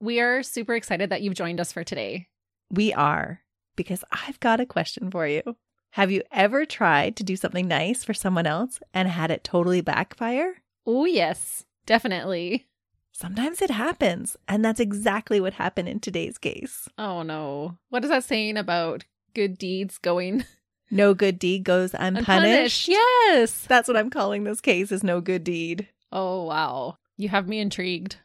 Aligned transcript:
We 0.00 0.20
are 0.20 0.42
super 0.42 0.74
excited 0.74 1.10
that 1.10 1.22
you've 1.22 1.34
joined 1.34 1.60
us 1.60 1.72
for 1.72 1.82
today. 1.82 2.28
We 2.70 2.92
are, 2.92 3.40
because 3.76 4.04
I've 4.10 4.38
got 4.40 4.60
a 4.60 4.66
question 4.66 5.10
for 5.10 5.26
you. 5.26 5.42
Have 5.90 6.10
you 6.10 6.22
ever 6.30 6.66
tried 6.66 7.16
to 7.16 7.24
do 7.24 7.36
something 7.36 7.66
nice 7.66 8.04
for 8.04 8.12
someone 8.12 8.46
else 8.46 8.80
and 8.92 9.08
had 9.08 9.30
it 9.30 9.42
totally 9.42 9.80
backfire? 9.80 10.62
Oh, 10.84 11.06
yes, 11.06 11.64
definitely. 11.86 12.66
Sometimes 13.12 13.62
it 13.62 13.70
happens, 13.70 14.36
and 14.46 14.62
that's 14.62 14.80
exactly 14.80 15.40
what 15.40 15.54
happened 15.54 15.88
in 15.88 16.00
today's 16.00 16.36
case. 16.36 16.86
Oh, 16.98 17.22
no. 17.22 17.78
What 17.88 18.04
is 18.04 18.10
that 18.10 18.24
saying 18.24 18.58
about 18.58 19.04
good 19.32 19.56
deeds 19.56 19.96
going 19.96 20.44
No 20.90 21.14
good 21.14 21.38
deed 21.38 21.64
goes 21.64 21.94
unpunished. 21.98 22.88
Yes. 22.88 23.62
That's 23.62 23.88
what 23.88 23.96
I'm 23.96 24.10
calling 24.10 24.44
this 24.44 24.60
case 24.60 24.92
is 24.92 25.02
no 25.02 25.20
good 25.20 25.44
deed. 25.44 25.88
Oh, 26.12 26.44
wow. 26.44 26.98
You 27.16 27.30
have 27.30 27.48
me 27.48 27.58
intrigued. 27.58 28.16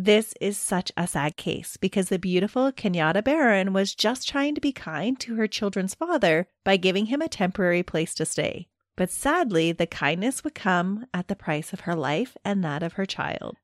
This 0.00 0.32
is 0.40 0.56
such 0.56 0.92
a 0.96 1.08
sad 1.08 1.36
case 1.36 1.76
because 1.76 2.08
the 2.08 2.20
beautiful 2.20 2.70
Kenyatta 2.70 3.24
Barron 3.24 3.72
was 3.72 3.96
just 3.96 4.28
trying 4.28 4.54
to 4.54 4.60
be 4.60 4.70
kind 4.70 5.18
to 5.18 5.34
her 5.34 5.48
children's 5.48 5.96
father 5.96 6.46
by 6.62 6.76
giving 6.76 7.06
him 7.06 7.20
a 7.20 7.26
temporary 7.26 7.82
place 7.82 8.14
to 8.14 8.24
stay. 8.24 8.68
But 8.96 9.10
sadly, 9.10 9.72
the 9.72 9.88
kindness 9.88 10.44
would 10.44 10.54
come 10.54 11.06
at 11.12 11.26
the 11.26 11.34
price 11.34 11.72
of 11.72 11.80
her 11.80 11.96
life 11.96 12.36
and 12.44 12.62
that 12.62 12.84
of 12.84 12.92
her 12.92 13.06
child. 13.06 13.56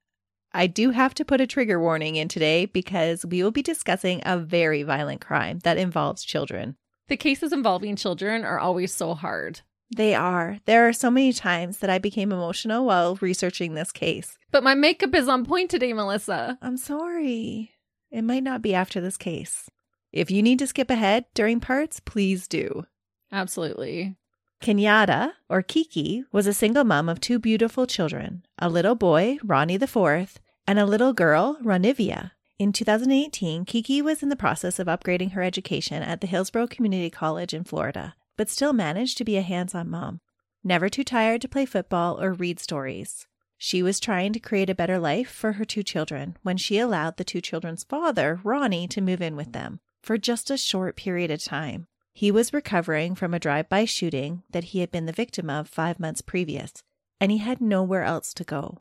I 0.53 0.67
do 0.67 0.91
have 0.91 1.15
to 1.15 1.25
put 1.25 1.41
a 1.41 1.47
trigger 1.47 1.79
warning 1.79 2.17
in 2.17 2.27
today 2.27 2.67
because 2.67 3.25
we 3.25 3.41
will 3.41 3.53
be 3.53 3.62
discussing 3.62 4.21
a 4.27 4.37
very 4.37 4.83
violent 4.83 5.21
crime 5.21 5.61
that 5.61 5.79
involves 5.79 6.25
children. 6.25 6.75
The 7.07 7.17
cases 7.17 7.53
involving 7.53 7.95
children 7.95 8.43
are 8.43 8.59
always 8.59 8.93
so 8.93 9.15
hard. 9.15 9.61
They 9.95 10.17
are. 10.17 10.59
There 10.64 10.89
are 10.89 10.92
so 10.92 11.09
many 11.09 11.33
times 11.33 11.78
that 11.78 11.89
I 11.89 11.98
became 11.98 12.33
emotional 12.33 12.84
while 12.84 13.14
researching 13.20 13.75
this 13.75 13.92
case. 13.92 14.37
But 14.50 14.64
my 14.64 14.75
makeup 14.75 15.14
is 15.14 15.28
on 15.28 15.45
point 15.45 15.70
today, 15.70 15.92
Melissa. 15.92 16.59
I'm 16.61 16.77
sorry. 16.77 17.70
It 18.11 18.22
might 18.22 18.42
not 18.42 18.61
be 18.61 18.75
after 18.75 19.00
this 19.00 19.17
case. 19.17 19.70
If 20.12 20.33
you 20.33 20.42
need 20.42 20.59
to 20.59 20.67
skip 20.67 20.91
ahead 20.91 21.27
during 21.33 21.61
parts, 21.61 22.00
please 22.00 22.48
do. 22.48 22.87
Absolutely. 23.31 24.17
Kenyatta, 24.61 25.33
or 25.48 25.62
Kiki, 25.62 26.25
was 26.33 26.48
a 26.48 26.55
single 26.55 26.84
mom 26.84 27.09
of 27.09 27.20
two 27.20 27.39
beautiful 27.39 27.87
children 27.87 28.45
a 28.59 28.69
little 28.69 28.97
boy, 28.97 29.39
Ronnie 29.45 29.75
IV, 29.75 30.39
and 30.67 30.78
a 30.81 30.87
little 30.87 31.12
girl, 31.12 31.59
Ronivia. 31.62 32.33
In 32.59 32.72
2018, 32.72 33.65
Kiki 33.65 34.03
was 34.03 34.25
in 34.25 34.28
the 34.28 34.37
process 34.37 34.81
of 34.81 34.89
upgrading 34.89 35.33
her 35.33 35.42
education 35.42 36.03
at 36.03 36.20
the 36.20 36.27
Hillsborough 36.27 36.69
Community 36.69 37.11
College 37.11 37.55
in 37.55 37.62
Florida, 37.62 38.15
but 38.37 38.51
still 38.51 38.73
managed 38.73 39.19
to 39.19 39.25
be 39.25 39.37
a 39.37 39.43
hands 39.43 39.75
on 39.75 39.91
mom. 39.91 40.21
Never 40.63 40.89
too 40.89 41.05
tired 41.05 41.41
to 41.43 41.49
play 41.49 41.67
football 41.67 42.21
or 42.21 42.33
read 42.33 42.59
stories. 42.59 43.27
She 43.59 43.83
was 43.83 44.01
trying 44.01 44.33
to 44.33 44.41
create 44.41 44.69
a 44.71 44.75
better 44.75 44.99
life 44.99 45.31
for 45.31 45.53
her 45.53 45.65
two 45.65 45.83
children 45.83 46.37
when 46.43 46.56
she 46.56 46.78
allowed 46.78 47.17
the 47.17 47.25
two 47.25 47.41
children's 47.41 47.84
father, 47.84 48.41
Ronnie, 48.43 48.89
to 48.89 49.00
move 49.00 49.23
in 49.23 49.37
with 49.37 49.53
them 49.53 49.81
for 50.03 50.19
just 50.19 50.50
a 50.50 50.59
short 50.59 50.97
period 50.97 51.31
of 51.31 51.43
time. 51.43 51.87
He 52.12 52.31
was 52.31 52.53
recovering 52.53 53.15
from 53.15 53.34
a 53.34 53.41
drive 53.41 53.69
by 53.69 53.87
shooting 53.87 54.43
that 54.50 54.65
he 54.65 54.81
had 54.81 54.91
been 54.91 55.06
the 55.06 55.12
victim 55.12 55.50
of 55.50 55.69
five 55.69 55.99
months 55.99 56.21
previous, 56.21 56.83
and 57.21 57.33
he 57.33 57.39
had 57.39 57.61
nowhere 57.61 58.05
else 58.05 58.33
to 58.34 58.44
go. 58.44 58.78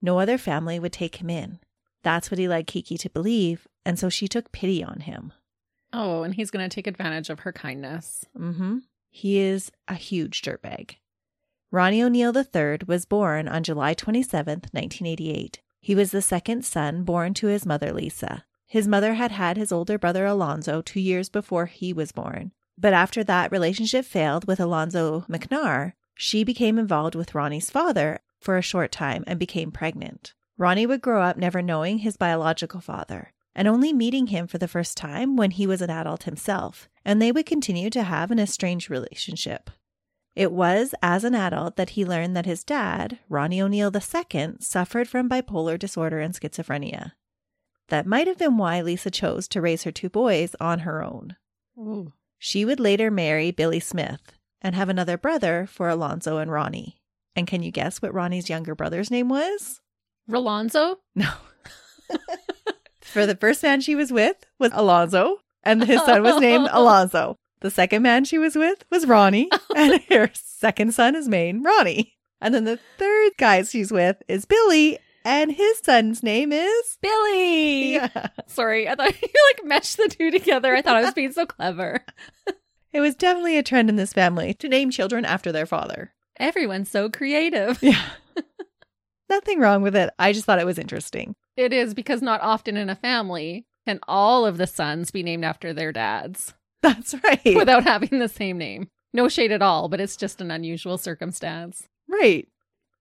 No 0.00 0.18
other 0.20 0.38
family 0.38 0.78
would 0.78 0.92
take 0.92 1.16
him 1.16 1.30
in. 1.30 1.58
That's 2.02 2.30
what 2.30 2.38
he 2.38 2.46
led 2.46 2.66
Kiki 2.66 2.96
to 2.98 3.10
believe, 3.10 3.66
and 3.84 3.98
so 3.98 4.08
she 4.08 4.28
took 4.28 4.52
pity 4.52 4.84
on 4.84 5.00
him. 5.00 5.32
Oh, 5.92 6.22
and 6.22 6.34
he's 6.34 6.50
going 6.50 6.68
to 6.68 6.74
take 6.74 6.86
advantage 6.86 7.30
of 7.30 7.40
her 7.40 7.52
kindness. 7.52 8.24
Mm-hmm. 8.38 8.78
He 9.10 9.38
is 9.38 9.72
a 9.86 9.94
huge 9.94 10.42
dirtbag. 10.42 10.96
Ronnie 11.70 12.02
O'Neal 12.02 12.36
III 12.36 12.78
was 12.86 13.04
born 13.04 13.48
on 13.48 13.62
July 13.62 13.94
27, 13.94 14.52
1988. 14.72 15.60
He 15.80 15.94
was 15.94 16.10
the 16.10 16.22
second 16.22 16.64
son 16.64 17.04
born 17.04 17.34
to 17.34 17.46
his 17.46 17.66
mother, 17.66 17.92
Lisa. 17.92 18.44
His 18.66 18.88
mother 18.88 19.14
had 19.14 19.32
had 19.32 19.56
his 19.56 19.72
older 19.72 19.98
brother, 19.98 20.26
Alonzo, 20.26 20.82
two 20.82 21.00
years 21.00 21.28
before 21.28 21.66
he 21.66 21.92
was 21.92 22.12
born. 22.12 22.52
But 22.76 22.92
after 22.92 23.24
that 23.24 23.50
relationship 23.50 24.04
failed 24.04 24.46
with 24.46 24.60
Alonzo 24.60 25.24
McNair, 25.28 25.94
she 26.14 26.44
became 26.44 26.78
involved 26.78 27.14
with 27.14 27.34
Ronnie's 27.34 27.70
father 27.70 28.18
for 28.40 28.56
a 28.56 28.62
short 28.62 28.92
time 28.92 29.24
and 29.26 29.38
became 29.38 29.70
pregnant. 29.70 30.34
Ronnie 30.56 30.86
would 30.86 31.00
grow 31.00 31.22
up 31.22 31.36
never 31.36 31.62
knowing 31.62 31.98
his 31.98 32.16
biological 32.16 32.80
father 32.80 33.32
and 33.58 33.66
only 33.66 33.92
meeting 33.92 34.28
him 34.28 34.46
for 34.46 34.56
the 34.56 34.68
first 34.68 34.96
time 34.96 35.34
when 35.34 35.50
he 35.50 35.66
was 35.66 35.82
an 35.82 35.90
adult 35.90 36.22
himself, 36.22 36.88
and 37.04 37.20
they 37.20 37.32
would 37.32 37.44
continue 37.44 37.90
to 37.90 38.04
have 38.04 38.30
an 38.30 38.38
estranged 38.38 38.88
relationship. 38.88 39.68
It 40.36 40.52
was 40.52 40.94
as 41.02 41.24
an 41.24 41.34
adult 41.34 41.74
that 41.74 41.90
he 41.90 42.04
learned 42.04 42.36
that 42.36 42.46
his 42.46 42.62
dad, 42.62 43.18
Ronnie 43.28 43.60
O'Neal 43.60 43.90
II, 43.92 44.54
suffered 44.60 45.08
from 45.08 45.28
bipolar 45.28 45.76
disorder 45.76 46.20
and 46.20 46.32
schizophrenia. 46.32 47.14
That 47.88 48.06
might 48.06 48.28
have 48.28 48.38
been 48.38 48.58
why 48.58 48.80
Lisa 48.80 49.10
chose 49.10 49.48
to 49.48 49.60
raise 49.60 49.82
her 49.82 49.90
two 49.90 50.08
boys 50.08 50.54
on 50.60 50.80
her 50.80 51.02
own. 51.02 51.34
Ooh. 51.76 52.12
She 52.38 52.64
would 52.64 52.78
later 52.78 53.10
marry 53.10 53.50
Billy 53.50 53.80
Smith 53.80 54.20
and 54.62 54.76
have 54.76 54.88
another 54.88 55.18
brother 55.18 55.66
for 55.68 55.88
Alonzo 55.88 56.36
and 56.36 56.52
Ronnie. 56.52 57.00
And 57.34 57.48
can 57.48 57.64
you 57.64 57.72
guess 57.72 58.00
what 58.00 58.14
Ronnie's 58.14 58.48
younger 58.48 58.76
brother's 58.76 59.10
name 59.10 59.28
was? 59.28 59.80
Rolonzo? 60.30 60.98
No. 61.16 61.32
for 63.08 63.26
the 63.26 63.36
first 63.36 63.62
man 63.62 63.80
she 63.80 63.94
was 63.94 64.12
with 64.12 64.36
was 64.58 64.70
Alonzo, 64.74 65.38
and 65.62 65.82
his 65.84 66.02
son 66.02 66.22
was 66.22 66.40
named 66.40 66.68
Alonzo. 66.72 67.36
The 67.60 67.70
second 67.70 68.02
man 68.02 68.24
she 68.24 68.38
was 68.38 68.54
with 68.54 68.84
was 68.90 69.06
Ronnie, 69.06 69.50
and 69.76 70.00
her 70.10 70.30
second 70.34 70.94
son 70.94 71.16
is 71.16 71.26
named 71.28 71.64
Ronnie. 71.64 72.14
And 72.40 72.54
then 72.54 72.64
the 72.64 72.78
third 72.98 73.32
guy 73.36 73.62
she's 73.62 73.90
with 73.90 74.22
is 74.28 74.44
Billy, 74.44 74.98
and 75.24 75.50
his 75.50 75.78
son's 75.78 76.22
name 76.22 76.52
is 76.52 76.98
Billy! 77.02 77.94
Yeah. 77.94 78.28
Sorry, 78.46 78.88
I 78.88 78.94
thought 78.94 79.20
you 79.22 79.28
like 79.48 79.66
meshed 79.66 79.96
the 79.96 80.08
two 80.08 80.30
together. 80.30 80.74
I 80.74 80.82
thought 80.82 80.96
I 80.96 81.02
was 81.02 81.14
being 81.14 81.32
so 81.32 81.46
clever. 81.46 82.04
It 82.92 83.00
was 83.00 83.14
definitely 83.16 83.58
a 83.58 83.62
trend 83.62 83.88
in 83.90 83.96
this 83.96 84.12
family 84.12 84.54
to 84.54 84.68
name 84.68 84.90
children 84.90 85.24
after 85.24 85.52
their 85.52 85.66
father. 85.66 86.14
Everyone's 86.38 86.90
so 86.90 87.10
creative. 87.10 87.82
Yeah. 87.82 88.02
Nothing 89.28 89.60
wrong 89.60 89.82
with 89.82 89.94
it. 89.94 90.10
I 90.18 90.32
just 90.32 90.44
thought 90.46 90.58
it 90.58 90.66
was 90.66 90.78
interesting. 90.78 91.34
It 91.56 91.72
is 91.72 91.94
because 91.94 92.22
not 92.22 92.40
often 92.40 92.76
in 92.76 92.88
a 92.88 92.94
family 92.96 93.66
can 93.86 94.00
all 94.06 94.46
of 94.46 94.58
the 94.58 94.66
sons 94.66 95.10
be 95.10 95.22
named 95.22 95.44
after 95.44 95.72
their 95.72 95.92
dads 95.92 96.54
That's 96.82 97.14
right. 97.24 97.56
without 97.56 97.84
having 97.84 98.18
the 98.18 98.28
same 98.28 98.58
name. 98.58 98.88
No 99.12 99.28
shade 99.28 99.52
at 99.52 99.62
all, 99.62 99.88
but 99.88 100.00
it's 100.00 100.16
just 100.16 100.40
an 100.40 100.50
unusual 100.50 100.98
circumstance. 100.98 101.88
Right. 102.08 102.46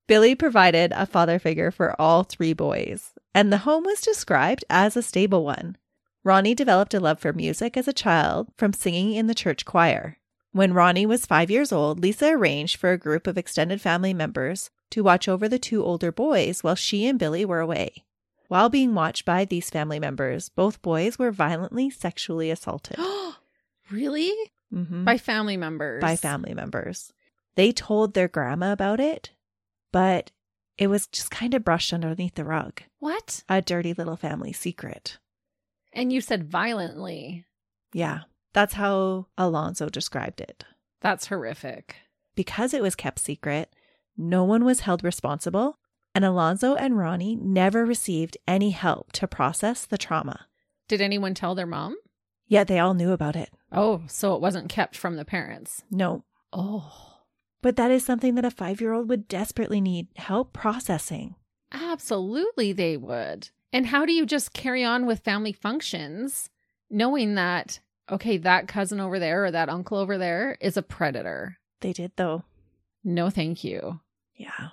Billy 0.07 0.35
provided 0.35 0.93
a 0.95 1.05
father 1.05 1.37
figure 1.37 1.69
for 1.69 1.99
all 2.01 2.23
three 2.23 2.53
boys, 2.53 3.11
and 3.35 3.51
the 3.51 3.59
home 3.59 3.83
was 3.83 3.99
described 4.01 4.63
as 4.69 4.95
a 4.95 5.01
stable 5.03 5.43
one. 5.43 5.75
Ronnie 6.23 6.55
developed 6.55 6.93
a 6.93 6.99
love 6.99 7.19
for 7.19 7.33
music 7.33 7.75
as 7.77 7.87
a 7.87 7.93
child 7.93 8.47
from 8.57 8.73
singing 8.73 9.13
in 9.13 9.27
the 9.27 9.35
church 9.35 9.65
choir. 9.65 10.17
When 10.53 10.73
Ronnie 10.73 11.05
was 11.05 11.25
five 11.25 11.51
years 11.51 11.71
old, 11.71 11.99
Lisa 11.99 12.29
arranged 12.29 12.77
for 12.77 12.91
a 12.91 12.97
group 12.97 13.27
of 13.27 13.37
extended 13.37 13.81
family 13.81 14.13
members 14.13 14.69
to 14.91 15.03
watch 15.03 15.27
over 15.27 15.47
the 15.49 15.59
two 15.59 15.83
older 15.83 16.11
boys 16.11 16.63
while 16.63 16.75
she 16.75 17.05
and 17.07 17.19
Billy 17.19 17.45
were 17.45 17.59
away. 17.59 18.03
While 18.47 18.69
being 18.69 18.93
watched 18.93 19.25
by 19.25 19.43
these 19.45 19.69
family 19.69 19.99
members, 19.99 20.49
both 20.49 20.81
boys 20.81 21.19
were 21.19 21.31
violently 21.31 21.89
sexually 21.89 22.49
assaulted. 22.49 22.97
really? 23.91 24.33
Mhm. 24.73 25.05
By 25.05 25.17
family 25.17 25.57
members. 25.57 26.01
by 26.01 26.15
family 26.15 26.53
members. 26.53 27.13
They 27.55 27.71
told 27.71 28.13
their 28.13 28.27
grandma 28.27 28.71
about 28.71 28.99
it, 28.99 29.31
but 29.91 30.31
it 30.77 30.87
was 30.87 31.07
just 31.07 31.31
kind 31.31 31.53
of 31.53 31.63
brushed 31.63 31.91
underneath 31.93 32.35
the 32.35 32.43
rug. 32.45 32.81
What? 32.99 33.43
A 33.49 33.61
dirty 33.61 33.93
little 33.93 34.15
family 34.17 34.53
secret. 34.53 35.17
And 35.93 36.13
you 36.13 36.21
said 36.21 36.43
violently. 36.49 37.45
Yeah, 37.93 38.21
that's 38.53 38.73
how 38.75 39.27
Alonzo 39.37 39.89
described 39.89 40.39
it. 40.41 40.63
That's 41.01 41.27
horrific. 41.27 41.95
Because 42.35 42.73
it 42.73 42.83
was 42.83 42.95
kept 42.95 43.19
secret, 43.19 43.73
no 44.17 44.43
one 44.43 44.65
was 44.65 44.81
held 44.81 45.03
responsible, 45.03 45.77
and 46.15 46.25
Alonzo 46.25 46.75
and 46.75 46.97
Ronnie 46.97 47.35
never 47.35 47.85
received 47.85 48.37
any 48.47 48.71
help 48.71 49.11
to 49.13 49.27
process 49.27 49.85
the 49.85 49.97
trauma. 49.97 50.47
Did 50.87 51.01
anyone 51.01 51.33
tell 51.33 51.53
their 51.55 51.65
mom? 51.67 51.97
Yet 52.47 52.67
they 52.67 52.79
all 52.79 52.93
knew 52.93 53.11
about 53.11 53.35
it. 53.35 53.49
Oh, 53.71 54.03
so 54.07 54.33
it 54.33 54.41
wasn't 54.41 54.69
kept 54.69 54.95
from 54.97 55.15
the 55.17 55.25
parents. 55.25 55.83
No. 55.91 56.23
Oh, 56.53 57.19
But 57.61 57.75
that 57.75 57.91
is 57.91 58.05
something 58.05 58.35
that 58.35 58.45
a 58.45 58.51
five 58.51 58.79
year 58.79 58.93
old 58.93 59.09
would 59.09 59.27
desperately 59.27 59.81
need 59.81 60.07
help 60.15 60.53
processing. 60.53 61.35
absolutely 61.71 62.71
they 62.73 62.97
would. 62.97 63.49
And 63.73 63.87
how 63.87 64.05
do 64.05 64.13
you 64.13 64.25
just 64.25 64.53
carry 64.53 64.83
on 64.83 65.05
with 65.05 65.19
family 65.25 65.51
functions 65.51 66.49
knowing 66.89 67.35
that, 67.35 67.81
okay, 68.09 68.37
that 68.37 68.67
cousin 68.69 68.99
over 69.01 69.19
there 69.19 69.43
or 69.45 69.51
that 69.51 69.67
uncle 69.69 69.97
over 69.97 70.17
there 70.17 70.57
is 70.61 70.77
a 70.77 70.81
predator? 70.81 71.57
They 71.81 71.91
did, 71.93 72.13
though. 72.15 72.43
No, 73.03 73.29
thank 73.29 73.63
you. 73.63 73.99
Yeah. 74.37 74.69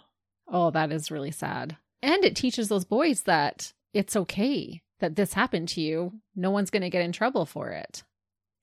Oh, 0.47 0.71
that 0.71 0.93
is 0.93 1.11
really 1.11 1.31
sad. 1.31 1.77
And 2.03 2.25
it 2.25 2.37
teaches 2.37 2.69
those 2.69 2.85
boys 2.85 3.23
that 3.23 3.73
it's 3.93 4.15
okay 4.15 4.83
that 5.01 5.17
this 5.17 5.33
happened 5.33 5.69
to 5.71 5.81
you. 5.81 6.13
No 6.37 6.51
one's 6.51 6.71
going 6.71 6.83
to 6.83 6.91
get 6.91 7.03
in 7.03 7.13
trouble 7.13 7.47
for 7.47 7.71
it. 7.71 8.03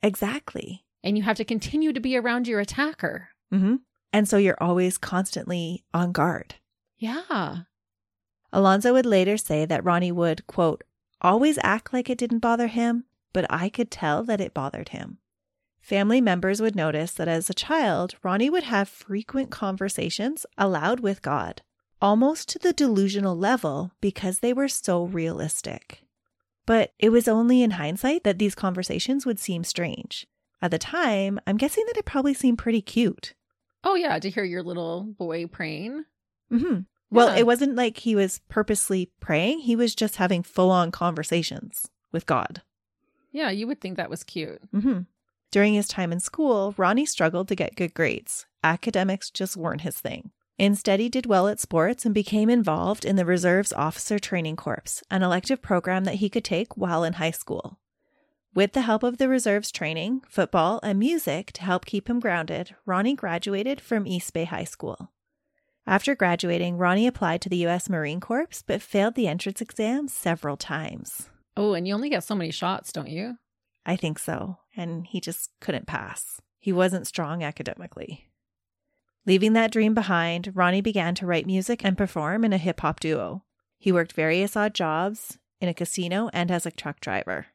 Exactly. 0.04 0.86
And 1.04 1.18
you 1.18 1.24
have 1.24 1.38
to 1.38 1.46
continue 1.46 1.92
to 1.94 2.00
be 2.00 2.16
around 2.18 2.48
your 2.48 2.60
attacker. 2.60 3.30
hmm 3.52 3.76
And 4.14 4.28
so 4.28 4.38
you're 4.38 4.62
always 4.62 4.98
constantly 4.98 5.84
on 5.94 6.12
guard. 6.12 6.56
Yeah. 6.98 7.64
Alonzo 8.54 8.94
would 8.94 9.06
later 9.06 9.38
say 9.38 9.66
that 9.66 9.84
Ronnie 9.84 10.12
would, 10.12 10.46
quote, 10.46 10.84
always 11.22 11.58
act 11.64 11.94
like 11.94 12.10
it 12.10 12.18
didn't 12.18 12.40
bother 12.40 12.68
him, 12.68 13.06
but 13.34 13.46
I 13.50 13.70
could 13.70 13.90
tell 13.90 14.24
that 14.24 14.42
it 14.42 14.54
bothered 14.54 14.90
him. 14.90 15.18
Family 15.82 16.22
members 16.22 16.62
would 16.62 16.76
notice 16.76 17.12
that 17.14 17.28
as 17.28 17.50
a 17.50 17.54
child, 17.56 18.16
Ronnie 18.24 18.50
would 18.50 18.64
have 18.64 18.88
frequent 18.88 19.50
conversations 19.50 20.46
aloud 20.58 21.00
with 21.00 21.22
God, 21.22 21.62
almost 22.02 22.48
to 22.50 22.60
the 22.60 22.72
delusional 22.72 23.36
level 23.36 23.92
because 24.00 24.40
they 24.40 24.54
were 24.54 24.68
so 24.68 25.04
realistic. 25.04 26.04
But 26.68 26.94
it 27.00 27.10
was 27.10 27.28
only 27.28 27.64
in 27.64 27.72
hindsight 27.72 28.24
that 28.24 28.38
these 28.38 28.54
conversations 28.56 29.26
would 29.26 29.40
seem 29.40 29.64
strange. 29.64 30.28
At 30.62 30.70
the 30.72 30.78
time, 30.78 31.40
I'm 31.48 31.58
guessing 31.58 31.84
that 31.88 31.98
it 31.98 32.06
probably 32.06 32.36
seemed 32.36 32.60
pretty 32.60 32.82
cute. 32.84 33.34
Oh, 33.84 33.96
yeah. 33.96 34.20
To 34.20 34.30
hear 34.30 34.44
your 34.44 34.62
little 34.62 35.02
boy 35.04 35.48
praying. 35.48 36.06
Mm-hmm. 36.54 36.82
Well, 37.10 37.30
Yeah. 37.34 37.38
it 37.40 37.46
wasn't 37.48 37.76
like 37.76 37.98
he 37.98 38.16
was 38.16 38.40
purposely 38.48 39.10
praying, 39.20 39.60
he 39.62 39.76
was 39.76 39.96
just 39.96 40.18
having 40.18 40.44
full 40.44 40.70
on 40.70 40.92
conversations 40.92 41.90
with 42.12 42.28
God. 42.28 42.62
Yeah, 43.32 43.50
you 43.50 43.66
would 43.66 43.82
think 43.82 43.98
that 43.98 44.10
was 44.12 44.24
cute. 44.24 44.62
hmm 44.72 45.00
During 45.52 45.74
his 45.74 45.90
time 45.90 46.14
in 46.14 46.22
school, 46.22 46.74
Ronnie 46.78 47.06
struggled 47.06 47.50
to 47.50 47.56
get 47.56 47.76
good 47.76 47.94
grades. 47.94 48.46
Academics 48.64 49.30
just 49.30 49.58
weren't 49.58 49.82
his 49.82 50.00
thing. 50.00 50.32
Instead, 50.58 51.00
he 51.00 51.10
did 51.10 51.26
well 51.26 51.48
at 51.48 51.60
sports 51.60 52.06
and 52.06 52.14
became 52.14 52.50
involved 52.50 53.04
in 53.04 53.18
the 53.18 53.26
Reserves 53.26 53.74
Officer 53.74 54.18
Training 54.18 54.56
Corps, 54.56 55.02
an 55.10 55.24
elective 55.24 55.62
program 55.62 56.06
that 56.06 56.16
he 56.16 56.30
could 56.30 56.46
take 56.46 56.78
while 56.78 57.04
in 57.04 57.14
high 57.14 57.32
school. 57.32 57.80
With 58.54 58.74
the 58.74 58.82
help 58.82 59.04
of 59.04 59.18
the 59.18 59.28
reserves 59.28 59.72
training, 59.72 60.22
football, 60.30 60.80
and 60.84 61.00
music 61.00 61.52
to 61.54 61.64
help 61.64 61.86
keep 61.86 62.10
him 62.10 62.20
grounded, 62.20 62.76
Ronnie 62.86 63.16
graduated 63.16 63.82
from 63.82 64.06
East 64.06 64.34
Bay 64.34 64.44
High 64.44 64.66
School. 64.66 65.12
After 65.88 66.16
graduating, 66.16 66.78
Ronnie 66.78 67.08
applied 67.08 67.42
to 67.42 67.50
the 67.50 67.58
U.S. 67.58 67.90
Marine 67.90 68.20
Corps 68.20 68.64
but 68.68 68.82
failed 68.82 69.16
the 69.16 69.28
entrance 69.28 69.62
exam 69.62 70.08
several 70.08 70.58
times. 70.58 71.30
Oh, 71.58 71.74
and 71.74 71.88
you 71.88 71.94
only 71.94 72.10
get 72.10 72.24
so 72.24 72.36
many 72.36 72.52
shots, 72.52 72.92
don't 72.92 73.10
you? 73.10 73.38
I 73.86 73.96
think 73.96 74.20
so. 74.20 74.58
And 74.76 75.08
he 75.08 75.20
just 75.20 75.52
couldn't 75.60 75.88
pass. 75.88 76.42
He 76.60 76.72
wasn't 76.72 77.08
strong 77.08 77.44
academically. 77.44 78.28
Leaving 79.26 79.54
that 79.54 79.72
dream 79.72 79.94
behind, 79.94 80.52
Ronnie 80.56 80.82
began 80.82 81.14
to 81.16 81.26
write 81.26 81.46
music 81.46 81.84
and 81.84 81.98
perform 81.98 82.44
in 82.44 82.54
a 82.54 82.58
hip 82.58 82.82
hop 82.82 83.00
duo. 83.00 83.44
He 83.78 83.92
worked 83.92 84.14
various 84.14 84.56
odd 84.56 84.74
jobs 84.74 85.38
in 85.60 85.70
a 85.70 85.74
casino 85.74 86.30
and 86.34 86.52
as 86.52 86.66
a 86.66 86.72
truck 86.72 87.00
driver. 87.00 87.48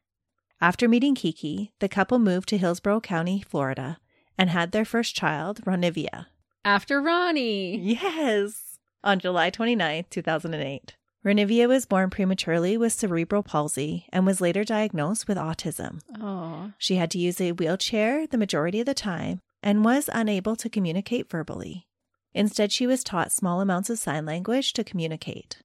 After 0.59 0.87
meeting 0.87 1.13
Kiki, 1.13 1.73
the 1.79 1.89
couple 1.89 2.19
moved 2.19 2.49
to 2.49 2.57
Hillsborough 2.57 3.01
County, 3.01 3.41
Florida, 3.47 3.99
and 4.37 4.49
had 4.49 4.71
their 4.71 4.85
first 4.85 5.15
child, 5.15 5.61
Ronivia. 5.65 6.27
After 6.65 7.01
Ronnie. 7.01 7.77
Yes, 7.77 8.79
on 9.03 9.19
July 9.19 9.49
29, 9.49 10.05
2008. 10.09 10.95
Renivia 11.27 11.67
was 11.67 11.85
born 11.85 12.09
prematurely 12.09 12.77
with 12.77 12.93
cerebral 12.93 13.43
palsy 13.43 14.05
and 14.13 14.25
was 14.25 14.39
later 14.39 14.63
diagnosed 14.63 15.27
with 15.27 15.37
autism. 15.37 15.99
Oh, 16.21 16.71
She 16.77 16.95
had 16.95 17.11
to 17.11 17.19
use 17.19 17.41
a 17.41 17.51
wheelchair 17.51 18.25
the 18.25 18.37
majority 18.37 18.79
of 18.79 18.85
the 18.85 18.93
time 18.93 19.41
and 19.61 19.83
was 19.83 20.09
unable 20.13 20.55
to 20.55 20.69
communicate 20.69 21.29
verbally. 21.29 21.85
Instead, 22.33 22.71
she 22.71 22.87
was 22.87 23.03
taught 23.03 23.33
small 23.33 23.59
amounts 23.59 23.89
of 23.89 23.99
sign 23.99 24.25
language 24.25 24.71
to 24.71 24.85
communicate. 24.85 25.57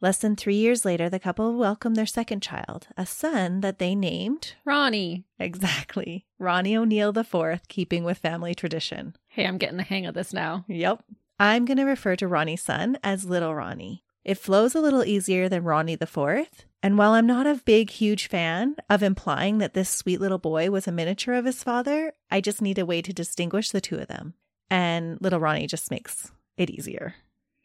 Less 0.00 0.18
than 0.18 0.34
three 0.34 0.56
years 0.56 0.84
later, 0.84 1.08
the 1.08 1.20
couple 1.20 1.56
welcomed 1.56 1.94
their 1.94 2.04
second 2.04 2.42
child, 2.42 2.88
a 2.96 3.06
son 3.06 3.60
that 3.60 3.78
they 3.78 3.94
named 3.94 4.54
Ronnie. 4.64 5.22
exactly 5.38 6.26
Ronnie 6.40 6.76
O'Neal 6.76 7.16
IV, 7.16 7.60
keeping 7.68 8.02
with 8.02 8.18
family 8.18 8.56
tradition. 8.56 9.14
Hey, 9.28 9.46
I'm 9.46 9.58
getting 9.58 9.76
the 9.76 9.84
hang 9.84 10.06
of 10.06 10.14
this 10.16 10.32
now. 10.32 10.64
Yep. 10.66 11.04
I'm 11.38 11.64
going 11.64 11.76
to 11.78 11.84
refer 11.84 12.16
to 12.16 12.26
Ronnie's 12.26 12.62
son 12.64 12.98
as 13.04 13.24
Little 13.24 13.54
Ronnie. 13.54 14.02
It 14.24 14.38
flows 14.38 14.74
a 14.74 14.80
little 14.80 15.04
easier 15.04 15.48
than 15.48 15.64
Ronnie 15.64 15.96
the 15.96 16.06
Fourth. 16.06 16.64
And 16.82 16.96
while 16.96 17.12
I'm 17.12 17.26
not 17.26 17.46
a 17.46 17.60
big, 17.64 17.90
huge 17.90 18.28
fan 18.28 18.76
of 18.88 19.02
implying 19.02 19.58
that 19.58 19.74
this 19.74 19.90
sweet 19.90 20.20
little 20.20 20.38
boy 20.38 20.70
was 20.70 20.88
a 20.88 20.92
miniature 20.92 21.34
of 21.34 21.44
his 21.44 21.62
father, 21.62 22.12
I 22.30 22.40
just 22.40 22.62
need 22.62 22.78
a 22.78 22.86
way 22.86 23.02
to 23.02 23.12
distinguish 23.12 23.70
the 23.70 23.80
two 23.80 23.98
of 23.98 24.08
them. 24.08 24.34
And 24.70 25.18
Little 25.20 25.40
Ronnie 25.40 25.66
just 25.66 25.90
makes 25.90 26.30
it 26.56 26.70
easier. 26.70 27.14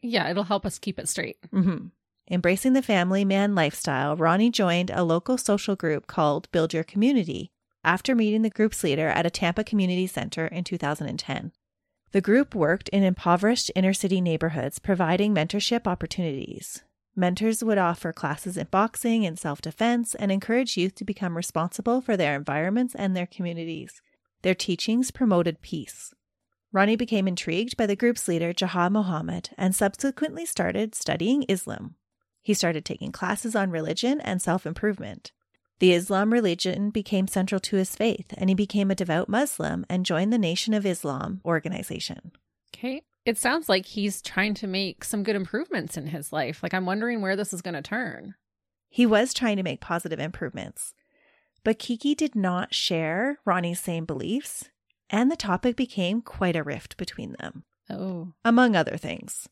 Yeah, 0.02 0.28
it'll 0.28 0.44
help 0.44 0.66
us 0.66 0.78
keep 0.78 0.98
it 0.98 1.08
straight. 1.08 1.38
hmm 1.50 1.86
Embracing 2.28 2.72
the 2.72 2.82
family 2.82 3.24
man 3.24 3.54
lifestyle, 3.54 4.16
Ronnie 4.16 4.50
joined 4.50 4.90
a 4.90 5.04
local 5.04 5.38
social 5.38 5.76
group 5.76 6.08
called 6.08 6.50
Build 6.50 6.74
Your 6.74 6.82
Community 6.82 7.52
after 7.84 8.16
meeting 8.16 8.42
the 8.42 8.50
group's 8.50 8.82
leader 8.82 9.08
at 9.08 9.24
a 9.24 9.30
Tampa 9.30 9.62
community 9.62 10.08
center 10.08 10.46
in 10.48 10.64
2010. 10.64 11.52
The 12.12 12.20
group 12.20 12.54
worked 12.54 12.88
in 12.90 13.02
impoverished 13.02 13.70
inner 13.74 13.92
city 13.92 14.20
neighborhoods, 14.20 14.78
providing 14.78 15.34
mentorship 15.34 15.86
opportunities. 15.86 16.82
Mentors 17.14 17.64
would 17.64 17.78
offer 17.78 18.12
classes 18.12 18.56
in 18.56 18.66
boxing 18.70 19.24
and 19.24 19.38
self 19.38 19.60
defense 19.60 20.14
and 20.14 20.30
encourage 20.30 20.76
youth 20.76 20.94
to 20.96 21.04
become 21.04 21.36
responsible 21.36 22.00
for 22.00 22.16
their 22.16 22.36
environments 22.36 22.94
and 22.94 23.16
their 23.16 23.26
communities. 23.26 24.00
Their 24.42 24.54
teachings 24.54 25.10
promoted 25.10 25.62
peace. 25.62 26.14
Ronnie 26.72 26.96
became 26.96 27.26
intrigued 27.26 27.76
by 27.76 27.86
the 27.86 27.96
group's 27.96 28.28
leader, 28.28 28.52
Jahad 28.52 28.92
Mohammed, 28.92 29.50
and 29.56 29.74
subsequently 29.74 30.44
started 30.44 30.94
studying 30.94 31.44
Islam. 31.48 31.94
He 32.42 32.52
started 32.54 32.84
taking 32.84 33.12
classes 33.12 33.56
on 33.56 33.70
religion 33.70 34.20
and 34.20 34.42
self 34.42 34.66
improvement. 34.66 35.32
The 35.78 35.92
Islam 35.92 36.32
religion 36.32 36.90
became 36.90 37.26
central 37.28 37.60
to 37.60 37.76
his 37.76 37.94
faith, 37.94 38.32
and 38.36 38.48
he 38.48 38.54
became 38.54 38.90
a 38.90 38.94
devout 38.94 39.28
Muslim 39.28 39.84
and 39.90 40.06
joined 40.06 40.32
the 40.32 40.38
Nation 40.38 40.72
of 40.74 40.86
Islam 40.86 41.40
organization. 41.44 42.32
Okay. 42.74 43.02
It 43.26 43.36
sounds 43.38 43.68
like 43.68 43.86
he's 43.86 44.22
trying 44.22 44.54
to 44.54 44.66
make 44.66 45.02
some 45.04 45.22
good 45.22 45.36
improvements 45.36 45.96
in 45.96 46.06
his 46.06 46.32
life. 46.32 46.62
Like, 46.62 46.72
I'm 46.72 46.86
wondering 46.86 47.20
where 47.20 47.36
this 47.36 47.52
is 47.52 47.60
going 47.60 47.74
to 47.74 47.82
turn. 47.82 48.34
He 48.88 49.04
was 49.04 49.34
trying 49.34 49.56
to 49.56 49.62
make 49.64 49.80
positive 49.80 50.20
improvements, 50.20 50.94
but 51.64 51.78
Kiki 51.78 52.14
did 52.14 52.34
not 52.36 52.72
share 52.72 53.38
Ronnie's 53.44 53.80
same 53.80 54.04
beliefs, 54.04 54.70
and 55.10 55.30
the 55.30 55.36
topic 55.36 55.76
became 55.76 56.22
quite 56.22 56.56
a 56.56 56.62
rift 56.62 56.96
between 56.96 57.34
them, 57.40 57.64
Oh. 57.90 58.32
among 58.44 58.76
other 58.76 58.96
things. 58.96 59.48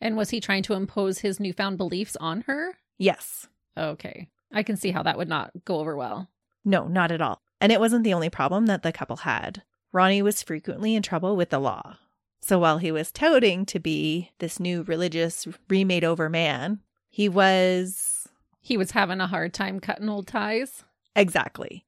And 0.00 0.16
was 0.16 0.30
he 0.30 0.40
trying 0.40 0.62
to 0.64 0.74
impose 0.74 1.18
his 1.18 1.38
newfound 1.38 1.76
beliefs 1.76 2.16
on 2.16 2.42
her? 2.42 2.78
Yes, 2.96 3.46
Okay. 3.76 4.28
I 4.52 4.62
can 4.62 4.76
see 4.76 4.90
how 4.90 5.02
that 5.02 5.18
would 5.18 5.28
not 5.28 5.50
go 5.64 5.78
over 5.78 5.96
well. 5.96 6.28
no, 6.64 6.86
not 6.86 7.10
at 7.10 7.20
all. 7.20 7.40
And 7.60 7.72
it 7.72 7.80
wasn't 7.80 8.04
the 8.04 8.14
only 8.14 8.30
problem 8.30 8.66
that 8.66 8.82
the 8.82 8.92
couple 8.92 9.18
had. 9.18 9.62
Ronnie 9.92 10.22
was 10.22 10.42
frequently 10.42 10.94
in 10.94 11.02
trouble 11.02 11.34
with 11.36 11.50
the 11.50 11.58
law. 11.58 11.96
So 12.40 12.58
while 12.58 12.78
he 12.78 12.92
was 12.92 13.10
touting 13.10 13.66
to 13.66 13.80
be 13.80 14.30
this 14.38 14.60
new 14.60 14.82
religious, 14.84 15.46
remade 15.68 16.04
over 16.04 16.28
man, 16.28 16.80
he 17.10 17.28
was 17.28 18.28
He 18.60 18.76
was 18.76 18.92
having 18.92 19.20
a 19.20 19.26
hard 19.26 19.52
time 19.54 19.80
cutting 19.80 20.08
old 20.08 20.28
ties. 20.28 20.84
Exactly. 21.16 21.84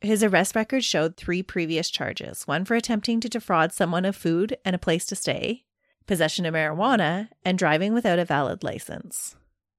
His 0.00 0.22
arrest 0.22 0.54
record 0.54 0.84
showed 0.84 1.16
three 1.16 1.42
previous 1.42 1.90
charges 1.90 2.42
one 2.44 2.64
for 2.64 2.74
attempting 2.74 3.20
to 3.20 3.28
defraud 3.28 3.72
someone 3.72 4.04
of 4.04 4.14
food 4.14 4.56
and 4.64 4.76
a 4.76 4.78
place 4.78 5.06
to 5.06 5.16
stay, 5.16 5.64
possession 6.06 6.44
of 6.44 6.54
marijuana, 6.54 7.28
and 7.44 7.58
driving 7.58 7.94
without 7.94 8.18
a 8.18 8.24
valid 8.24 8.62
license. 8.62 9.36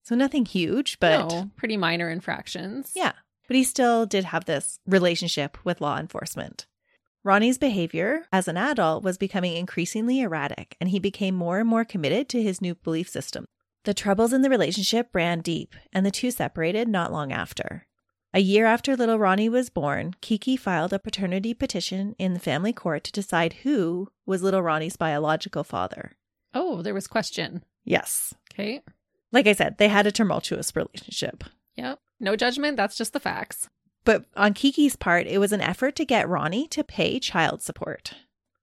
So 0.10 0.16
nothing 0.16 0.44
huge, 0.44 1.00
but 1.00 1.30
no, 1.30 1.52
pretty 1.56 1.78
minor 1.78 2.10
infractions. 2.10 2.94
yeah, 2.96 3.12
but 3.48 3.56
he 3.56 3.64
still 3.64 4.08
did 4.08 4.24
have 4.24 4.46
this 4.46 4.80
relationship 4.88 5.64
with 5.64 5.82
law 5.82 6.00
enforcement. 6.00 6.66
Ronnie's 7.24 7.60
behavior 7.60 8.26
as 8.34 8.48
an 8.48 8.58
adult 8.58 9.04
was 9.04 9.20
becoming 9.20 9.56
increasingly 9.56 10.20
erratic, 10.22 10.76
and 10.82 10.90
he 10.90 10.98
became 10.98 11.36
more 11.36 11.60
and 11.60 11.70
more 11.70 11.86
committed 11.86 12.28
to 12.30 12.42
his 12.42 12.60
new 12.60 12.74
belief 12.74 13.08
system. 13.08 13.46
The 13.84 13.94
troubles 13.94 14.34
in 14.34 14.42
the 14.42 14.50
relationship 14.50 15.10
ran 15.14 15.42
deep, 15.42 15.76
and 15.94 16.04
the 16.04 16.10
two 16.10 16.32
separated 16.32 16.88
not 16.88 17.12
long 17.12 17.32
after. 17.32 17.86
A 18.34 18.40
year 18.40 18.66
after 18.66 18.96
little 18.96 19.20
Ronnie 19.20 19.48
was 19.48 19.70
born, 19.70 20.16
Kiki 20.22 20.58
filed 20.58 20.92
a 20.92 20.98
paternity 20.98 21.54
petition 21.54 22.16
in 22.18 22.34
the 22.34 22.40
family 22.40 22.74
court 22.74 23.04
to 23.04 23.12
decide 23.12 23.54
who 23.62 24.08
was 24.26 24.42
little 24.42 24.64
Ronnie's 24.64 24.98
biological 24.98 25.64
father. 25.64 26.14
Oh, 26.56 26.82
there 26.82 26.96
was 26.96 27.06
question. 27.06 27.64
Yes. 27.86 28.34
Okay. 28.52 28.82
Like 29.32 29.48
I 29.48 29.54
said, 29.54 29.78
they 29.78 29.88
had 29.88 30.08
a 30.08 30.12
tumultuous 30.12 30.76
relationship. 30.76 31.44
Yep. 31.76 32.00
No 32.20 32.36
judgment. 32.36 32.78
That's 32.78 32.98
just 32.98 33.14
the 33.14 33.20
facts. 33.20 33.70
But 34.04 34.26
on 34.36 34.54
Kiki's 34.54 34.96
part, 34.96 35.28
it 35.28 35.38
was 35.38 35.52
an 35.52 35.62
effort 35.62 35.96
to 35.98 36.06
get 36.06 36.28
Ronnie 36.28 36.68
to 36.70 36.84
pay 36.84 37.20
child 37.20 37.62
support. 37.62 38.14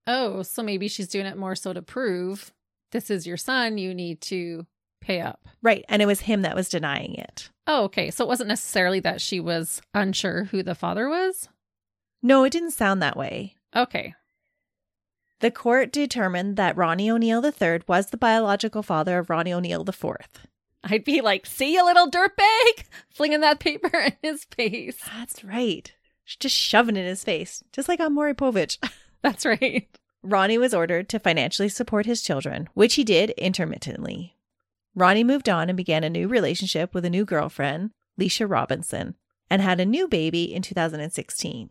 Oh, 0.06 0.42
so 0.42 0.62
maybe 0.62 0.88
she's 0.88 1.08
doing 1.08 1.26
it 1.26 1.37
more 1.37 1.54
so 1.54 1.73
to 1.73 1.82
prove 1.82 2.52
this 2.92 3.11
is 3.11 3.26
your 3.26 3.37
son. 3.37 3.78
You 3.78 3.94
need 3.94 4.20
to 4.23 4.66
pay 5.00 5.20
up. 5.20 5.46
Right. 5.62 5.85
And 5.88 6.02
it 6.02 6.06
was 6.06 6.20
him 6.20 6.42
that 6.42 6.56
was 6.56 6.68
denying 6.68 7.14
it. 7.14 7.50
Oh, 7.66 7.85
okay. 7.85 8.11
So 8.11 8.25
it 8.25 8.28
wasn't 8.28 8.49
necessarily 8.49 9.00
that 9.00 9.20
she 9.20 9.40
was 9.40 9.80
unsure 9.94 10.44
who 10.44 10.62
the 10.62 10.75
father 10.75 11.08
was? 11.08 11.49
No, 12.23 12.44
it 12.44 12.50
didn't 12.50 12.70
sound 12.73 13.02
that 13.02 13.16
way. 13.16 13.56
Okay. 13.75 14.14
The 15.40 15.50
court 15.50 15.92
determined 15.92 16.56
that 16.56 16.76
Ronnie 16.76 17.11
O'Neal 17.11 17.44
III 17.44 17.82
was 17.87 18.06
the 18.06 18.16
biological 18.16 18.82
father 18.82 19.18
of 19.18 19.28
Ronnie 19.28 19.52
O'Neal 19.52 19.85
IV. 19.87 20.16
I'd 20.85 21.04
be 21.04 21.21
like, 21.21 21.47
see 21.47 21.75
you 21.75 21.85
little 21.85 22.11
dirtbag, 22.11 22.85
flinging 23.11 23.40
that 23.40 23.59
paper 23.59 23.90
in 23.99 24.12
his 24.23 24.45
face. 24.45 25.00
That's 25.16 25.42
right. 25.42 25.92
Just 26.25 26.56
shoving 26.56 26.97
it 26.97 27.00
in 27.00 27.06
his 27.06 27.25
face, 27.25 27.62
just 27.73 27.88
like 27.88 28.00
on 28.00 28.14
Maury 28.14 28.35
Povich. 28.35 28.78
That's 29.23 29.47
right. 29.47 29.88
Ronnie 30.23 30.59
was 30.59 30.75
ordered 30.75 31.09
to 31.11 31.21
financially 31.21 31.68
support 31.68 32.06
his 32.06 32.23
children, 32.23 32.68
which 32.75 32.95
he 32.95 33.04
did 33.04 33.30
intermittently. 33.30 34.37
Ronnie 34.95 35.25
moved 35.25 35.49
on 35.49 35.68
and 35.68 35.76
began 35.76 36.04
a 36.04 36.11
new 36.11 36.26
relationship 36.26 36.95
with 36.95 37.04
a 37.04 37.11
new 37.11 37.25
girlfriend, 37.25 37.90
Leisha 38.18 38.49
Robinson, 38.49 39.14
and 39.50 39.62
had 39.62 39.78
a 39.78 39.87
new 39.87 40.09
baby 40.09 40.52
in 40.52 40.62
2016. 40.62 41.71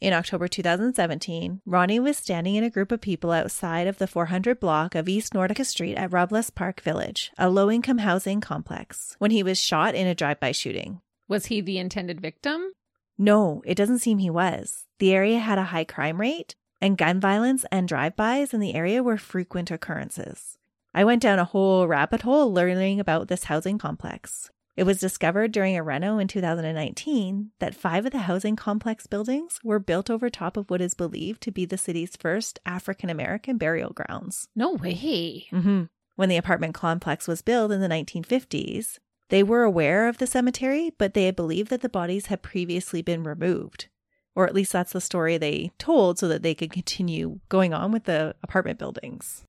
In 0.00 0.12
October 0.12 0.46
2017, 0.46 1.60
Ronnie 1.66 1.98
was 1.98 2.16
standing 2.16 2.54
in 2.54 2.62
a 2.62 2.70
group 2.70 2.92
of 2.92 3.00
people 3.00 3.32
outside 3.32 3.88
of 3.88 3.98
the 3.98 4.06
400 4.06 4.60
block 4.60 4.94
of 4.94 5.08
East 5.08 5.32
Nordica 5.32 5.66
Street 5.66 5.96
at 5.96 6.12
Robles 6.12 6.50
Park 6.50 6.80
Village, 6.82 7.32
a 7.36 7.50
low 7.50 7.68
income 7.68 7.98
housing 7.98 8.40
complex, 8.40 9.16
when 9.18 9.32
he 9.32 9.42
was 9.42 9.60
shot 9.60 9.96
in 9.96 10.06
a 10.06 10.14
drive 10.14 10.38
by 10.38 10.52
shooting. 10.52 11.00
Was 11.26 11.46
he 11.46 11.60
the 11.60 11.78
intended 11.78 12.20
victim? 12.20 12.70
No, 13.18 13.60
it 13.66 13.74
doesn't 13.74 13.98
seem 13.98 14.18
he 14.18 14.30
was. 14.30 14.84
The 15.00 15.12
area 15.12 15.40
had 15.40 15.58
a 15.58 15.64
high 15.64 15.82
crime 15.82 16.20
rate, 16.20 16.54
and 16.80 16.96
gun 16.96 17.18
violence 17.18 17.64
and 17.72 17.88
drive 17.88 18.14
bys 18.14 18.54
in 18.54 18.60
the 18.60 18.76
area 18.76 19.02
were 19.02 19.18
frequent 19.18 19.72
occurrences. 19.72 20.58
I 20.94 21.02
went 21.02 21.22
down 21.22 21.40
a 21.40 21.44
whole 21.44 21.88
rabbit 21.88 22.22
hole 22.22 22.52
learning 22.52 23.00
about 23.00 23.26
this 23.26 23.44
housing 23.44 23.78
complex. 23.78 24.52
It 24.78 24.86
was 24.86 25.00
discovered 25.00 25.50
during 25.50 25.76
a 25.76 25.82
reno 25.82 26.20
in 26.20 26.28
2019 26.28 27.50
that 27.58 27.74
five 27.74 28.06
of 28.06 28.12
the 28.12 28.18
housing 28.18 28.54
complex 28.54 29.08
buildings 29.08 29.58
were 29.64 29.80
built 29.80 30.08
over 30.08 30.30
top 30.30 30.56
of 30.56 30.70
what 30.70 30.80
is 30.80 30.94
believed 30.94 31.42
to 31.42 31.50
be 31.50 31.64
the 31.64 31.76
city's 31.76 32.14
first 32.14 32.60
African 32.64 33.10
American 33.10 33.58
burial 33.58 33.90
grounds. 33.90 34.46
No 34.54 34.74
way. 34.74 35.48
Mm-hmm. 35.50 35.82
When 36.14 36.28
the 36.28 36.36
apartment 36.36 36.74
complex 36.74 37.26
was 37.26 37.42
built 37.42 37.72
in 37.72 37.80
the 37.80 37.88
1950s, 37.88 39.00
they 39.30 39.42
were 39.42 39.64
aware 39.64 40.06
of 40.06 40.18
the 40.18 40.28
cemetery, 40.28 40.92
but 40.96 41.12
they 41.12 41.28
believed 41.32 41.70
that 41.70 41.80
the 41.80 41.88
bodies 41.88 42.26
had 42.26 42.40
previously 42.40 43.02
been 43.02 43.24
removed. 43.24 43.88
Or 44.36 44.46
at 44.46 44.54
least 44.54 44.72
that's 44.72 44.92
the 44.92 45.00
story 45.00 45.38
they 45.38 45.72
told 45.78 46.20
so 46.20 46.28
that 46.28 46.44
they 46.44 46.54
could 46.54 46.70
continue 46.70 47.40
going 47.48 47.74
on 47.74 47.90
with 47.90 48.04
the 48.04 48.36
apartment 48.44 48.78
buildings. 48.78 49.44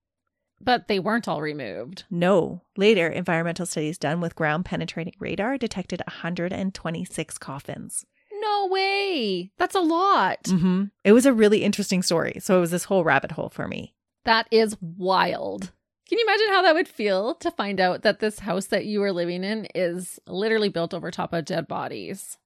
But 0.61 0.87
they 0.87 0.99
weren't 0.99 1.27
all 1.27 1.41
removed. 1.41 2.03
No. 2.09 2.61
Later, 2.75 3.07
environmental 3.07 3.65
studies 3.65 3.97
done 3.97 4.19
with 4.21 4.35
ground 4.35 4.65
penetrating 4.65 5.13
radar 5.19 5.57
detected 5.57 6.01
126 6.05 7.37
coffins. 7.37 8.05
No 8.41 8.67
way. 8.67 9.51
That's 9.57 9.75
a 9.75 9.79
lot. 9.81 10.43
Mm-hmm. 10.43 10.85
It 11.03 11.13
was 11.13 11.25
a 11.25 11.33
really 11.33 11.63
interesting 11.63 12.01
story. 12.01 12.39
So 12.39 12.57
it 12.57 12.61
was 12.61 12.71
this 12.71 12.85
whole 12.85 13.03
rabbit 13.03 13.31
hole 13.31 13.49
for 13.49 13.67
me. 13.67 13.93
That 14.25 14.47
is 14.51 14.77
wild. 14.81 15.71
Can 16.07 16.17
you 16.17 16.25
imagine 16.25 16.49
how 16.49 16.61
that 16.63 16.73
would 16.73 16.87
feel 16.87 17.35
to 17.35 17.51
find 17.51 17.79
out 17.79 18.01
that 18.01 18.19
this 18.19 18.39
house 18.39 18.65
that 18.67 18.85
you 18.85 18.99
were 18.99 19.11
living 19.11 19.43
in 19.43 19.67
is 19.75 20.19
literally 20.25 20.69
built 20.69 20.93
over 20.93 21.11
top 21.11 21.33
of 21.33 21.45
dead 21.45 21.67
bodies? 21.67 22.37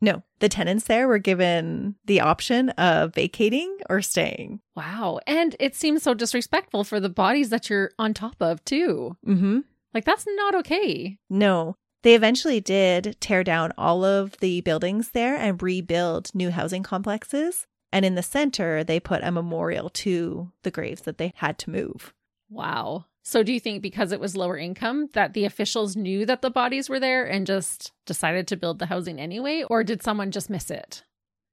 No, 0.00 0.22
the 0.40 0.48
tenants 0.48 0.84
there 0.84 1.08
were 1.08 1.18
given 1.18 1.96
the 2.04 2.20
option 2.20 2.70
of 2.70 3.14
vacating 3.14 3.78
or 3.88 4.02
staying. 4.02 4.60
Wow. 4.74 5.20
And 5.26 5.56
it 5.58 5.74
seems 5.74 6.02
so 6.02 6.12
disrespectful 6.12 6.84
for 6.84 7.00
the 7.00 7.08
bodies 7.08 7.48
that 7.48 7.70
you're 7.70 7.92
on 7.98 8.12
top 8.12 8.36
of, 8.40 8.62
too. 8.64 9.16
Mm-hmm. 9.26 9.60
Like, 9.94 10.04
that's 10.04 10.26
not 10.28 10.54
okay. 10.56 11.18
No, 11.30 11.76
they 12.02 12.14
eventually 12.14 12.60
did 12.60 13.16
tear 13.20 13.42
down 13.42 13.72
all 13.78 14.04
of 14.04 14.36
the 14.40 14.60
buildings 14.60 15.12
there 15.12 15.36
and 15.36 15.62
rebuild 15.62 16.34
new 16.34 16.50
housing 16.50 16.82
complexes. 16.82 17.66
And 17.90 18.04
in 18.04 18.16
the 18.16 18.22
center, 18.22 18.84
they 18.84 19.00
put 19.00 19.22
a 19.22 19.32
memorial 19.32 19.88
to 19.90 20.52
the 20.62 20.70
graves 20.70 21.02
that 21.02 21.16
they 21.16 21.32
had 21.36 21.58
to 21.60 21.70
move. 21.70 22.12
Wow. 22.50 23.06
So, 23.28 23.42
do 23.42 23.52
you 23.52 23.58
think 23.58 23.82
because 23.82 24.12
it 24.12 24.20
was 24.20 24.36
lower 24.36 24.56
income 24.56 25.08
that 25.14 25.32
the 25.32 25.46
officials 25.46 25.96
knew 25.96 26.24
that 26.26 26.42
the 26.42 26.50
bodies 26.50 26.88
were 26.88 27.00
there 27.00 27.24
and 27.24 27.44
just 27.44 27.90
decided 28.04 28.46
to 28.46 28.56
build 28.56 28.78
the 28.78 28.86
housing 28.86 29.20
anyway? 29.20 29.64
Or 29.68 29.82
did 29.82 30.00
someone 30.00 30.30
just 30.30 30.48
miss 30.48 30.70
it? 30.70 31.02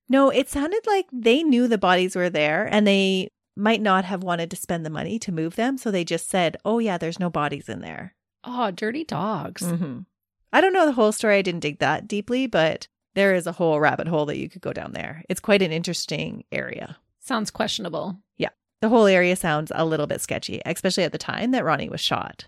No, 0.07 0.29
it 0.29 0.51
sounded 0.51 0.85
like 0.85 1.07
they 1.11 1.41
knew 1.41 1.67
the 1.67 1.79
bodies 1.79 2.15
were 2.15 2.29
there 2.29 2.69
and 2.71 2.85
they 2.85 3.29
might 3.55 3.81
not 3.81 4.05
have 4.05 4.21
wanted 4.21 4.51
to 4.51 4.55
spend 4.55 4.85
the 4.85 4.91
money 4.91 5.17
to 5.17 5.31
move 5.31 5.55
them. 5.55 5.79
So 5.79 5.89
they 5.89 6.03
just 6.03 6.29
said, 6.29 6.57
oh, 6.63 6.77
yeah, 6.77 6.99
there's 6.99 7.19
no 7.19 7.31
bodies 7.31 7.67
in 7.67 7.81
there. 7.81 8.13
Oh, 8.43 8.69
dirty 8.69 9.03
dogs. 9.03 9.63
Mm-hmm. 9.63 10.01
I 10.51 10.61
don't 10.61 10.73
know 10.73 10.85
the 10.85 10.91
whole 10.91 11.11
story. 11.11 11.37
I 11.37 11.41
didn't 11.41 11.61
dig 11.61 11.79
that 11.79 12.07
deeply, 12.07 12.45
but 12.45 12.87
there 13.15 13.33
is 13.33 13.47
a 13.47 13.51
whole 13.51 13.79
rabbit 13.79 14.07
hole 14.07 14.27
that 14.27 14.37
you 14.37 14.47
could 14.47 14.61
go 14.61 14.73
down 14.73 14.93
there. 14.93 15.23
It's 15.27 15.39
quite 15.39 15.63
an 15.63 15.71
interesting 15.71 16.43
area. 16.51 16.97
Sounds 17.19 17.49
questionable. 17.49 18.19
The 18.83 18.89
whole 18.89 19.07
area 19.07 19.37
sounds 19.37 19.71
a 19.73 19.85
little 19.85 20.07
bit 20.07 20.19
sketchy, 20.19 20.61
especially 20.65 21.05
at 21.05 21.13
the 21.13 21.17
time 21.17 21.51
that 21.51 21.63
Ronnie 21.63 21.87
was 21.87 22.01
shot. 22.01 22.47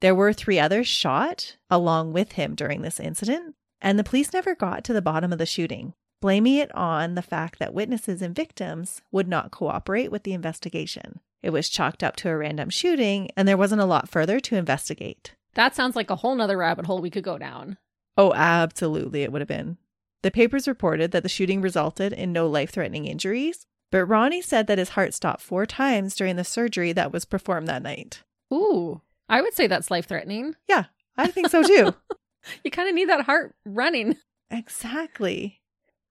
There 0.00 0.14
were 0.14 0.32
three 0.32 0.58
others 0.58 0.86
shot 0.86 1.58
along 1.68 2.14
with 2.14 2.32
him 2.32 2.54
during 2.54 2.80
this 2.80 2.98
incident, 2.98 3.54
and 3.82 3.98
the 3.98 4.02
police 4.02 4.32
never 4.32 4.54
got 4.54 4.82
to 4.84 4.94
the 4.94 5.02
bottom 5.02 5.30
of 5.30 5.38
the 5.38 5.44
shooting, 5.44 5.92
blaming 6.22 6.54
it 6.54 6.74
on 6.74 7.16
the 7.16 7.20
fact 7.20 7.58
that 7.58 7.74
witnesses 7.74 8.22
and 8.22 8.34
victims 8.34 9.02
would 9.12 9.28
not 9.28 9.50
cooperate 9.50 10.10
with 10.10 10.22
the 10.22 10.32
investigation. 10.32 11.20
It 11.42 11.50
was 11.50 11.68
chalked 11.68 12.02
up 12.02 12.16
to 12.16 12.30
a 12.30 12.36
random 12.38 12.70
shooting, 12.70 13.28
and 13.36 13.46
there 13.46 13.58
wasn't 13.58 13.82
a 13.82 13.84
lot 13.84 14.08
further 14.08 14.40
to 14.40 14.56
investigate. 14.56 15.34
That 15.52 15.76
sounds 15.76 15.96
like 15.96 16.08
a 16.08 16.16
whole 16.16 16.34
nother 16.34 16.56
rabbit 16.56 16.86
hole 16.86 17.02
we 17.02 17.10
could 17.10 17.24
go 17.24 17.36
down. 17.36 17.76
Oh, 18.16 18.32
absolutely, 18.32 19.22
it 19.22 19.32
would 19.32 19.42
have 19.42 19.48
been. 19.48 19.76
The 20.22 20.30
papers 20.30 20.66
reported 20.66 21.10
that 21.10 21.22
the 21.22 21.28
shooting 21.28 21.60
resulted 21.60 22.14
in 22.14 22.32
no 22.32 22.48
life 22.48 22.70
threatening 22.70 23.04
injuries, 23.04 23.66
but 23.94 24.06
Ronnie 24.06 24.42
said 24.42 24.66
that 24.66 24.78
his 24.78 24.88
heart 24.88 25.14
stopped 25.14 25.40
four 25.40 25.66
times 25.66 26.16
during 26.16 26.34
the 26.34 26.42
surgery 26.42 26.92
that 26.94 27.12
was 27.12 27.24
performed 27.24 27.68
that 27.68 27.84
night. 27.84 28.24
Ooh, 28.52 29.02
I 29.28 29.40
would 29.40 29.54
say 29.54 29.68
that's 29.68 29.88
life 29.88 30.06
threatening. 30.06 30.56
Yeah, 30.68 30.86
I 31.16 31.28
think 31.28 31.48
so 31.48 31.62
too. 31.62 31.94
you 32.64 32.72
kind 32.72 32.88
of 32.88 32.96
need 32.96 33.08
that 33.08 33.26
heart 33.26 33.54
running. 33.64 34.16
Exactly. 34.50 35.60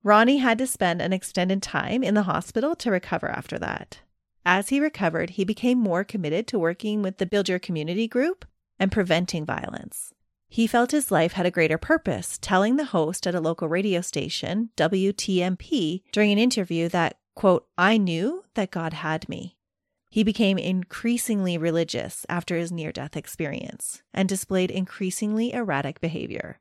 Ronnie 0.02 0.38
had 0.38 0.60
to 0.60 0.66
spend 0.66 1.02
an 1.02 1.12
extended 1.12 1.62
time 1.62 2.06
in 2.06 2.14
the 2.14 2.24
hospital 2.24 2.74
to 2.78 2.90
recover 2.90 3.28
after 3.28 3.60
that. 3.60 4.00
As 4.46 4.70
he 4.70 4.80
recovered, 4.80 5.32
he 5.32 5.44
became 5.44 5.78
more 5.78 6.06
committed 6.06 6.48
to 6.48 6.60
working 6.60 7.02
with 7.02 7.18
the 7.18 7.26
Build 7.26 7.50
Your 7.50 7.60
Community 7.60 8.08
group 8.08 8.46
and 8.80 8.94
preventing 8.94 9.46
violence. 9.46 10.14
He 10.48 10.68
felt 10.68 10.92
his 10.92 11.12
life 11.12 11.34
had 11.34 11.46
a 11.46 11.52
greater 11.52 11.78
purpose, 11.78 12.38
telling 12.40 12.78
the 12.78 12.86
host 12.86 13.28
at 13.28 13.36
a 13.36 13.42
local 13.42 13.68
radio 13.68 14.00
station, 14.00 14.70
WTMP, 14.78 16.04
during 16.14 16.32
an 16.32 16.38
interview 16.38 16.88
that, 16.90 17.18
quote, 17.36 17.68
I 17.78 17.98
knew 17.98 18.44
that 18.54 18.72
God 18.72 18.94
had 18.94 19.28
me. 19.28 19.58
He 20.10 20.24
became 20.24 20.60
increasingly 20.60 21.58
religious 21.58 22.26
after 22.30 22.56
his 22.56 22.72
near 22.72 22.92
death 22.92 23.18
experience 23.18 24.04
and 24.14 24.30
displayed 24.30 24.70
increasingly 24.70 25.54
erratic 25.54 26.00
behavior. 26.00 26.60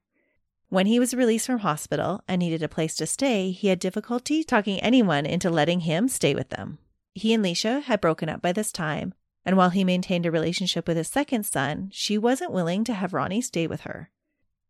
When 0.70 0.86
he 0.86 0.98
was 0.98 1.12
released 1.12 1.46
from 1.48 1.58
hospital 1.58 2.22
and 2.26 2.38
needed 2.38 2.62
a 2.62 2.68
place 2.68 2.96
to 2.96 3.06
stay, 3.06 3.50
he 3.50 3.68
had 3.68 3.78
difficulty 3.78 4.42
talking 4.42 4.80
anyone 4.80 5.26
into 5.26 5.50
letting 5.50 5.80
him 5.80 6.08
stay 6.08 6.34
with 6.34 6.48
them. 6.48 6.78
He 7.14 7.34
and 7.34 7.44
Leisha 7.44 7.82
had 7.82 8.00
broken 8.00 8.30
up 8.30 8.40
by 8.40 8.52
this 8.52 8.72
time, 8.72 9.12
and 9.44 9.58
while 9.58 9.68
he 9.68 9.84
maintained 9.84 10.24
a 10.24 10.30
relationship 10.30 10.88
with 10.88 10.96
his 10.96 11.08
second 11.08 11.44
son, 11.44 11.90
she 11.92 12.16
wasn't 12.16 12.52
willing 12.52 12.84
to 12.84 12.94
have 12.94 13.12
Ronnie 13.12 13.42
stay 13.42 13.66
with 13.66 13.82
her. 13.82 14.10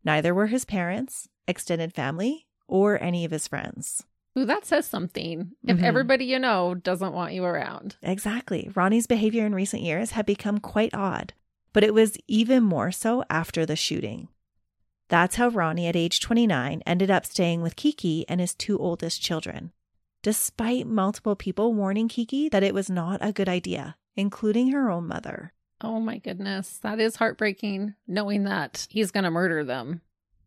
Neither 0.02 0.34
were 0.34 0.48
his 0.48 0.64
parents, 0.64 1.28
extended 1.46 1.94
family, 1.94 2.48
or 2.66 3.00
any 3.00 3.24
of 3.24 3.30
his 3.30 3.46
friends. 3.46 4.04
Ooh, 4.38 4.44
that 4.46 4.64
says 4.64 4.86
something. 4.86 5.52
If 5.62 5.78
Mhm. 5.78 5.82
everybody 5.82 6.24
you 6.24 6.38
know 6.38 6.74
doesn't 6.74 7.12
want 7.12 7.34
you 7.34 7.44
around. 7.44 7.96
Exactly. 8.02 8.70
Ronnie's 8.74 9.06
behavior 9.06 9.44
in 9.44 9.54
recent 9.54 9.82
years 9.82 10.12
had 10.12 10.24
become 10.24 10.58
quite 10.58 10.94
odd, 10.94 11.34
but 11.72 11.84
it 11.84 11.92
was 11.92 12.16
even 12.28 12.62
more 12.62 12.90
so 12.90 13.24
after 13.28 13.66
the 13.66 13.76
shooting. 13.76 14.28
That's 15.08 15.36
how 15.36 15.48
Ronnie, 15.48 15.86
at 15.86 15.96
age 15.96 16.20
29, 16.20 16.82
ended 16.86 17.10
up 17.10 17.26
staying 17.26 17.60
with 17.60 17.76
Kiki 17.76 18.26
and 18.28 18.40
his 18.40 18.54
two 18.54 18.78
oldest 18.78 19.20
children. 19.20 19.72
Despite 20.22 20.86
multiple 20.86 21.36
people 21.36 21.74
warning 21.74 22.08
Kiki 22.08 22.48
that 22.48 22.62
it 22.62 22.72
was 22.72 22.88
not 22.88 23.18
a 23.20 23.32
good 23.32 23.48
idea, 23.48 23.96
including 24.16 24.68
her 24.70 24.90
own 24.90 25.06
mother. 25.08 25.52
Oh 25.82 26.00
my 26.00 26.16
goodness. 26.18 26.78
That 26.78 27.00
is 27.00 27.16
heartbreaking 27.16 27.96
knowing 28.06 28.44
that 28.44 28.86
he's 28.88 29.10
going 29.10 29.24
to 29.24 29.30
murder 29.30 29.64
them. 29.64 30.00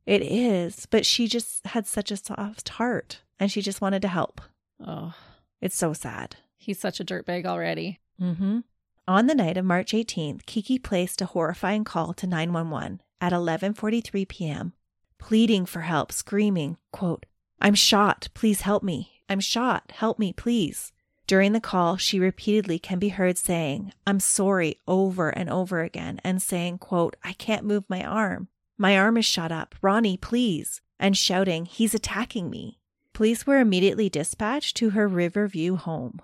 It 0.06 0.22
is, 0.24 0.86
but 0.88 1.06
she 1.06 1.28
just 1.28 1.66
had 1.68 1.86
such 1.86 2.10
a 2.10 2.18
soft 2.18 2.70
heart 2.70 3.22
and 3.40 3.52
she 3.52 3.62
just 3.62 3.82
wanted 3.82 4.02
to 4.02 4.08
help. 4.08 4.42
Oh, 4.86 5.14
It's 5.62 5.76
so 5.78 5.94
sad. 5.94 6.38
he's 6.58 6.80
such 6.80 7.00
a 7.00 7.06
dirtbag 7.06 7.46
already. 7.46 8.00
Mm-hmm. 8.22 8.60
On 9.08 9.28
the 9.28 9.36
night 9.36 9.58
of 9.58 9.66
March 9.66 9.92
18th, 9.92 10.46
Kiki 10.46 10.80
placed 10.80 11.22
a 11.22 11.28
horrifying 11.28 11.84
call 11.84 12.14
to 12.14 12.26
911 12.28 13.02
at 13.22 13.32
11:43 13.34 14.28
p.m., 14.28 14.74
pleading 15.20 15.66
for 15.66 15.82
help, 15.82 16.12
screaming, 16.12 16.78
quote, 16.92 17.26
"I'm 17.62 17.76
shot, 17.76 18.30
please 18.34 18.62
help 18.62 18.84
me. 18.84 19.22
I'm 19.30 19.40
shot, 19.40 19.92
help 19.96 20.18
me, 20.20 20.34
please." 20.34 20.92
During 21.28 21.54
the 21.54 21.62
call, 21.62 21.98
she 21.98 22.20
repeatedly 22.20 22.78
can 22.80 23.00
be 23.00 23.10
heard 23.10 23.38
saying, 23.38 23.94
"I'm 24.08 24.20
sorry" 24.20 24.80
over 24.88 25.30
and 25.30 25.50
over 25.50 25.82
again 25.82 26.20
and 26.24 26.42
saying, 26.42 26.78
quote, 26.80 27.16
"I 27.24 27.34
can't 27.34 27.66
move 27.66 27.84
my 27.90 28.04
arm." 28.04 28.48
My 28.78 28.98
arm 28.98 29.18
is 29.18 29.26
shot 29.26 29.52
up. 29.52 29.74
Ronnie, 29.82 30.18
please. 30.18 30.82
And 31.00 31.16
shouting, 31.18 31.66
He's 31.66 31.94
attacking 31.94 32.50
me. 32.50 32.80
Police 33.16 33.48
were 33.48 33.60
immediately 33.60 34.10
dispatched 34.10 34.76
to 34.76 34.90
her 34.90 35.08
Riverview 35.08 35.78
home. 35.78 36.20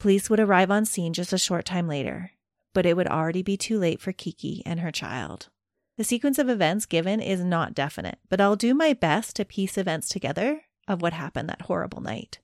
Police 0.00 0.28
would 0.28 0.40
arrive 0.40 0.68
on 0.68 0.84
scene 0.84 1.12
just 1.12 1.32
a 1.32 1.38
short 1.38 1.64
time 1.64 1.86
later, 1.86 2.32
but 2.72 2.84
it 2.84 2.96
would 2.96 3.06
already 3.06 3.40
be 3.40 3.56
too 3.56 3.78
late 3.78 4.00
for 4.00 4.10
Kiki 4.10 4.60
and 4.66 4.80
her 4.80 4.90
child. 4.90 5.48
The 5.96 6.02
sequence 6.02 6.40
of 6.40 6.48
events 6.48 6.86
given 6.86 7.20
is 7.20 7.44
not 7.44 7.72
definite, 7.72 8.18
but 8.28 8.40
I'll 8.40 8.56
do 8.56 8.74
my 8.74 8.94
best 8.94 9.36
to 9.36 9.44
piece 9.44 9.78
events 9.78 10.08
together 10.08 10.62
of 10.88 11.00
what 11.00 11.12
happened 11.12 11.48
that 11.50 11.62
horrible 11.62 12.00
night. 12.00 12.40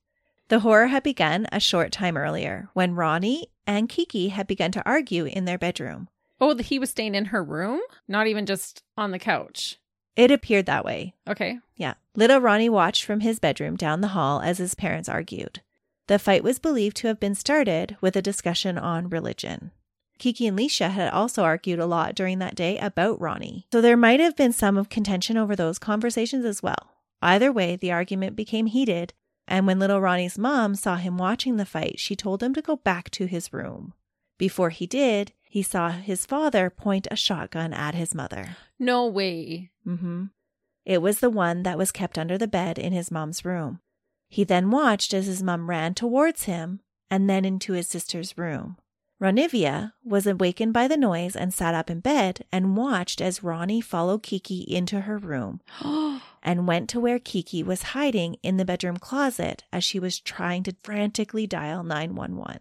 The 0.50 0.60
horror 0.60 0.86
had 0.86 1.02
begun 1.02 1.48
a 1.50 1.58
short 1.58 1.90
time 1.90 2.16
earlier 2.16 2.68
when 2.74 2.94
Ronnie 2.94 3.48
and 3.66 3.88
Kiki 3.88 4.28
had 4.28 4.46
begun 4.46 4.70
to 4.70 4.86
argue 4.86 5.24
in 5.24 5.46
their 5.46 5.58
bedroom. 5.58 6.08
Oh, 6.40 6.56
he 6.56 6.78
was 6.78 6.90
staying 6.90 7.16
in 7.16 7.24
her 7.26 7.42
room, 7.42 7.80
not 8.06 8.28
even 8.28 8.46
just 8.46 8.84
on 8.96 9.10
the 9.10 9.18
couch. 9.18 9.79
It 10.16 10.30
appeared 10.30 10.66
that 10.66 10.84
way. 10.84 11.14
Okay. 11.28 11.58
Yeah. 11.76 11.94
Little 12.14 12.40
Ronnie 12.40 12.68
watched 12.68 13.04
from 13.04 13.20
his 13.20 13.38
bedroom 13.38 13.76
down 13.76 14.00
the 14.00 14.08
hall 14.08 14.40
as 14.40 14.58
his 14.58 14.74
parents 14.74 15.08
argued. 15.08 15.62
The 16.08 16.18
fight 16.18 16.42
was 16.42 16.58
believed 16.58 16.96
to 16.98 17.06
have 17.06 17.20
been 17.20 17.34
started 17.34 17.96
with 18.00 18.16
a 18.16 18.22
discussion 18.22 18.76
on 18.76 19.08
religion. 19.08 19.70
Kiki 20.18 20.46
and 20.46 20.58
Leisha 20.58 20.90
had 20.90 21.12
also 21.12 21.44
argued 21.44 21.78
a 21.78 21.86
lot 21.86 22.14
during 22.14 22.40
that 22.40 22.54
day 22.54 22.76
about 22.78 23.20
Ronnie, 23.20 23.66
so 23.72 23.80
there 23.80 23.96
might 23.96 24.20
have 24.20 24.36
been 24.36 24.52
some 24.52 24.76
of 24.76 24.90
contention 24.90 25.38
over 25.38 25.56
those 25.56 25.78
conversations 25.78 26.44
as 26.44 26.62
well. 26.62 26.90
Either 27.22 27.50
way, 27.50 27.76
the 27.76 27.92
argument 27.92 28.36
became 28.36 28.66
heated, 28.66 29.14
and 29.48 29.66
when 29.66 29.78
little 29.78 30.00
Ronnie's 30.00 30.36
mom 30.36 30.74
saw 30.74 30.96
him 30.96 31.16
watching 31.16 31.56
the 31.56 31.64
fight, 31.64 31.98
she 31.98 32.14
told 32.14 32.42
him 32.42 32.52
to 32.54 32.60
go 32.60 32.76
back 32.76 33.08
to 33.10 33.26
his 33.26 33.52
room. 33.52 33.94
Before 34.36 34.70
he 34.70 34.86
did, 34.86 35.32
he 35.50 35.64
saw 35.64 35.90
his 35.90 36.26
father 36.26 36.70
point 36.70 37.08
a 37.10 37.16
shotgun 37.16 37.72
at 37.72 37.96
his 37.96 38.14
mother. 38.14 38.56
No 38.78 39.04
way. 39.04 39.72
Mm-hmm. 39.84 40.26
It 40.84 41.02
was 41.02 41.18
the 41.18 41.28
one 41.28 41.64
that 41.64 41.76
was 41.76 41.90
kept 41.90 42.16
under 42.16 42.38
the 42.38 42.46
bed 42.46 42.78
in 42.78 42.92
his 42.92 43.10
mom's 43.10 43.44
room. 43.44 43.80
He 44.28 44.44
then 44.44 44.70
watched 44.70 45.12
as 45.12 45.26
his 45.26 45.42
mom 45.42 45.68
ran 45.68 45.94
towards 45.94 46.44
him 46.44 46.78
and 47.10 47.28
then 47.28 47.44
into 47.44 47.72
his 47.72 47.88
sister's 47.88 48.38
room. 48.38 48.76
Ronivia 49.20 49.92
was 50.04 50.24
awakened 50.24 50.72
by 50.72 50.86
the 50.86 50.96
noise 50.96 51.34
and 51.34 51.52
sat 51.52 51.74
up 51.74 51.90
in 51.90 51.98
bed 51.98 52.44
and 52.52 52.76
watched 52.76 53.20
as 53.20 53.42
Ronnie 53.42 53.80
followed 53.80 54.22
Kiki 54.22 54.60
into 54.60 55.00
her 55.00 55.18
room 55.18 55.60
and 56.44 56.68
went 56.68 56.88
to 56.90 57.00
where 57.00 57.18
Kiki 57.18 57.64
was 57.64 57.82
hiding 57.82 58.36
in 58.44 58.56
the 58.56 58.64
bedroom 58.64 58.98
closet 58.98 59.64
as 59.72 59.82
she 59.82 59.98
was 59.98 60.20
trying 60.20 60.62
to 60.62 60.76
frantically 60.84 61.48
dial 61.48 61.82
911. 61.82 62.60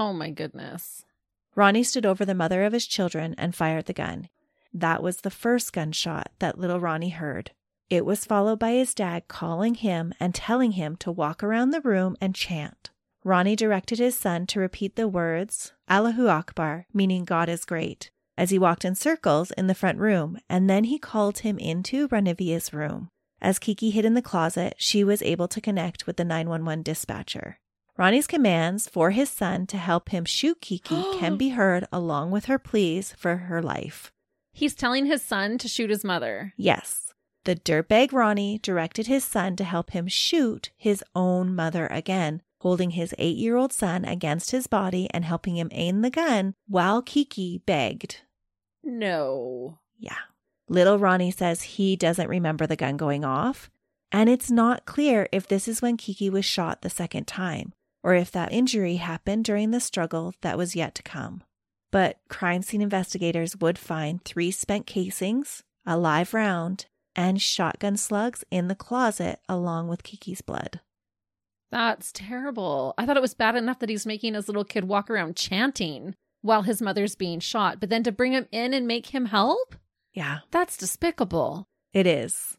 oh 0.00 0.12
my 0.12 0.30
goodness. 0.30 1.04
Ronnie 1.54 1.82
stood 1.82 2.06
over 2.06 2.24
the 2.24 2.34
mother 2.34 2.64
of 2.64 2.72
his 2.72 2.86
children 2.86 3.34
and 3.38 3.54
fired 3.54 3.86
the 3.86 3.92
gun. 3.92 4.28
That 4.72 5.02
was 5.02 5.18
the 5.18 5.30
first 5.30 5.72
gunshot 5.72 6.30
that 6.40 6.58
little 6.58 6.80
Ronnie 6.80 7.10
heard. 7.10 7.52
It 7.90 8.04
was 8.04 8.24
followed 8.24 8.58
by 8.58 8.72
his 8.72 8.94
dad 8.94 9.28
calling 9.28 9.74
him 9.74 10.14
and 10.18 10.34
telling 10.34 10.72
him 10.72 10.96
to 10.96 11.12
walk 11.12 11.42
around 11.42 11.70
the 11.70 11.80
room 11.80 12.16
and 12.20 12.34
chant. 12.34 12.90
Ronnie 13.22 13.56
directed 13.56 13.98
his 13.98 14.16
son 14.16 14.46
to 14.48 14.60
repeat 14.60 14.96
the 14.96 15.08
words, 15.08 15.72
Allahu 15.88 16.26
Akbar, 16.26 16.86
meaning 16.92 17.24
God 17.24 17.48
is 17.48 17.64
great, 17.64 18.10
as 18.36 18.50
he 18.50 18.58
walked 18.58 18.84
in 18.84 18.94
circles 18.94 19.50
in 19.52 19.66
the 19.66 19.74
front 19.74 19.98
room, 19.98 20.38
and 20.48 20.68
then 20.68 20.84
he 20.84 20.98
called 20.98 21.38
him 21.38 21.58
into 21.58 22.08
Ranivia's 22.08 22.72
room. 22.72 23.10
As 23.40 23.58
Kiki 23.58 23.90
hid 23.90 24.04
in 24.04 24.14
the 24.14 24.22
closet, 24.22 24.74
she 24.78 25.04
was 25.04 25.22
able 25.22 25.48
to 25.48 25.60
connect 25.60 26.06
with 26.06 26.16
the 26.16 26.24
911 26.24 26.82
dispatcher. 26.82 27.58
Ronnie's 27.96 28.26
commands 28.26 28.88
for 28.88 29.12
his 29.12 29.30
son 29.30 29.68
to 29.68 29.76
help 29.76 30.08
him 30.08 30.24
shoot 30.24 30.60
Kiki 30.60 31.00
can 31.18 31.36
be 31.36 31.50
heard 31.50 31.86
along 31.92 32.32
with 32.32 32.46
her 32.46 32.58
pleas 32.58 33.12
for 33.12 33.36
her 33.36 33.62
life. 33.62 34.12
He's 34.52 34.74
telling 34.74 35.06
his 35.06 35.22
son 35.22 35.58
to 35.58 35.68
shoot 35.68 35.90
his 35.90 36.02
mother. 36.02 36.54
Yes, 36.56 37.14
the 37.44 37.54
dirtbag 37.54 38.12
Ronnie 38.12 38.58
directed 38.58 39.06
his 39.06 39.22
son 39.22 39.54
to 39.56 39.64
help 39.64 39.90
him 39.90 40.08
shoot 40.08 40.70
his 40.76 41.04
own 41.14 41.54
mother 41.54 41.86
again, 41.86 42.42
holding 42.60 42.90
his 42.90 43.14
eight 43.18 43.36
year 43.36 43.56
old 43.56 43.72
son 43.72 44.04
against 44.04 44.50
his 44.50 44.66
body 44.66 45.08
and 45.12 45.24
helping 45.24 45.56
him 45.56 45.68
aim 45.70 46.02
the 46.02 46.10
gun 46.10 46.54
while 46.66 47.00
Kiki 47.00 47.62
begged. 47.64 48.22
No. 48.82 49.78
Yeah. 49.98 50.18
Little 50.68 50.98
Ronnie 50.98 51.30
says 51.30 51.62
he 51.62 51.94
doesn't 51.94 52.28
remember 52.28 52.66
the 52.66 52.76
gun 52.76 52.96
going 52.96 53.24
off, 53.24 53.70
and 54.10 54.28
it's 54.28 54.50
not 54.50 54.84
clear 54.84 55.28
if 55.30 55.46
this 55.46 55.68
is 55.68 55.80
when 55.82 55.96
Kiki 55.96 56.28
was 56.28 56.44
shot 56.44 56.82
the 56.82 56.90
second 56.90 57.26
time 57.26 57.72
or 58.04 58.14
if 58.14 58.30
that 58.30 58.52
injury 58.52 58.96
happened 58.96 59.44
during 59.44 59.72
the 59.72 59.80
struggle 59.80 60.34
that 60.42 60.56
was 60.58 60.76
yet 60.76 60.94
to 60.94 61.02
come. 61.02 61.42
But 61.90 62.18
crime 62.28 62.62
scene 62.62 62.82
investigators 62.82 63.56
would 63.56 63.78
find 63.78 64.22
three 64.24 64.50
spent 64.50 64.86
casings, 64.86 65.62
a 65.86 65.96
live 65.96 66.34
round, 66.34 66.86
and 67.16 67.40
shotgun 67.40 67.96
slugs 67.96 68.44
in 68.50 68.68
the 68.68 68.74
closet 68.74 69.40
along 69.48 69.88
with 69.88 70.02
Kiki's 70.02 70.42
blood. 70.42 70.80
That's 71.70 72.12
terrible. 72.12 72.94
I 72.98 73.06
thought 73.06 73.16
it 73.16 73.22
was 73.22 73.34
bad 73.34 73.56
enough 73.56 73.78
that 73.80 73.88
he's 73.88 74.06
making 74.06 74.34
his 74.34 74.48
little 74.48 74.64
kid 74.64 74.84
walk 74.84 75.10
around 75.10 75.36
chanting 75.36 76.14
while 76.42 76.62
his 76.62 76.82
mother's 76.82 77.16
being 77.16 77.40
shot, 77.40 77.80
but 77.80 77.88
then 77.90 78.02
to 78.04 78.12
bring 78.12 78.32
him 78.32 78.46
in 78.52 78.74
and 78.74 78.86
make 78.86 79.06
him 79.06 79.26
help? 79.26 79.74
Yeah, 80.12 80.40
That's 80.50 80.76
despicable. 80.76 81.66
it 81.92 82.06
is. 82.06 82.56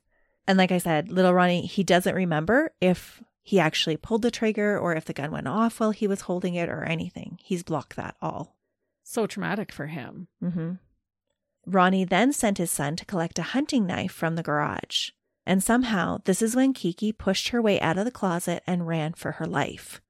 And 0.47 0.57
like 0.57 0.71
I 0.71 0.77
said, 0.79 1.11
little 1.11 1.33
Ronnie, 1.33 1.65
he 1.65 1.83
doesn't 1.83 2.13
remember 2.15 2.71
if 2.81 3.21
he 3.45 3.59
actually 3.59 3.95
pulled 3.95 4.23
the 4.23 4.31
trigger 4.31 4.77
or 4.77 4.95
if 4.95 5.05
the 5.05 5.13
gun 5.13 5.29
went 5.29 5.47
off 5.47 5.79
while 5.79 5.91
he 5.91 6.07
was 6.07 6.21
holding 6.21 6.55
it 6.55 6.67
or 6.67 6.83
anything. 6.83 7.37
He's 7.43 7.61
blocked 7.61 7.95
that 7.95 8.15
all. 8.19 8.57
So 9.03 9.27
traumatic 9.27 9.71
for 9.71 9.85
him. 9.85 10.27
Mm-hmm. 10.43 10.71
Ronnie 11.67 12.05
then 12.05 12.33
sent 12.33 12.57
his 12.57 12.71
son 12.71 12.95
to 12.95 13.05
collect 13.05 13.37
a 13.37 13.43
hunting 13.43 13.85
knife 13.85 14.11
from 14.11 14.35
the 14.35 14.41
garage. 14.41 15.11
And 15.45 15.63
somehow, 15.63 16.21
this 16.25 16.41
is 16.41 16.55
when 16.55 16.73
Kiki 16.73 17.11
pushed 17.11 17.49
her 17.49 17.61
way 17.61 17.79
out 17.81 17.99
of 17.99 18.05
the 18.05 18.11
closet 18.11 18.63
and 18.65 18.87
ran 18.87 19.13
for 19.13 19.33
her 19.33 19.45
life. 19.45 20.01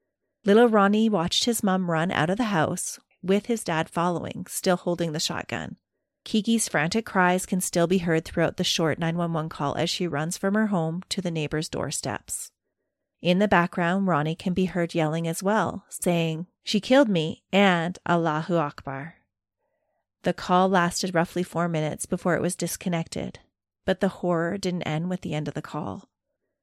Little 0.45 0.69
Ronnie 0.69 1.09
watched 1.09 1.43
his 1.43 1.61
mom 1.61 1.91
run 1.91 2.11
out 2.11 2.29
of 2.29 2.37
the 2.37 2.45
house, 2.45 2.99
with 3.21 3.47
his 3.47 3.65
dad 3.65 3.89
following, 3.89 4.45
still 4.47 4.77
holding 4.77 5.11
the 5.11 5.19
shotgun. 5.19 5.75
Kiki's 6.23 6.69
frantic 6.69 7.05
cries 7.05 7.45
can 7.45 7.59
still 7.59 7.85
be 7.85 7.97
heard 7.97 8.23
throughout 8.23 8.55
the 8.55 8.63
short 8.63 8.97
911 8.97 9.49
call 9.49 9.75
as 9.75 9.89
she 9.89 10.07
runs 10.07 10.37
from 10.37 10.53
her 10.53 10.67
home 10.67 11.03
to 11.09 11.21
the 11.21 11.31
neighbor's 11.31 11.67
doorsteps. 11.67 12.51
In 13.25 13.39
the 13.39 13.47
background, 13.47 14.05
Ronnie 14.05 14.35
can 14.35 14.53
be 14.53 14.65
heard 14.65 14.93
yelling 14.93 15.27
as 15.27 15.41
well, 15.41 15.83
saying, 15.89 16.45
She 16.63 16.79
killed 16.79 17.09
me 17.09 17.41
and 17.51 17.97
Allahu 18.07 18.57
Akbar. 18.57 19.15
The 20.21 20.31
call 20.31 20.69
lasted 20.69 21.15
roughly 21.15 21.41
four 21.41 21.67
minutes 21.67 22.05
before 22.05 22.35
it 22.35 22.41
was 22.43 22.55
disconnected, 22.55 23.39
but 23.83 23.99
the 23.99 24.21
horror 24.21 24.59
didn't 24.59 24.83
end 24.83 25.09
with 25.09 25.21
the 25.21 25.33
end 25.33 25.47
of 25.47 25.55
the 25.55 25.63
call. 25.63 26.07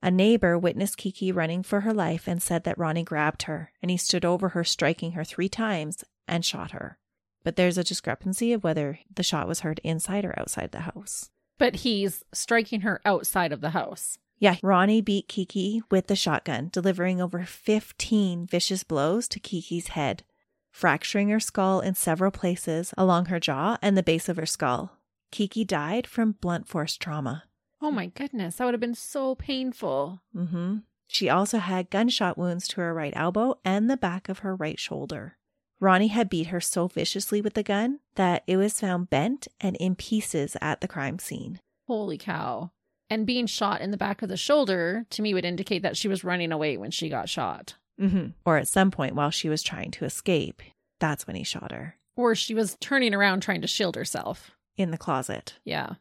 A 0.05 0.11
neighbor 0.13 0.57
witnessed 0.57 0.99
Kiki 0.99 1.33
running 1.33 1.65
for 1.65 1.81
her 1.81 1.93
life 1.93 2.29
and 2.29 2.41
said 2.41 2.63
that 2.63 2.79
Ronnie 2.79 3.03
grabbed 3.03 3.43
her 3.43 3.73
and 3.83 3.91
he 3.91 3.97
stood 3.97 4.25
over 4.25 4.51
her, 4.51 4.63
striking 4.63 5.13
her 5.13 5.25
three 5.25 5.49
times 5.49 6.05
and 6.29 6.45
shot 6.45 6.71
her. 6.71 6.97
But 7.43 7.57
there's 7.57 7.77
a 7.77 7.83
discrepancy 7.83 8.53
of 8.53 8.63
whether 8.63 9.01
the 9.13 9.25
shot 9.25 9.49
was 9.49 9.61
heard 9.61 9.81
inside 9.83 10.25
or 10.25 10.39
outside 10.39 10.71
the 10.71 10.83
house. 10.83 11.29
But 11.59 11.75
he's 11.75 12.23
striking 12.33 12.83
her 12.83 13.01
outside 13.05 13.51
of 13.51 13.63
the 13.63 13.71
house. 13.71 14.19
Yeah, 14.43 14.57
Ronnie 14.61 15.03
beat 15.03 15.29
Kiki 15.29 15.83
with 15.89 16.09
the 16.09 16.17
shotgun, 16.17 16.69
delivering 16.73 17.21
over 17.21 17.45
15 17.45 18.49
vicious 18.49 18.83
blows 18.83 19.29
to 19.29 19.39
Kiki's 19.39 19.89
head, 19.91 20.25
fracturing 20.73 21.29
her 21.29 21.39
skull 21.39 21.79
in 21.79 21.95
several 21.95 22.33
places 22.33 22.93
along 22.99 23.27
her 23.27 23.39
jaw 23.39 23.79
and 23.81 23.97
the 23.97 24.03
base 24.03 24.29
of 24.29 24.39
her 24.39 24.45
skull. 24.45 24.99
Kiki 25.31 25.65
died 25.65 26.09
from 26.09 26.33
blunt 26.33 26.67
force 26.67 26.97
trauma. 26.97 27.45
Oh 27.81 27.93
my 27.93 28.07
goodness, 28.07 28.57
that 28.57 28.65
would 28.65 28.75
have 28.75 28.81
been 28.81 28.97
so 28.97 29.37
painful. 29.37 30.23
Mm-hmm. 30.35 30.79
She 31.07 31.29
also 31.29 31.59
had 31.59 31.91
gunshot 31.91 32.37
wounds 32.37 32.67
to 32.69 32.81
her 32.81 32.93
right 32.93 33.13
elbow 33.15 33.61
and 33.65 33.89
the 33.89 33.97
back 33.97 34.29
of 34.29 34.41
her 34.41 34.57
right 34.57 34.81
shoulder. 34.81 35.37
Ronnie 35.79 36.09
had 36.09 36.29
beat 36.29 36.49
her 36.49 36.61
so 36.61 36.89
viciously 36.89 37.41
with 37.41 37.55
the 37.55 37.63
gun 37.63 38.01
that 38.17 38.43
it 38.49 38.57
was 38.57 38.81
found 38.81 39.09
bent 39.09 39.47
and 39.61 39.77
in 39.77 39.95
pieces 39.95 40.57
at 40.61 40.81
the 40.81 40.89
crime 40.89 41.21
scene. 41.21 41.61
Holy 41.87 42.19
cow. 42.19 42.73
And 43.13 43.27
being 43.27 43.47
shot 43.47 43.81
in 43.83 43.91
the 43.91 43.99
back 43.99 44.23
of 44.23 44.29
the 44.31 44.37
shoulder 44.39 45.05
to 45.11 45.21
me 45.23 45.35
would 45.35 45.45
indicate 45.45 45.83
that 45.83 45.97
she 45.99 46.09
was 46.09 46.25
running 46.25 46.51
away 46.51 46.79
when 46.79 46.91
she 46.91 47.09
got 47.11 47.29
shot. 47.29 47.75
hmm 47.99 48.29
Or 48.47 48.57
at 48.57 48.69
some 48.69 48.91
point 48.91 49.15
while 49.15 49.31
she 49.31 49.49
was 49.51 49.63
trying 49.63 49.91
to 49.93 50.05
escape, 50.07 50.63
that's 50.99 51.27
when 51.27 51.37
he 51.37 51.45
shot 51.45 51.73
her 51.73 51.97
Or 52.17 52.35
she 52.35 52.55
was 52.55 52.77
turning 52.81 53.13
around 53.15 53.41
trying 53.43 53.61
to 53.61 53.67
shield 53.67 53.97
herself. 53.97 54.53
in 54.79 54.91
the 54.93 54.99
closet. 54.99 55.59
Yeah. 55.65 55.95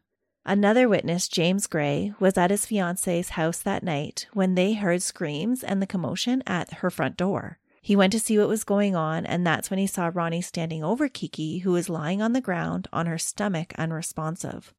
Another 0.46 0.88
witness, 0.88 1.28
James 1.28 1.66
Gray, 1.66 2.14
was 2.18 2.38
at 2.38 2.50
his 2.50 2.64
fiance's 2.66 3.30
house 3.40 3.58
that 3.58 3.82
night 3.84 4.26
when 4.32 4.54
they 4.54 4.72
heard 4.72 5.02
screams 5.02 5.62
and 5.62 5.80
the 5.82 5.86
commotion 5.94 6.42
at 6.46 6.72
her 6.80 6.90
front 6.90 7.16
door. 7.18 7.58
He 7.82 7.94
went 7.96 8.12
to 8.12 8.20
see 8.20 8.38
what 8.38 8.48
was 8.48 8.64
going 8.64 8.96
on, 8.96 9.26
and 9.26 9.46
that's 9.46 9.68
when 9.70 9.78
he 9.78 9.86
saw 9.86 10.10
Ronnie 10.12 10.40
standing 10.42 10.82
over 10.82 11.08
Kiki, 11.08 11.58
who 11.58 11.72
was 11.72 11.88
lying 11.88 12.22
on 12.22 12.32
the 12.32 12.40
ground 12.40 12.88
on 12.92 13.06
her 13.06 13.18
stomach, 13.18 13.72
unresponsive. 13.76 14.72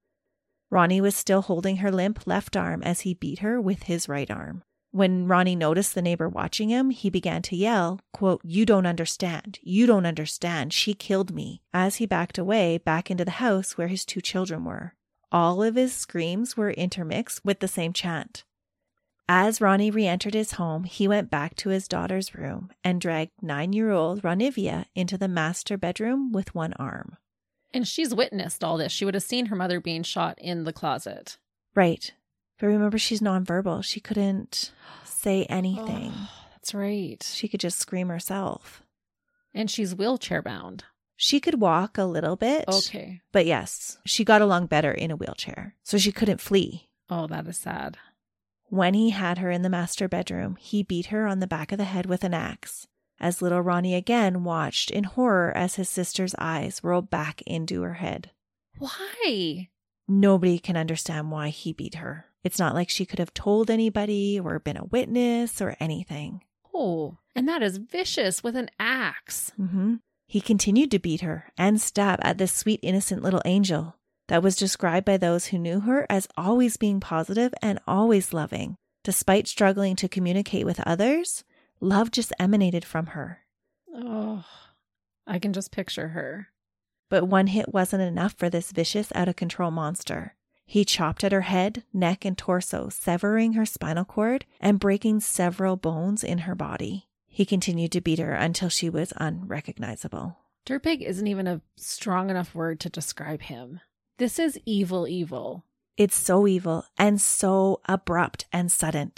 Ronnie 0.73 1.01
was 1.01 1.15
still 1.15 1.43
holding 1.43 1.77
her 1.77 1.91
limp 1.91 2.25
left 2.25 2.57
arm 2.57 2.81
as 2.81 3.01
he 3.01 3.13
beat 3.13 3.39
her 3.39 3.61
with 3.61 3.83
his 3.83 4.09
right 4.09 4.31
arm. 4.31 4.63
When 4.89 5.27
Ronnie 5.27 5.55
noticed 5.55 5.93
the 5.93 6.01
neighbor 6.01 6.27
watching 6.27 6.69
him, 6.69 6.89
he 6.89 7.11
began 7.11 7.43
to 7.43 7.55
yell, 7.55 7.99
quote, 8.11 8.41
You 8.43 8.65
don't 8.65 8.87
understand. 8.87 9.59
You 9.61 9.85
don't 9.85 10.07
understand. 10.07 10.73
She 10.73 10.95
killed 10.95 11.31
me. 11.31 11.61
As 11.75 11.97
he 11.97 12.07
backed 12.07 12.39
away 12.39 12.79
back 12.79 13.11
into 13.11 13.23
the 13.23 13.39
house 13.39 13.77
where 13.77 13.87
his 13.87 14.03
two 14.03 14.19
children 14.19 14.65
were. 14.65 14.95
all 15.31 15.61
of 15.61 15.75
his 15.75 15.93
screams 15.93 16.57
were 16.57 16.71
intermixed 16.71 17.45
with 17.45 17.59
the 17.59 17.67
same 17.67 17.93
chant. 17.93 18.43
As 19.29 19.61
Ronnie 19.61 19.91
re 19.91 20.07
entered 20.07 20.33
his 20.33 20.53
home, 20.53 20.85
he 20.85 21.07
went 21.07 21.29
back 21.29 21.55
to 21.57 21.69
his 21.69 21.87
daughter's 21.87 22.33
room 22.33 22.71
and 22.83 22.99
dragged 22.99 23.31
nine 23.43 23.73
year 23.73 23.91
old 23.91 24.23
Ronivia 24.23 24.85
into 24.95 25.19
the 25.19 25.27
master 25.27 25.77
bedroom 25.77 26.31
with 26.31 26.55
one 26.55 26.73
arm. 26.73 27.17
And 27.73 27.87
she's 27.87 28.13
witnessed 28.13 28.63
all 28.63 28.77
this. 28.77 28.91
She 28.91 29.05
would 29.05 29.15
have 29.15 29.23
seen 29.23 29.47
her 29.47 29.55
mother 29.55 29.79
being 29.79 30.03
shot 30.03 30.37
in 30.39 30.63
the 30.63 30.73
closet. 30.73 31.37
Right. 31.75 32.11
But 32.59 32.67
remember, 32.67 32.97
she's 32.97 33.19
nonverbal. 33.19 33.83
She 33.83 33.99
couldn't 33.99 34.71
say 35.03 35.45
anything. 35.45 36.11
Oh, 36.15 36.29
that's 36.51 36.73
right. 36.73 37.21
She 37.23 37.47
could 37.47 37.59
just 37.59 37.79
scream 37.79 38.09
herself. 38.09 38.83
And 39.53 39.69
she's 39.69 39.95
wheelchair 39.95 40.41
bound. 40.41 40.83
She 41.15 41.39
could 41.39 41.61
walk 41.61 41.97
a 41.97 42.05
little 42.05 42.35
bit. 42.35 42.65
Okay. 42.67 43.21
But 43.31 43.45
yes, 43.45 43.97
she 44.05 44.23
got 44.23 44.41
along 44.41 44.67
better 44.67 44.91
in 44.91 45.11
a 45.11 45.15
wheelchair. 45.15 45.75
So 45.83 45.97
she 45.97 46.11
couldn't 46.11 46.41
flee. 46.41 46.89
Oh, 47.09 47.27
that 47.27 47.47
is 47.47 47.57
sad. 47.57 47.97
When 48.69 48.93
he 48.93 49.11
had 49.11 49.37
her 49.37 49.51
in 49.51 49.61
the 49.61 49.69
master 49.69 50.07
bedroom, 50.07 50.55
he 50.59 50.83
beat 50.83 51.07
her 51.07 51.27
on 51.27 51.39
the 51.39 51.47
back 51.47 51.71
of 51.71 51.77
the 51.77 51.83
head 51.83 52.07
with 52.07 52.23
an 52.23 52.33
axe, 52.33 52.87
as 53.23 53.41
little 53.41 53.61
Ronnie 53.61 53.95
again 53.95 54.43
watched 54.43 54.91
in 54.91 55.05
horror 55.05 55.51
as 55.55 55.75
his 55.75 55.89
sister's 55.89 56.35
eyes 56.37 56.81
rolled 56.83 57.09
back 57.09 57.41
into 57.43 57.81
her 57.81 57.95
head. 57.95 58.31
Why? 58.77 59.69
Nobody 60.07 60.59
can 60.59 60.75
understand 60.75 61.31
why 61.31 61.49
he 61.49 61.73
beat 61.73 61.95
her. 61.95 62.25
It's 62.43 62.59
not 62.59 62.75
like 62.75 62.89
she 62.89 63.05
could 63.05 63.19
have 63.19 63.33
told 63.33 63.71
anybody 63.71 64.39
or 64.39 64.59
been 64.59 64.77
a 64.77 64.83
witness 64.85 65.61
or 65.61 65.77
anything. 65.79 66.41
Oh, 66.73 67.17
and 67.35 67.47
that 67.47 67.63
is 67.63 67.77
vicious 67.77 68.43
with 68.43 68.55
an 68.57 68.69
axe. 68.79 69.51
hmm 69.55 69.95
He 70.27 70.41
continued 70.41 70.91
to 70.91 70.99
beat 70.99 71.21
her 71.21 71.51
and 71.57 71.79
stab 71.79 72.19
at 72.21 72.37
this 72.37 72.51
sweet, 72.51 72.81
innocent 72.83 73.23
little 73.23 73.41
angel 73.45 73.95
that 74.27 74.43
was 74.43 74.55
described 74.55 75.05
by 75.05 75.17
those 75.17 75.47
who 75.47 75.57
knew 75.57 75.81
her 75.81 76.05
as 76.09 76.27
always 76.35 76.77
being 76.77 76.99
positive 76.99 77.53
and 77.61 77.79
always 77.87 78.33
loving. 78.33 78.75
Despite 79.03 79.47
struggling 79.47 79.95
to 79.97 80.07
communicate 80.07 80.65
with 80.65 80.79
others, 80.85 81.43
love 81.83 82.11
just 82.11 82.33
emanated 82.39 82.85
from 82.85 83.07
her. 83.07 83.39
Oh, 83.93 84.45
I 85.27 85.39
can 85.39 85.53
just 85.53 85.71
picture 85.71 86.09
her. 86.09 86.47
But 87.09 87.25
one 87.25 87.47
hit 87.47 87.73
wasn't 87.73 88.01
enough 88.01 88.33
for 88.33 88.49
this 88.49 88.71
vicious, 88.71 89.11
out 89.13 89.27
of 89.27 89.35
control 89.35 89.69
monster. 89.69 90.35
He 90.65 90.85
chopped 90.85 91.23
at 91.23 91.31
her 91.31 91.41
head, 91.41 91.83
neck, 91.93 92.25
and 92.25 92.37
torso, 92.37 92.89
severing 92.89 93.53
her 93.53 93.65
spinal 93.65 94.05
cord 94.05 94.45
and 94.59 94.79
breaking 94.79 95.19
several 95.19 95.75
bones 95.75 96.23
in 96.23 96.39
her 96.39 96.55
body. 96.55 97.09
He 97.27 97.45
continued 97.45 97.91
to 97.91 98.01
beat 98.01 98.19
her 98.19 98.33
until 98.33 98.69
she 98.69 98.89
was 98.89 99.13
unrecognizable. 99.17 100.37
Dirtbag 100.65 101.01
isn't 101.01 101.27
even 101.27 101.47
a 101.47 101.61
strong 101.75 102.29
enough 102.29 102.55
word 102.55 102.79
to 102.79 102.89
describe 102.89 103.41
him. 103.41 103.81
This 104.17 104.39
is 104.39 104.59
evil, 104.65 105.07
evil. 105.07 105.65
It's 105.97 106.15
so 106.15 106.47
evil 106.47 106.85
and 106.97 107.19
so 107.21 107.81
abrupt 107.85 108.45
and 108.53 108.71
sudden. 108.71 109.11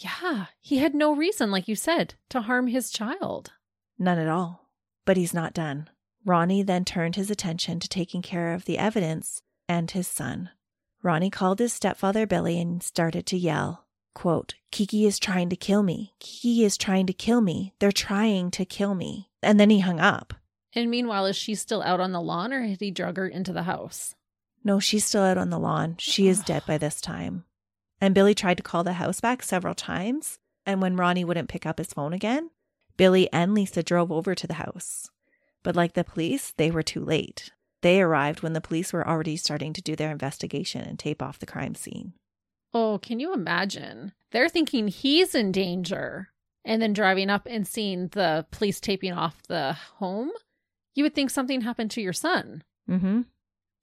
Yeah, 0.00 0.46
he 0.60 0.78
had 0.78 0.94
no 0.94 1.14
reason, 1.14 1.50
like 1.50 1.66
you 1.66 1.74
said, 1.74 2.14
to 2.30 2.42
harm 2.42 2.68
his 2.68 2.90
child. 2.90 3.52
None 3.98 4.18
at 4.18 4.28
all. 4.28 4.68
But 5.04 5.16
he's 5.16 5.34
not 5.34 5.54
done. 5.54 5.90
Ronnie 6.24 6.62
then 6.62 6.84
turned 6.84 7.16
his 7.16 7.30
attention 7.30 7.80
to 7.80 7.88
taking 7.88 8.22
care 8.22 8.54
of 8.54 8.64
the 8.64 8.78
evidence 8.78 9.42
and 9.68 9.90
his 9.90 10.06
son. 10.06 10.50
Ronnie 11.02 11.30
called 11.30 11.58
his 11.58 11.72
stepfather 11.72 12.26
Billy 12.26 12.60
and 12.60 12.82
started 12.82 13.26
to 13.26 13.36
yell, 13.36 13.86
quote, 14.14 14.54
Kiki 14.70 15.04
is 15.04 15.18
trying 15.18 15.48
to 15.48 15.56
kill 15.56 15.82
me. 15.82 16.14
Kiki 16.20 16.64
is 16.64 16.76
trying 16.76 17.06
to 17.06 17.12
kill 17.12 17.40
me. 17.40 17.74
They're 17.80 17.90
trying 17.90 18.52
to 18.52 18.64
kill 18.64 18.94
me. 18.94 19.30
And 19.42 19.58
then 19.58 19.70
he 19.70 19.80
hung 19.80 19.98
up. 19.98 20.34
And 20.74 20.90
meanwhile, 20.90 21.26
is 21.26 21.36
she 21.36 21.54
still 21.54 21.82
out 21.82 21.98
on 21.98 22.12
the 22.12 22.20
lawn 22.20 22.52
or 22.52 22.62
had 22.62 22.80
he 22.80 22.90
drug 22.92 23.16
her 23.16 23.26
into 23.26 23.52
the 23.52 23.64
house? 23.64 24.14
No, 24.62 24.78
she's 24.78 25.04
still 25.04 25.22
out 25.22 25.38
on 25.38 25.50
the 25.50 25.58
lawn. 25.58 25.96
She 25.98 26.28
is 26.28 26.42
dead 26.42 26.62
by 26.66 26.78
this 26.78 27.00
time. 27.00 27.44
And 28.00 28.14
Billy 28.14 28.34
tried 28.34 28.56
to 28.58 28.62
call 28.62 28.84
the 28.84 28.94
house 28.94 29.20
back 29.20 29.42
several 29.42 29.74
times. 29.74 30.38
And 30.64 30.80
when 30.80 30.96
Ronnie 30.96 31.24
wouldn't 31.24 31.48
pick 31.48 31.66
up 31.66 31.78
his 31.78 31.92
phone 31.92 32.12
again, 32.12 32.50
Billy 32.96 33.32
and 33.32 33.54
Lisa 33.54 33.82
drove 33.82 34.12
over 34.12 34.34
to 34.34 34.46
the 34.46 34.54
house. 34.54 35.08
But 35.62 35.76
like 35.76 35.94
the 35.94 36.04
police, 36.04 36.52
they 36.56 36.70
were 36.70 36.82
too 36.82 37.04
late. 37.04 37.50
They 37.82 38.00
arrived 38.00 38.42
when 38.42 38.52
the 38.52 38.60
police 38.60 38.92
were 38.92 39.06
already 39.06 39.36
starting 39.36 39.72
to 39.72 39.82
do 39.82 39.96
their 39.96 40.10
investigation 40.10 40.82
and 40.82 40.98
tape 40.98 41.22
off 41.22 41.38
the 41.38 41.46
crime 41.46 41.74
scene. 41.74 42.12
Oh, 42.74 42.98
can 42.98 43.20
you 43.20 43.32
imagine? 43.32 44.12
They're 44.30 44.48
thinking 44.48 44.88
he's 44.88 45.34
in 45.34 45.52
danger 45.52 46.28
and 46.64 46.82
then 46.82 46.92
driving 46.92 47.30
up 47.30 47.46
and 47.48 47.66
seeing 47.66 48.08
the 48.08 48.46
police 48.50 48.80
taping 48.80 49.12
off 49.12 49.42
the 49.48 49.72
home. 49.96 50.30
You 50.94 51.04
would 51.04 51.14
think 51.14 51.30
something 51.30 51.62
happened 51.62 51.90
to 51.92 52.02
your 52.02 52.12
son. 52.12 52.62
Mm-hmm. 52.90 53.22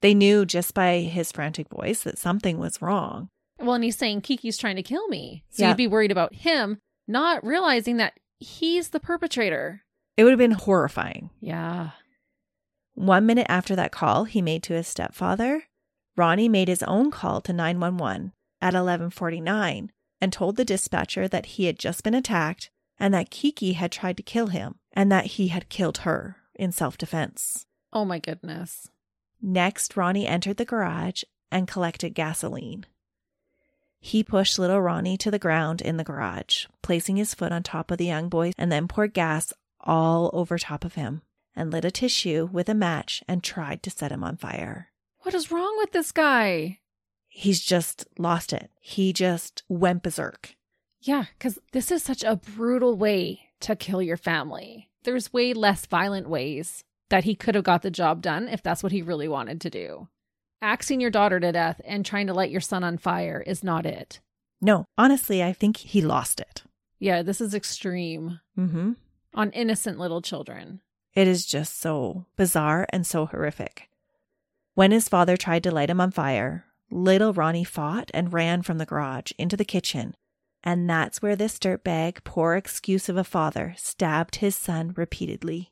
They 0.01 0.13
knew 0.13 0.45
just 0.45 0.73
by 0.73 0.99
his 0.99 1.31
frantic 1.31 1.69
voice 1.69 2.03
that 2.03 2.19
something 2.19 2.59
was 2.59 2.81
wrong. 2.81 3.29
Well, 3.59 3.73
and 3.75 3.83
he's 3.83 3.97
saying 3.97 4.21
Kiki's 4.21 4.57
trying 4.57 4.75
to 4.75 4.83
kill 4.83 5.07
me. 5.07 5.43
So 5.49 5.63
Yeah. 5.63 5.69
you'd 5.69 5.77
be 5.77 5.87
worried 5.87 6.11
about 6.11 6.35
him, 6.35 6.79
not 7.07 7.43
realizing 7.45 7.97
that 7.97 8.19
he's 8.39 8.89
the 8.89 8.99
perpetrator. 8.99 9.83
It 10.17 10.23
would 10.23 10.31
have 10.31 10.39
been 10.39 10.51
horrifying. 10.51 11.29
Yeah. 11.39 11.91
One 12.93 13.25
minute 13.25 13.47
after 13.49 13.75
that 13.75 13.91
call 13.91 14.23
he 14.25 14.41
made 14.41 14.63
to 14.63 14.73
his 14.73 14.87
stepfather, 14.87 15.63
Ronnie 16.15 16.47
made 16.49 16.67
his 16.69 16.83
own 16.83 17.11
call 17.11 17.41
to 17.41 17.51
911 17.53 18.31
at 18.61 18.73
1149 18.73 19.91
and 20.21 20.31
told 20.33 20.55
the 20.55 20.63
dispatcher 20.65 21.27
that 21.27 21.45
he 21.45 21.65
had 21.65 21.77
just 21.77 22.03
been 22.03 22.13
attacked 22.13 22.69
and 22.97 23.13
that 23.13 23.29
Kiki 23.29 23.73
had 23.73 23.91
tried 23.91 24.15
to 24.17 24.23
kill 24.23 24.47
him 24.47 24.75
and 24.93 25.11
that 25.11 25.25
he 25.25 25.49
had 25.49 25.67
killed 25.67 25.99
her 25.99 26.37
in 26.55 26.71
self-defense. 26.71 27.65
Oh 27.91 28.05
my 28.05 28.19
goodness. 28.19 28.89
Next, 29.41 29.97
Ronnie 29.97 30.25
entered 30.25 30.55
the 30.57 30.63
garage 30.65 31.23
and 31.51 31.67
collected 31.67 32.11
gasoline. 32.15 32.85
He 34.05 34.23
pushed 34.23 34.59
little 34.59 34.81
Ronnie 34.81 35.17
to 35.17 35.31
the 35.31 35.39
ground 35.39 35.81
in 35.81 35.97
the 35.97 36.03
garage, 36.03 36.67
placing 36.83 37.15
his 37.15 37.33
foot 37.33 37.51
on 37.51 37.63
top 37.63 37.89
of 37.89 37.97
the 37.97 38.05
young 38.05 38.29
boy, 38.29 38.51
and 38.55 38.71
then 38.71 38.87
poured 38.87 39.15
gas 39.15 39.51
all 39.79 40.29
over 40.31 40.59
top 40.59 40.85
of 40.85 40.93
him 40.93 41.23
and 41.55 41.71
lit 41.71 41.85
a 41.85 41.89
tissue 41.89 42.47
with 42.51 42.69
a 42.69 42.75
match 42.75 43.23
and 43.27 43.43
tried 43.43 43.81
to 43.81 43.89
set 43.89 44.11
him 44.11 44.23
on 44.23 44.37
fire. 44.37 44.91
What 45.21 45.33
is 45.33 45.49
wrong 45.49 45.73
with 45.79 45.91
this 45.91 46.11
guy? 46.11 46.81
He's 47.27 47.61
just 47.61 48.05
lost 48.19 48.53
it. 48.53 48.69
He 48.79 49.11
just 49.11 49.63
went 49.69 50.03
berserk. 50.03 50.55
Yeah, 51.01 51.25
because 51.35 51.57
this 51.71 51.89
is 51.89 52.03
such 52.03 52.23
a 52.23 52.35
brutal 52.35 52.95
way 52.95 53.49
to 53.61 53.75
kill 53.75 54.03
your 54.03 54.17
family. 54.17 54.91
There's 55.03 55.33
way 55.33 55.51
less 55.55 55.87
violent 55.87 56.29
ways 56.29 56.83
that 57.09 57.23
he 57.23 57.33
could 57.33 57.55
have 57.55 57.63
got 57.63 57.81
the 57.81 57.89
job 57.89 58.21
done 58.21 58.49
if 58.49 58.61
that's 58.61 58.83
what 58.83 58.91
he 58.91 59.01
really 59.01 59.27
wanted 59.27 59.59
to 59.61 59.71
do. 59.71 60.09
Axing 60.61 60.99
your 61.01 61.11
daughter 61.11 61.39
to 61.39 61.51
death 61.51 61.81
and 61.85 62.05
trying 62.05 62.27
to 62.27 62.33
light 62.33 62.51
your 62.51 62.61
son 62.61 62.83
on 62.83 62.97
fire 62.97 63.43
is 63.45 63.63
not 63.63 63.85
it. 63.85 64.19
No, 64.61 64.85
honestly, 64.97 65.43
I 65.43 65.53
think 65.53 65.77
he 65.77 66.01
lost 66.01 66.39
it. 66.39 66.63
Yeah, 66.99 67.21
this 67.21 67.41
is 67.41 67.53
extreme 67.53 68.39
Mm-hmm. 68.57 68.93
on 69.33 69.51
innocent 69.51 69.99
little 69.99 70.21
children. 70.21 70.81
It 71.13 71.27
is 71.27 71.45
just 71.45 71.79
so 71.79 72.25
bizarre 72.37 72.87
and 72.89 73.05
so 73.05 73.25
horrific. 73.25 73.89
When 74.73 74.91
his 74.91 75.07
father 75.09 75.37
tried 75.37 75.63
to 75.63 75.71
light 75.71 75.89
him 75.89 76.01
on 76.01 76.11
fire, 76.11 76.65
little 76.89 77.33
Ronnie 77.33 77.63
fought 77.63 78.11
and 78.13 78.33
ran 78.33 78.61
from 78.61 78.77
the 78.77 78.85
garage 78.85 79.31
into 79.37 79.55
the 79.57 79.65
kitchen. 79.65 80.15
And 80.63 80.89
that's 80.89 81.21
where 81.21 81.35
this 81.35 81.59
dirtbag, 81.59 82.23
poor 82.23 82.55
excuse 82.55 83.07
of 83.07 83.17
a 83.17 83.23
father, 83.23 83.75
stabbed 83.77 84.37
his 84.37 84.55
son 84.55 84.93
repeatedly. 84.97 85.71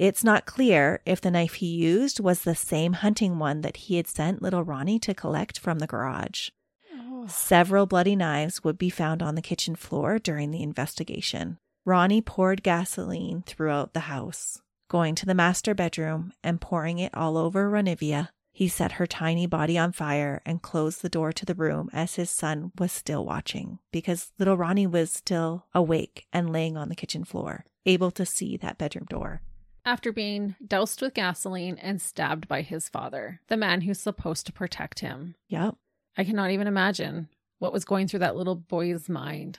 It's 0.00 0.24
not 0.24 0.46
clear 0.46 1.02
if 1.04 1.20
the 1.20 1.30
knife 1.30 1.56
he 1.56 1.66
used 1.66 2.20
was 2.20 2.40
the 2.40 2.54
same 2.54 2.94
hunting 2.94 3.38
one 3.38 3.60
that 3.60 3.76
he 3.76 3.96
had 3.98 4.06
sent 4.06 4.40
little 4.40 4.64
Ronnie 4.64 4.98
to 5.00 5.12
collect 5.12 5.58
from 5.58 5.78
the 5.78 5.86
garage. 5.86 6.48
Oh. 6.90 7.26
Several 7.26 7.84
bloody 7.84 8.16
knives 8.16 8.64
would 8.64 8.78
be 8.78 8.88
found 8.88 9.22
on 9.22 9.34
the 9.34 9.42
kitchen 9.42 9.76
floor 9.76 10.18
during 10.18 10.52
the 10.52 10.62
investigation. 10.62 11.58
Ronnie 11.84 12.22
poured 12.22 12.62
gasoline 12.62 13.42
throughout 13.42 13.92
the 13.92 14.08
house, 14.08 14.62
going 14.88 15.14
to 15.16 15.26
the 15.26 15.34
master 15.34 15.74
bedroom 15.74 16.32
and 16.42 16.62
pouring 16.62 16.98
it 16.98 17.14
all 17.14 17.36
over 17.36 17.70
Renivia. 17.70 18.30
He 18.54 18.68
set 18.68 18.92
her 18.92 19.06
tiny 19.06 19.46
body 19.46 19.76
on 19.76 19.92
fire 19.92 20.40
and 20.46 20.62
closed 20.62 21.02
the 21.02 21.10
door 21.10 21.30
to 21.34 21.44
the 21.44 21.54
room 21.54 21.90
as 21.92 22.14
his 22.14 22.30
son 22.30 22.72
was 22.78 22.90
still 22.90 23.26
watching 23.26 23.80
because 23.92 24.32
little 24.38 24.56
Ronnie 24.56 24.86
was 24.86 25.12
still 25.12 25.66
awake 25.74 26.24
and 26.32 26.50
laying 26.50 26.78
on 26.78 26.88
the 26.88 26.96
kitchen 26.96 27.22
floor, 27.22 27.66
able 27.84 28.10
to 28.12 28.24
see 28.24 28.56
that 28.56 28.78
bedroom 28.78 29.04
door. 29.04 29.42
After 29.90 30.12
being 30.12 30.54
doused 30.64 31.02
with 31.02 31.14
gasoline 31.14 31.76
and 31.78 32.00
stabbed 32.00 32.46
by 32.46 32.62
his 32.62 32.88
father, 32.88 33.40
the 33.48 33.56
man 33.56 33.80
who's 33.80 33.98
supposed 33.98 34.46
to 34.46 34.52
protect 34.52 35.00
him. 35.00 35.34
Yep. 35.48 35.74
I 36.16 36.22
cannot 36.22 36.52
even 36.52 36.68
imagine 36.68 37.28
what 37.58 37.72
was 37.72 37.84
going 37.84 38.06
through 38.06 38.20
that 38.20 38.36
little 38.36 38.54
boy's 38.54 39.08
mind. 39.08 39.58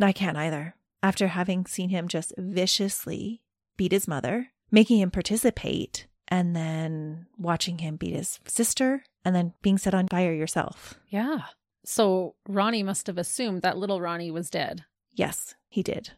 I 0.00 0.12
can't 0.12 0.36
either. 0.36 0.76
After 1.02 1.26
having 1.26 1.66
seen 1.66 1.88
him 1.88 2.06
just 2.06 2.32
viciously 2.38 3.40
beat 3.76 3.90
his 3.90 4.06
mother, 4.06 4.52
making 4.70 5.00
him 5.00 5.10
participate, 5.10 6.06
and 6.28 6.54
then 6.54 7.26
watching 7.36 7.78
him 7.78 7.96
beat 7.96 8.14
his 8.14 8.38
sister, 8.46 9.02
and 9.24 9.34
then 9.34 9.52
being 9.62 9.78
set 9.78 9.94
on 9.94 10.06
fire 10.06 10.32
yourself. 10.32 10.94
Yeah. 11.08 11.40
So 11.84 12.36
Ronnie 12.48 12.84
must 12.84 13.08
have 13.08 13.18
assumed 13.18 13.62
that 13.62 13.78
little 13.78 14.00
Ronnie 14.00 14.30
was 14.30 14.48
dead. 14.48 14.84
Yes, 15.12 15.56
he 15.68 15.82
did. 15.82 16.12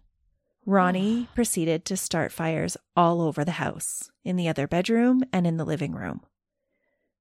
Ronnie 0.68 1.28
proceeded 1.34 1.86
to 1.86 1.96
start 1.96 2.30
fires 2.30 2.76
all 2.94 3.22
over 3.22 3.42
the 3.42 3.52
house, 3.52 4.10
in 4.22 4.36
the 4.36 4.50
other 4.50 4.68
bedroom 4.68 5.22
and 5.32 5.46
in 5.46 5.56
the 5.56 5.64
living 5.64 5.92
room. 5.92 6.20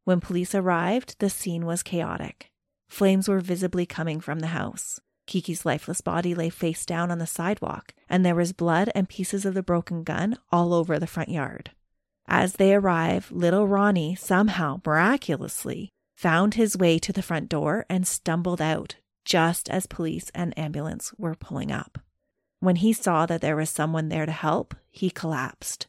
When 0.03 0.19
police 0.19 0.53
arrived, 0.53 1.15
the 1.19 1.29
scene 1.29 1.65
was 1.65 1.81
chaotic. 1.81 2.51
Flames 2.89 3.29
were 3.29 3.39
visibly 3.39 3.85
coming 3.85 4.19
from 4.19 4.41
the 4.41 4.47
house. 4.47 4.99
Kiki's 5.27 5.65
lifeless 5.65 6.01
body 6.01 6.35
lay 6.35 6.49
face 6.49 6.85
down 6.85 7.09
on 7.09 7.19
the 7.19 7.25
sidewalk, 7.25 7.93
and 8.09 8.25
there 8.25 8.35
was 8.35 8.51
blood 8.51 8.91
and 8.93 9.07
pieces 9.07 9.45
of 9.45 9.53
the 9.53 9.63
broken 9.63 10.03
gun 10.03 10.37
all 10.51 10.73
over 10.73 10.99
the 10.99 11.07
front 11.07 11.29
yard. 11.29 11.71
As 12.27 12.55
they 12.55 12.73
arrive, 12.73 13.31
little 13.31 13.65
Ronnie 13.65 14.13
somehow, 14.15 14.81
miraculously, 14.85 15.89
found 16.17 16.55
his 16.55 16.77
way 16.77 16.99
to 16.99 17.13
the 17.13 17.21
front 17.21 17.47
door 17.47 17.85
and 17.89 18.05
stumbled 18.05 18.59
out 18.59 18.95
just 19.23 19.69
as 19.69 19.87
police 19.87 20.29
and 20.35 20.57
ambulance 20.59 21.13
were 21.17 21.33
pulling 21.33 21.71
up. 21.71 21.97
When 22.59 22.77
he 22.77 22.93
saw 22.93 23.25
that 23.25 23.41
there 23.41 23.55
was 23.55 23.69
someone 23.69 24.09
there 24.09 24.25
to 24.25 24.31
help, 24.31 24.75
he 24.89 25.09
collapsed. 25.09 25.87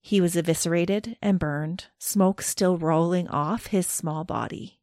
He 0.00 0.20
was 0.20 0.36
eviscerated 0.36 1.16
and 1.22 1.38
burned, 1.38 1.86
smoke 1.98 2.42
still 2.42 2.76
rolling 2.76 3.28
off 3.28 3.66
his 3.66 3.86
small 3.86 4.24
body. 4.24 4.80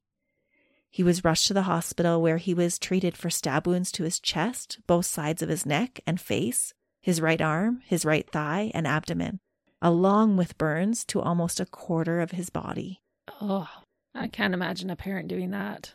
He 0.89 1.03
was 1.03 1.23
rushed 1.23 1.47
to 1.47 1.53
the 1.53 1.63
hospital 1.63 2.21
where 2.21 2.37
he 2.37 2.53
was 2.53 2.79
treated 2.79 3.17
for 3.17 3.29
stab 3.29 3.67
wounds 3.67 3.91
to 3.93 4.03
his 4.03 4.19
chest, 4.19 4.79
both 4.87 5.05
sides 5.05 5.41
of 5.41 5.49
his 5.49 5.65
neck 5.65 5.99
and 6.07 6.19
face, 6.21 6.73
his 7.01 7.21
right 7.21 7.41
arm, 7.41 7.81
his 7.85 8.05
right 8.05 8.29
thigh, 8.31 8.71
and 8.73 8.87
abdomen, 8.87 9.39
along 9.81 10.37
with 10.37 10.57
burns 10.57 11.05
to 11.05 11.21
almost 11.21 11.59
a 11.59 11.65
quarter 11.65 12.21
of 12.21 12.31
his 12.31 12.49
body. 12.49 13.01
Oh, 13.41 13.69
I 14.15 14.27
can't 14.27 14.53
imagine 14.53 14.89
a 14.89 14.95
parent 14.95 15.27
doing 15.27 15.51
that. 15.51 15.93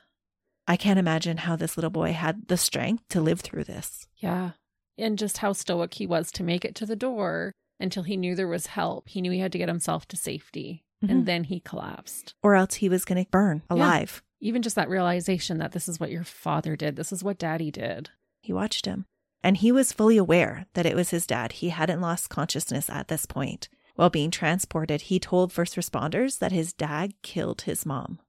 I 0.66 0.77
can't 0.77 0.98
imagine 0.98 1.38
how 1.38 1.57
this 1.57 1.77
little 1.77 1.90
boy 1.90 2.12
had 2.12 2.48
the 2.48 2.57
strength 2.57 3.05
to 3.11 3.20
live 3.20 3.40
through 3.40 3.64
this. 3.64 4.07
Yeah. 4.16 4.53
And 4.97 5.19
just 5.19 5.39
how 5.39 5.53
stoic 5.53 5.95
he 5.95 6.07
was 6.07 6.31
to 6.33 6.43
make 6.43 6.65
it 6.65 6.75
to 6.77 6.87
the 6.87 6.97
door 6.97 7.53
until 7.81 8.05
he 8.05 8.17
knew 8.17 8.35
there 8.35 8.47
was 8.49 8.67
help. 8.67 9.09
He 9.09 9.21
knew 9.21 9.33
he 9.33 9.41
had 9.41 9.53
to 9.53 9.59
get 9.59 9.69
himself 9.69 10.07
to 10.09 10.17
safety. 10.17 10.85
Mhm. 11.03 11.11
And 11.11 11.27
then 11.27 11.45
he 11.45 11.61
collapsed. 11.61 12.35
Or 12.43 12.55
else 12.55 12.75
he 12.77 12.89
was 12.89 13.05
going 13.05 13.23
to 13.23 13.31
burn 13.31 13.63
alive. 13.69 14.23
Even 14.41 14.63
just 14.63 14.77
that 14.77 14.89
realization 14.89 15.59
that 15.59 15.73
this 15.73 15.89
is 15.89 15.99
what 15.99 16.11
your 16.11 16.25
father 16.25 16.77
did, 16.77 16.97
this 16.97 17.13
is 17.13 17.25
what 17.25 17.39
daddy 17.39 17.71
did. 17.71 18.11
He 18.41 18.53
watched 18.53 18.87
him. 18.87 19.07
And 19.43 19.57
he 19.59 19.73
was 19.73 19.93
fully 19.93 20.17
aware 20.17 20.67
that 20.75 20.87
it 20.87 20.95
was 20.95 21.11
his 21.11 21.27
dad. 21.27 21.53
He 21.53 21.71
hadn't 21.71 22.01
lost 22.01 22.31
consciousness 22.31 22.89
at 22.89 23.09
this 23.09 23.27
point. 23.27 23.69
While 23.97 24.11
being 24.11 24.31
transported, 24.31 25.03
he 25.03 25.19
told 25.19 25.53
first 25.53 25.77
responders 25.77 26.39
that 26.39 26.53
his 26.53 26.73
dad 26.73 27.13
killed 27.23 27.63
his 27.63 27.85
mom. 27.85 28.21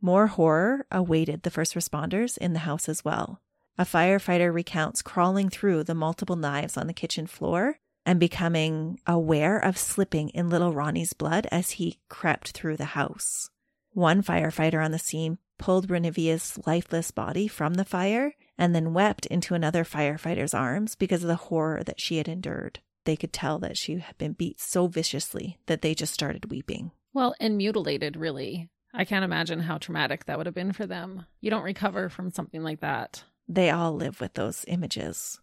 More 0.00 0.26
horror 0.26 0.86
awaited 0.90 1.42
the 1.42 1.50
first 1.50 1.74
responders 1.74 2.36
in 2.38 2.52
the 2.52 2.60
house 2.60 2.88
as 2.88 3.04
well. 3.04 3.40
A 3.78 3.84
firefighter 3.84 4.52
recounts 4.52 5.02
crawling 5.02 5.50
through 5.50 5.84
the 5.84 5.94
multiple 5.94 6.36
knives 6.36 6.78
on 6.78 6.86
the 6.86 6.94
kitchen 6.94 7.26
floor 7.26 7.78
and 8.06 8.18
becoming 8.18 8.98
aware 9.06 9.58
of 9.58 9.76
slipping 9.76 10.30
in 10.30 10.48
little 10.48 10.72
Ronnie's 10.72 11.12
blood 11.12 11.46
as 11.50 11.72
he 11.72 11.98
crept 12.08 12.52
through 12.52 12.78
the 12.78 12.86
house. 12.86 13.50
One 13.92 14.22
firefighter 14.22 14.82
on 14.82 14.92
the 14.92 14.98
scene 14.98 15.38
pulled 15.58 15.88
Renivia's 15.88 16.58
lifeless 16.66 17.10
body 17.10 17.48
from 17.48 17.74
the 17.74 17.84
fire 17.84 18.34
and 18.56 18.74
then 18.74 18.94
wept 18.94 19.26
into 19.26 19.54
another 19.54 19.84
firefighter's 19.84 20.54
arms 20.54 20.94
because 20.94 21.22
of 21.22 21.28
the 21.28 21.36
horror 21.36 21.82
that 21.84 22.00
she 22.00 22.16
had 22.16 22.28
endured. 22.28 22.80
They 23.04 23.16
could 23.16 23.32
tell 23.32 23.58
that 23.58 23.76
she 23.76 23.98
had 23.98 24.16
been 24.16 24.32
beat 24.32 24.58
so 24.58 24.86
viciously 24.86 25.58
that 25.66 25.82
they 25.82 25.94
just 25.94 26.14
started 26.14 26.50
weeping. 26.50 26.92
Well, 27.12 27.34
and 27.40 27.56
mutilated, 27.56 28.16
really. 28.16 28.70
I 28.94 29.04
can't 29.04 29.24
imagine 29.24 29.60
how 29.60 29.78
traumatic 29.78 30.24
that 30.24 30.38
would 30.38 30.46
have 30.46 30.54
been 30.54 30.72
for 30.72 30.86
them. 30.86 31.26
You 31.40 31.50
don't 31.50 31.62
recover 31.62 32.08
from 32.08 32.30
something 32.30 32.62
like 32.62 32.80
that. 32.80 33.24
They 33.48 33.70
all 33.70 33.94
live 33.94 34.20
with 34.20 34.34
those 34.34 34.64
images. 34.68 35.40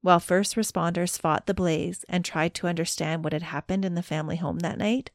While 0.00 0.20
first 0.20 0.54
responders 0.56 1.18
fought 1.18 1.46
the 1.46 1.54
blaze 1.54 2.04
and 2.08 2.24
tried 2.24 2.54
to 2.54 2.68
understand 2.68 3.24
what 3.24 3.32
had 3.32 3.42
happened 3.42 3.84
in 3.84 3.94
the 3.94 4.02
family 4.02 4.36
home 4.36 4.60
that 4.60 4.78
night, 4.78 5.10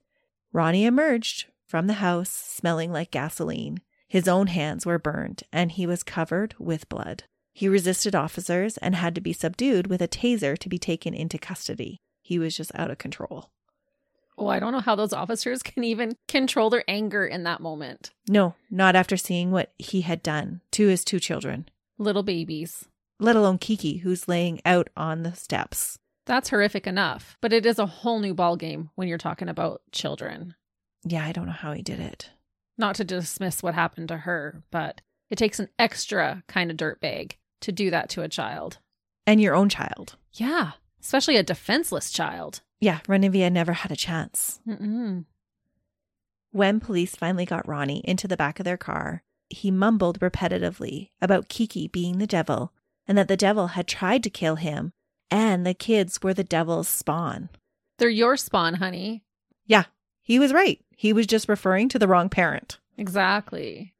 Ronnie 0.51 0.85
emerged 0.85 1.45
from 1.65 1.87
the 1.87 1.93
house 1.93 2.29
smelling 2.29 2.91
like 2.91 3.11
gasoline. 3.11 3.81
His 4.07 4.27
own 4.27 4.47
hands 4.47 4.85
were 4.85 4.99
burned 4.99 5.43
and 5.51 5.71
he 5.71 5.87
was 5.87 6.03
covered 6.03 6.55
with 6.59 6.89
blood. 6.89 7.23
He 7.53 7.67
resisted 7.67 8.15
officers 8.15 8.77
and 8.77 8.95
had 8.95 9.15
to 9.15 9.21
be 9.21 9.33
subdued 9.33 9.87
with 9.87 10.01
a 10.01 10.07
taser 10.07 10.57
to 10.57 10.69
be 10.69 10.77
taken 10.77 11.13
into 11.13 11.37
custody. 11.37 12.01
He 12.21 12.39
was 12.39 12.55
just 12.57 12.71
out 12.75 12.91
of 12.91 12.97
control. 12.97 13.51
Oh, 14.37 14.47
I 14.47 14.59
don't 14.59 14.71
know 14.71 14.79
how 14.79 14.95
those 14.95 15.13
officers 15.13 15.63
can 15.63 15.83
even 15.83 16.17
control 16.27 16.69
their 16.69 16.83
anger 16.87 17.25
in 17.25 17.43
that 17.43 17.61
moment. 17.61 18.11
No, 18.27 18.55
not 18.69 18.95
after 18.95 19.17
seeing 19.17 19.51
what 19.51 19.73
he 19.77 20.01
had 20.01 20.23
done 20.23 20.61
to 20.71 20.87
his 20.87 21.03
two 21.03 21.19
children, 21.19 21.69
Little 21.97 22.23
babies. 22.23 22.85
let 23.19 23.35
alone 23.35 23.57
Kiki, 23.57 23.97
who's 23.97 24.27
laying 24.27 24.59
out 24.65 24.89
on 24.97 25.23
the 25.23 25.33
steps. 25.33 25.97
That's 26.25 26.49
horrific 26.49 26.87
enough, 26.87 27.37
but 27.41 27.53
it 27.53 27.65
is 27.65 27.79
a 27.79 27.85
whole 27.85 28.19
new 28.19 28.33
ballgame 28.33 28.89
when 28.95 29.07
you're 29.07 29.17
talking 29.17 29.47
about 29.49 29.81
children. 29.91 30.55
Yeah, 31.05 31.25
I 31.25 31.31
don't 31.31 31.45
know 31.45 31.51
how 31.51 31.73
he 31.73 31.81
did 31.81 31.99
it. 31.99 32.31
Not 32.77 32.95
to 32.95 33.03
dismiss 33.03 33.61
what 33.61 33.75
happened 33.75 34.07
to 34.09 34.17
her, 34.17 34.63
but 34.71 35.01
it 35.29 35.37
takes 35.37 35.59
an 35.59 35.69
extra 35.77 36.43
kind 36.47 36.71
of 36.71 36.77
dirtbag 36.77 37.33
to 37.61 37.71
do 37.71 37.89
that 37.91 38.09
to 38.11 38.21
a 38.23 38.29
child. 38.29 38.79
And 39.27 39.39
your 39.39 39.53
own 39.55 39.69
child. 39.69 40.15
Yeah, 40.33 40.71
especially 41.01 41.37
a 41.37 41.43
defenseless 41.43 42.11
child. 42.11 42.61
Yeah, 42.81 42.99
Renivia 43.07 43.51
never 43.51 43.73
had 43.73 43.91
a 43.91 43.95
chance. 43.97 44.59
Mm-mm. 44.67 45.25
When 46.51 46.79
police 46.79 47.15
finally 47.15 47.45
got 47.45 47.67
Ronnie 47.67 48.01
into 48.05 48.27
the 48.27 48.37
back 48.37 48.59
of 48.59 48.63
their 48.65 48.77
car, 48.77 49.23
he 49.53 49.71
mumbled 49.71 50.19
repetitively 50.19 51.09
about 51.21 51.47
Kiki 51.47 51.87
being 51.87 52.17
the 52.17 52.27
devil 52.27 52.73
and 53.07 53.17
that 53.17 53.27
the 53.27 53.37
devil 53.37 53.67
had 53.67 53.87
tried 53.87 54.23
to 54.23 54.29
kill 54.29 54.55
him 54.55 54.91
and 55.31 55.65
the 55.65 55.73
kids 55.73 56.21
were 56.21 56.33
the 56.33 56.43
devil's 56.43 56.87
spawn. 56.87 57.49
They're 57.97 58.09
your 58.09 58.37
spawn, 58.37 58.75
honey. 58.75 59.23
Yeah, 59.65 59.85
he 60.21 60.39
was 60.39 60.53
right. 60.53 60.79
He 60.95 61.13
was 61.13 61.25
just 61.25 61.49
referring 61.49 61.89
to 61.89 61.99
the 61.99 62.07
wrong 62.07 62.29
parent. 62.29 62.79
Exactly. 62.97 63.93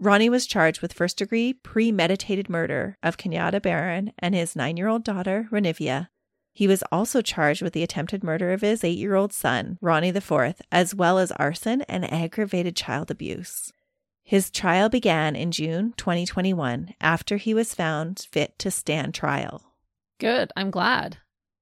Ronnie 0.00 0.28
was 0.28 0.46
charged 0.46 0.82
with 0.82 0.92
first 0.92 1.18
degree 1.18 1.52
premeditated 1.52 2.48
murder 2.48 2.98
of 3.02 3.16
Kenyatta 3.16 3.62
Barron 3.62 4.12
and 4.18 4.34
his 4.34 4.56
nine 4.56 4.76
year 4.76 4.88
old 4.88 5.04
daughter, 5.04 5.48
Renivia. 5.50 6.08
He 6.52 6.68
was 6.68 6.84
also 6.92 7.20
charged 7.20 7.62
with 7.62 7.72
the 7.72 7.82
attempted 7.82 8.22
murder 8.22 8.52
of 8.52 8.60
his 8.60 8.84
eight 8.84 8.98
year 8.98 9.14
old 9.14 9.32
son, 9.32 9.78
Ronnie 9.80 10.08
IV, 10.08 10.54
as 10.70 10.94
well 10.94 11.18
as 11.18 11.32
arson 11.32 11.82
and 11.82 12.10
aggravated 12.12 12.76
child 12.76 13.10
abuse. 13.10 13.72
His 14.24 14.50
trial 14.50 14.88
began 14.88 15.36
in 15.36 15.52
June 15.52 15.92
2021 15.98 16.94
after 16.98 17.36
he 17.36 17.52
was 17.52 17.74
found 17.74 18.26
fit 18.32 18.58
to 18.58 18.70
stand 18.70 19.14
trial. 19.14 19.74
Good. 20.18 20.50
I'm 20.56 20.70
glad. 20.70 21.18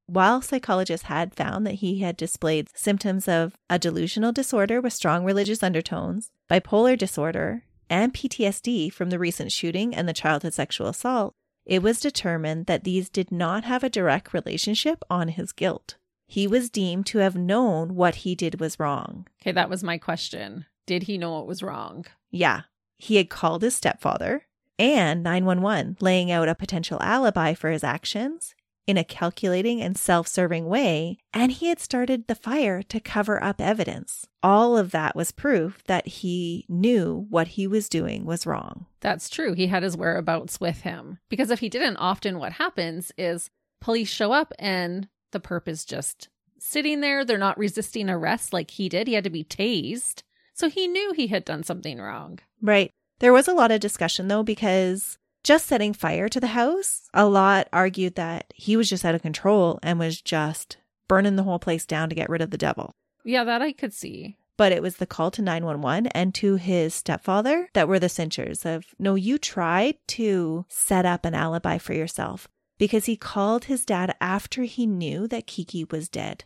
While 0.06 0.42
psychologists 0.42 1.06
had 1.06 1.34
found 1.34 1.66
that 1.66 1.76
he 1.76 2.00
had 2.00 2.16
displayed 2.16 2.68
symptoms 2.74 3.26
of 3.26 3.56
a 3.68 3.80
delusional 3.80 4.30
disorder 4.30 4.80
with 4.80 4.92
strong 4.92 5.24
religious 5.24 5.62
undertones, 5.62 6.30
bipolar 6.48 6.96
disorder, 6.96 7.64
and 7.90 8.14
PTSD 8.14 8.92
from 8.92 9.10
the 9.10 9.18
recent 9.18 9.50
shooting 9.50 9.92
and 9.92 10.08
the 10.08 10.12
childhood 10.12 10.54
sexual 10.54 10.86
assault, 10.86 11.34
it 11.66 11.82
was 11.82 11.98
determined 11.98 12.66
that 12.66 12.84
these 12.84 13.08
did 13.08 13.32
not 13.32 13.64
have 13.64 13.82
a 13.82 13.90
direct 13.90 14.32
relationship 14.32 15.02
on 15.10 15.28
his 15.28 15.50
guilt. 15.50 15.96
He 16.26 16.46
was 16.46 16.70
deemed 16.70 17.06
to 17.06 17.18
have 17.18 17.34
known 17.34 17.96
what 17.96 18.16
he 18.16 18.34
did 18.34 18.60
was 18.60 18.78
wrong. 18.78 19.26
Okay, 19.42 19.52
that 19.52 19.68
was 19.68 19.82
my 19.82 19.98
question. 19.98 20.66
Did 20.86 21.04
he 21.04 21.18
know 21.18 21.32
what 21.32 21.46
was 21.46 21.62
wrong? 21.62 22.06
Yeah, 22.32 22.62
he 22.98 23.16
had 23.16 23.30
called 23.30 23.62
his 23.62 23.76
stepfather 23.76 24.46
and 24.78 25.22
911, 25.22 25.98
laying 26.00 26.32
out 26.32 26.48
a 26.48 26.56
potential 26.56 26.98
alibi 27.00 27.54
for 27.54 27.70
his 27.70 27.84
actions 27.84 28.54
in 28.86 28.96
a 28.96 29.04
calculating 29.04 29.80
and 29.80 29.96
self 29.96 30.26
serving 30.26 30.66
way, 30.66 31.18
and 31.32 31.52
he 31.52 31.68
had 31.68 31.78
started 31.78 32.26
the 32.26 32.34
fire 32.34 32.82
to 32.82 32.98
cover 32.98 33.42
up 33.42 33.60
evidence. 33.60 34.26
All 34.42 34.76
of 34.76 34.90
that 34.90 35.14
was 35.14 35.30
proof 35.30 35.84
that 35.84 36.06
he 36.08 36.66
knew 36.68 37.26
what 37.30 37.48
he 37.48 37.66
was 37.66 37.88
doing 37.88 38.24
was 38.24 38.46
wrong. 38.46 38.86
That's 39.00 39.28
true. 39.28 39.52
He 39.52 39.68
had 39.68 39.84
his 39.84 39.96
whereabouts 39.96 40.60
with 40.60 40.80
him. 40.80 41.18
Because 41.28 41.50
if 41.50 41.60
he 41.60 41.68
didn't, 41.68 41.96
often 41.96 42.38
what 42.38 42.52
happens 42.52 43.12
is 43.16 43.50
police 43.80 44.08
show 44.08 44.32
up 44.32 44.52
and 44.58 45.08
the 45.30 45.40
perp 45.40 45.68
is 45.68 45.84
just 45.84 46.28
sitting 46.58 47.00
there. 47.00 47.24
They're 47.24 47.38
not 47.38 47.58
resisting 47.58 48.10
arrest 48.10 48.52
like 48.52 48.72
he 48.72 48.88
did. 48.88 49.06
He 49.06 49.14
had 49.14 49.24
to 49.24 49.30
be 49.30 49.44
tased. 49.44 50.22
So 50.62 50.70
he 50.70 50.86
knew 50.86 51.12
he 51.12 51.26
had 51.26 51.44
done 51.44 51.64
something 51.64 51.98
wrong. 51.98 52.38
Right. 52.60 52.92
There 53.18 53.32
was 53.32 53.48
a 53.48 53.52
lot 53.52 53.72
of 53.72 53.80
discussion 53.80 54.28
though, 54.28 54.44
because 54.44 55.18
just 55.42 55.66
setting 55.66 55.92
fire 55.92 56.28
to 56.28 56.38
the 56.38 56.46
house, 56.46 57.08
a 57.12 57.26
lot 57.26 57.68
argued 57.72 58.14
that 58.14 58.54
he 58.54 58.76
was 58.76 58.88
just 58.88 59.04
out 59.04 59.16
of 59.16 59.22
control 59.22 59.80
and 59.82 59.98
was 59.98 60.22
just 60.22 60.76
burning 61.08 61.34
the 61.34 61.42
whole 61.42 61.58
place 61.58 61.84
down 61.84 62.08
to 62.10 62.14
get 62.14 62.30
rid 62.30 62.40
of 62.40 62.50
the 62.50 62.56
devil. 62.56 62.92
Yeah, 63.24 63.42
that 63.42 63.60
I 63.60 63.72
could 63.72 63.92
see. 63.92 64.36
But 64.56 64.70
it 64.70 64.82
was 64.82 64.98
the 64.98 65.04
call 65.04 65.32
to 65.32 65.42
911 65.42 66.06
and 66.14 66.32
to 66.36 66.54
his 66.54 66.94
stepfather 66.94 67.68
that 67.72 67.88
were 67.88 67.98
the 67.98 68.08
cinchers 68.08 68.64
of 68.64 68.84
no, 69.00 69.16
you 69.16 69.38
tried 69.38 69.96
to 70.10 70.64
set 70.68 71.04
up 71.04 71.24
an 71.24 71.34
alibi 71.34 71.76
for 71.76 71.92
yourself 71.92 72.46
because 72.78 73.06
he 73.06 73.16
called 73.16 73.64
his 73.64 73.84
dad 73.84 74.14
after 74.20 74.62
he 74.62 74.86
knew 74.86 75.26
that 75.26 75.48
Kiki 75.48 75.82
was 75.90 76.08
dead. 76.08 76.44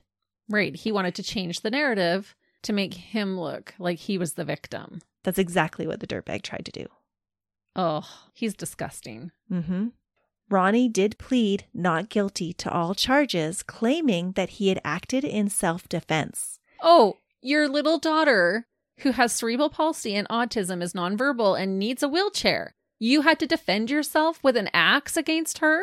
Right. 0.48 0.74
He 0.74 0.90
wanted 0.90 1.14
to 1.16 1.22
change 1.22 1.60
the 1.60 1.70
narrative 1.70 2.34
to 2.66 2.72
make 2.72 2.94
him 2.94 3.38
look 3.38 3.74
like 3.78 3.98
he 3.98 4.18
was 4.18 4.34
the 4.34 4.44
victim. 4.44 5.00
That's 5.24 5.38
exactly 5.38 5.86
what 5.86 6.00
the 6.00 6.06
dirtbag 6.06 6.42
tried 6.42 6.66
to 6.66 6.72
do. 6.72 6.86
Oh, 7.74 8.08
he's 8.32 8.54
disgusting. 8.54 9.32
Mm-hmm. 9.50 9.88
Ronnie 10.48 10.88
did 10.88 11.18
plead 11.18 11.66
not 11.74 12.08
guilty 12.08 12.52
to 12.52 12.70
all 12.70 12.94
charges, 12.94 13.62
claiming 13.62 14.32
that 14.32 14.50
he 14.50 14.68
had 14.68 14.80
acted 14.84 15.24
in 15.24 15.48
self 15.48 15.88
defense. 15.88 16.60
Oh, 16.80 17.18
your 17.42 17.68
little 17.68 17.98
daughter 17.98 18.66
who 19.00 19.12
has 19.12 19.32
cerebral 19.32 19.70
palsy 19.70 20.14
and 20.14 20.28
autism, 20.28 20.82
is 20.82 20.94
nonverbal, 20.94 21.60
and 21.60 21.78
needs 21.78 22.02
a 22.02 22.08
wheelchair. 22.08 22.74
You 22.98 23.22
had 23.22 23.38
to 23.40 23.46
defend 23.46 23.90
yourself 23.90 24.42
with 24.42 24.56
an 24.56 24.70
axe 24.72 25.16
against 25.16 25.58
her? 25.58 25.82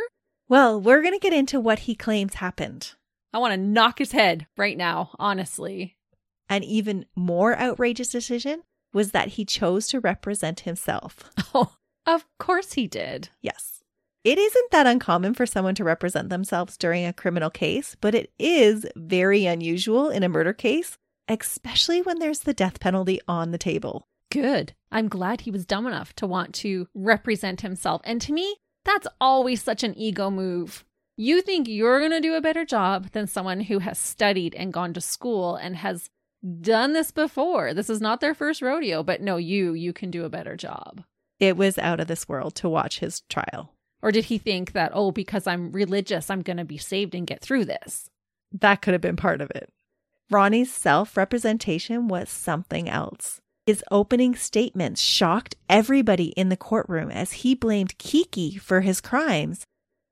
Well, 0.50 0.82
we're 0.82 1.02
going 1.02 1.14
to 1.14 1.20
get 1.20 1.34
into 1.34 1.60
what 1.60 1.80
he 1.80 1.96
claims 1.96 2.36
happened. 2.36 2.94
I 3.32 3.38
want 3.38 3.54
to 3.54 3.58
knock 3.58 4.00
his 4.00 4.12
head 4.12 4.48
right 4.58 4.78
now, 4.78 5.12
honestly. 5.20 5.98
An 6.50 6.64
even 6.64 7.06
more 7.16 7.58
outrageous 7.58 8.10
decision 8.10 8.64
was 8.94 9.12
that 9.12 9.30
he 9.30 9.46
chose 9.46 9.88
to 9.88 10.00
represent 10.00 10.62
himself. 10.62 11.32
Oh, 11.56 11.76
of 12.08 12.26
course 12.40 12.74
he 12.74 12.88
did. 12.88 13.30
Yes. 13.42 13.84
It 14.24 14.40
isn't 14.40 14.72
that 14.72 14.88
uncommon 14.88 15.36
for 15.36 15.46
someone 15.46 15.76
to 15.76 15.84
represent 15.84 16.30
themselves 16.30 16.78
during 16.78 17.06
a 17.06 17.14
criminal 17.14 17.52
case, 17.52 17.96
but 18.02 18.16
it 18.16 18.32
is 18.40 18.88
very 18.96 19.46
unusual 19.46 20.10
in 20.10 20.24
a 20.24 20.30
murder 20.30 20.52
case, 20.54 20.98
especially 21.28 22.02
when 22.02 22.18
there's 22.18 22.40
the 22.40 22.54
death 22.54 22.80
penalty 22.80 23.20
on 23.28 23.52
the 23.52 23.58
table. 23.60 24.08
Good. 24.32 24.74
I'm 24.92 25.10
glad 25.10 25.42
he 25.42 25.52
was 25.52 25.66
dumb 25.66 25.86
enough 25.86 26.14
to 26.16 26.26
want 26.26 26.56
to 26.56 26.88
represent 26.96 27.62
himself. 27.62 28.02
And 28.04 28.20
to 28.22 28.34
me, 28.34 28.56
that's 28.84 29.08
always 29.22 29.62
such 29.62 29.84
an 29.84 29.96
ego 29.98 30.32
move. 30.32 30.84
You 31.16 31.42
think 31.42 31.68
you're 31.68 32.00
going 32.00 32.12
to 32.12 32.20
do 32.20 32.34
a 32.34 32.42
better 32.42 32.66
job 32.66 33.12
than 33.12 33.28
someone 33.28 33.62
who 33.62 33.80
has 33.80 34.00
studied 34.00 34.56
and 34.56 34.74
gone 34.74 34.94
to 34.94 35.02
school 35.02 35.56
and 35.56 35.76
has 35.76 36.10
done 36.62 36.94
this 36.94 37.12
before. 37.12 37.74
This 37.74 37.90
is 37.90 38.02
not 38.02 38.22
their 38.22 38.34
first 38.34 38.62
rodeo, 38.62 39.04
but 39.04 39.22
no, 39.22 39.38
you, 39.38 39.74
you 39.74 39.94
can 39.94 40.12
do 40.12 40.26
a 40.26 40.30
better 40.30 40.56
job. 40.56 41.04
It 41.40 41.58
was 41.58 41.78
out 41.78 42.00
of 42.00 42.08
this 42.08 42.28
world 42.28 42.56
to 42.56 42.70
watch 42.70 43.00
his 43.00 43.22
trial. 43.30 43.74
Or 44.02 44.12
did 44.12 44.26
he 44.26 44.38
think 44.38 44.74
that, 44.74 44.92
oh, 44.94 45.12
because 45.12 45.48
I'm 45.48 45.72
religious, 45.72 46.30
I'm 46.30 46.42
going 46.42 46.58
to 46.58 46.66
be 46.66 46.78
saved 46.78 47.16
and 47.16 47.26
get 47.26 47.42
through 47.42 47.66
this? 47.66 48.10
That 48.52 48.82
could 48.82 48.94
have 48.94 49.02
been 49.02 49.16
part 49.16 49.42
of 49.42 49.50
it. 49.52 49.70
Ronnie's 50.30 50.72
self 50.72 51.16
representation 51.16 52.08
was 52.08 52.30
something 52.30 52.90
else. 52.90 53.40
His 53.66 53.84
opening 53.92 54.36
statements 54.36 55.02
shocked 55.02 55.56
everybody 55.70 56.28
in 56.30 56.50
the 56.50 56.58
courtroom 56.58 57.10
as 57.10 57.32
he 57.32 57.56
blamed 57.56 57.98
Kiki 57.98 58.58
for 58.58 58.82
his 58.82 59.00
crimes, 59.00 59.64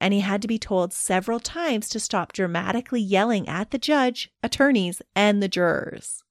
and 0.02 0.14
he 0.14 0.20
had 0.20 0.42
to 0.42 0.48
be 0.48 0.60
told 0.60 0.92
several 0.92 1.40
times 1.40 1.88
to 1.90 2.00
stop 2.00 2.34
dramatically 2.34 3.00
yelling 3.00 3.48
at 3.48 3.72
the 3.72 3.78
judge, 3.78 4.30
attorneys, 4.44 5.02
and 5.16 5.42
the 5.42 5.48
jurors. 5.48 6.24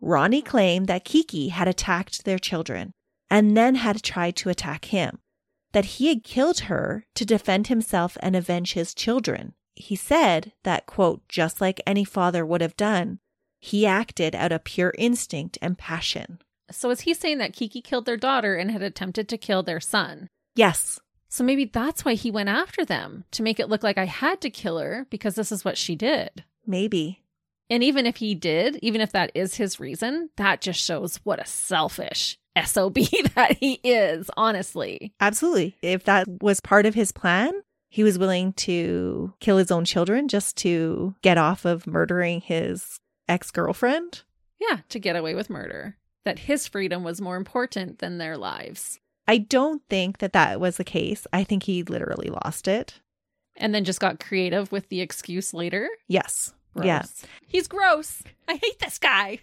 Ronnie 0.00 0.42
claimed 0.42 0.88
that 0.88 1.04
Kiki 1.04 1.48
had 1.48 1.68
attacked 1.68 2.24
their 2.24 2.38
children 2.38 2.92
and 3.30 3.56
then 3.56 3.76
had 3.76 4.02
tried 4.02 4.36
to 4.36 4.50
attack 4.50 4.86
him, 4.86 5.20
that 5.72 5.84
he 5.84 6.08
had 6.08 6.24
killed 6.24 6.60
her 6.60 7.06
to 7.14 7.24
defend 7.24 7.68
himself 7.68 8.18
and 8.20 8.36
avenge 8.36 8.74
his 8.74 8.92
children. 8.92 9.54
He 9.74 9.96
said 9.96 10.52
that, 10.64 10.84
quote, 10.86 11.26
just 11.28 11.60
like 11.60 11.80
any 11.86 12.04
father 12.04 12.44
would 12.44 12.60
have 12.60 12.76
done, 12.76 13.20
he 13.60 13.86
acted 13.86 14.34
out 14.34 14.52
of 14.52 14.64
pure 14.64 14.92
instinct 14.98 15.56
and 15.62 15.78
passion. 15.78 16.40
So 16.70 16.90
is 16.90 17.02
he 17.02 17.14
saying 17.14 17.38
that 17.38 17.52
Kiki 17.52 17.80
killed 17.80 18.06
their 18.06 18.16
daughter 18.16 18.56
and 18.56 18.70
had 18.70 18.82
attempted 18.82 19.28
to 19.28 19.38
kill 19.38 19.62
their 19.62 19.80
son? 19.80 20.28
Yes. 20.56 20.98
So 21.32 21.42
maybe 21.42 21.64
that's 21.64 22.04
why 22.04 22.12
he 22.12 22.30
went 22.30 22.50
after 22.50 22.84
them 22.84 23.24
to 23.30 23.42
make 23.42 23.58
it 23.58 23.70
look 23.70 23.82
like 23.82 23.96
I 23.96 24.04
had 24.04 24.42
to 24.42 24.50
kill 24.50 24.76
her 24.76 25.06
because 25.08 25.34
this 25.34 25.50
is 25.50 25.64
what 25.64 25.78
she 25.78 25.96
did. 25.96 26.44
Maybe. 26.66 27.22
And 27.70 27.82
even 27.82 28.04
if 28.04 28.16
he 28.16 28.34
did, 28.34 28.78
even 28.82 29.00
if 29.00 29.12
that 29.12 29.32
is 29.34 29.54
his 29.54 29.80
reason, 29.80 30.28
that 30.36 30.60
just 30.60 30.78
shows 30.78 31.20
what 31.24 31.40
a 31.40 31.46
selfish 31.46 32.36
SOB 32.62 32.94
that 33.34 33.56
he 33.58 33.80
is, 33.82 34.30
honestly. 34.36 35.14
Absolutely. 35.20 35.74
If 35.80 36.04
that 36.04 36.28
was 36.42 36.60
part 36.60 36.84
of 36.84 36.94
his 36.94 37.12
plan, 37.12 37.54
he 37.88 38.02
was 38.02 38.18
willing 38.18 38.52
to 38.52 39.32
kill 39.40 39.56
his 39.56 39.70
own 39.70 39.86
children 39.86 40.28
just 40.28 40.58
to 40.58 41.14
get 41.22 41.38
off 41.38 41.64
of 41.64 41.86
murdering 41.86 42.42
his 42.42 42.98
ex 43.26 43.50
girlfriend. 43.50 44.20
Yeah, 44.60 44.80
to 44.90 44.98
get 44.98 45.16
away 45.16 45.34
with 45.34 45.48
murder. 45.48 45.96
That 46.26 46.40
his 46.40 46.68
freedom 46.68 47.04
was 47.04 47.22
more 47.22 47.36
important 47.36 48.00
than 48.00 48.18
their 48.18 48.36
lives. 48.36 49.00
I 49.26 49.38
don't 49.38 49.82
think 49.88 50.18
that 50.18 50.32
that 50.32 50.60
was 50.60 50.76
the 50.76 50.84
case. 50.84 51.26
I 51.32 51.44
think 51.44 51.64
he 51.64 51.82
literally 51.82 52.28
lost 52.28 52.66
it. 52.66 53.00
And 53.56 53.74
then 53.74 53.84
just 53.84 54.00
got 54.00 54.20
creative 54.20 54.72
with 54.72 54.88
the 54.88 55.00
excuse 55.00 55.54
later. 55.54 55.88
Yes. 56.08 56.52
Gross. 56.74 56.86
Yeah. 56.86 57.02
He's 57.46 57.68
gross. 57.68 58.22
I 58.48 58.54
hate 58.54 58.78
this 58.80 58.98
guy. 58.98 59.40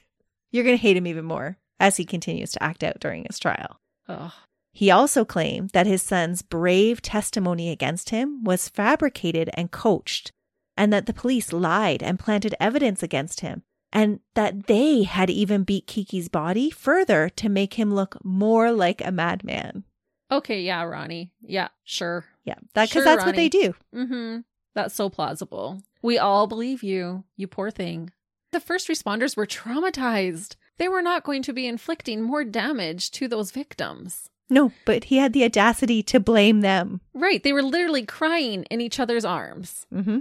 You're 0.51 0.63
going 0.63 0.77
to 0.77 0.81
hate 0.81 0.97
him 0.97 1.07
even 1.07 1.25
more 1.25 1.57
as 1.79 1.97
he 1.97 2.05
continues 2.05 2.51
to 2.53 2.63
act 2.63 2.83
out 2.83 2.99
during 2.99 3.25
his 3.25 3.39
trial. 3.39 3.79
Ugh. 4.07 4.31
He 4.71 4.91
also 4.91 5.25
claimed 5.25 5.71
that 5.71 5.87
his 5.87 6.01
son's 6.01 6.41
brave 6.41 7.01
testimony 7.01 7.69
against 7.69 8.09
him 8.09 8.43
was 8.43 8.69
fabricated 8.69 9.49
and 9.53 9.71
coached, 9.71 10.31
and 10.77 10.91
that 10.93 11.05
the 11.05 11.13
police 11.13 11.53
lied 11.53 12.01
and 12.01 12.19
planted 12.19 12.55
evidence 12.59 13.03
against 13.03 13.41
him, 13.41 13.63
and 13.91 14.19
that 14.35 14.67
they 14.67 15.03
had 15.03 15.29
even 15.29 15.63
beat 15.63 15.87
Kiki's 15.87 16.29
body 16.29 16.69
further 16.69 17.29
to 17.29 17.49
make 17.49 17.75
him 17.75 17.93
look 17.93 18.23
more 18.23 18.71
like 18.71 19.03
a 19.03 19.11
madman. 19.11 19.83
Okay, 20.31 20.61
yeah, 20.61 20.83
Ronnie. 20.83 21.31
Yeah, 21.41 21.69
sure. 21.83 22.25
Yeah, 22.43 22.55
that 22.73 22.89
because 22.89 22.91
Sure, 22.91 23.03
that's 23.03 23.25
what 23.25 23.35
they 23.35 23.49
do. 23.49 23.73
Mm-hmm. 23.95 24.39
That's 24.75 24.93
so 24.93 25.09
plausible. 25.09 25.81
We 26.01 26.17
all 26.17 26.47
believe 26.47 26.83
you, 26.83 27.23
you 27.35 27.47
poor 27.47 27.71
thing. 27.71 28.11
The 28.51 28.59
first 28.59 28.87
responders 28.87 29.35
were 29.35 29.47
traumatized. 29.47 30.55
They 30.77 30.87
were 30.87 31.01
not 31.01 31.23
going 31.23 31.43
to 31.43 31.53
be 31.53 31.67
inflicting 31.67 32.21
more 32.21 32.43
damage 32.43 33.11
to 33.11 33.27
those 33.27 33.51
victims. 33.51 34.29
No, 34.49 34.71
but 34.85 35.05
he 35.05 35.17
had 35.17 35.33
the 35.33 35.43
audacity 35.43 36.01
to 36.03 36.19
blame 36.19 36.61
them. 36.61 37.01
Right. 37.13 37.43
They 37.43 37.53
were 37.53 37.61
literally 37.61 38.05
crying 38.05 38.63
in 38.65 38.81
each 38.81 38.99
other's 38.99 39.25
arms. 39.25 39.85
Mm-hmm. 39.93 40.19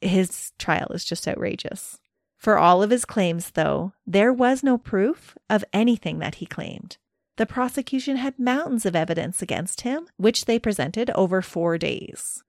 His 0.00 0.52
trial 0.58 0.88
is 0.90 1.04
just 1.04 1.26
outrageous. 1.26 1.98
For 2.38 2.56
all 2.56 2.82
of 2.82 2.90
his 2.90 3.04
claims, 3.04 3.50
though, 3.50 3.92
there 4.06 4.32
was 4.32 4.62
no 4.62 4.78
proof 4.78 5.36
of 5.50 5.64
anything 5.72 6.20
that 6.20 6.36
he 6.36 6.46
claimed. 6.46 6.96
The 7.36 7.46
prosecution 7.46 8.16
had 8.16 8.38
mountains 8.38 8.86
of 8.86 8.96
evidence 8.96 9.42
against 9.42 9.82
him, 9.82 10.08
which 10.16 10.44
they 10.46 10.58
presented 10.58 11.10
over 11.10 11.42
four 11.42 11.78
days. 11.78 12.42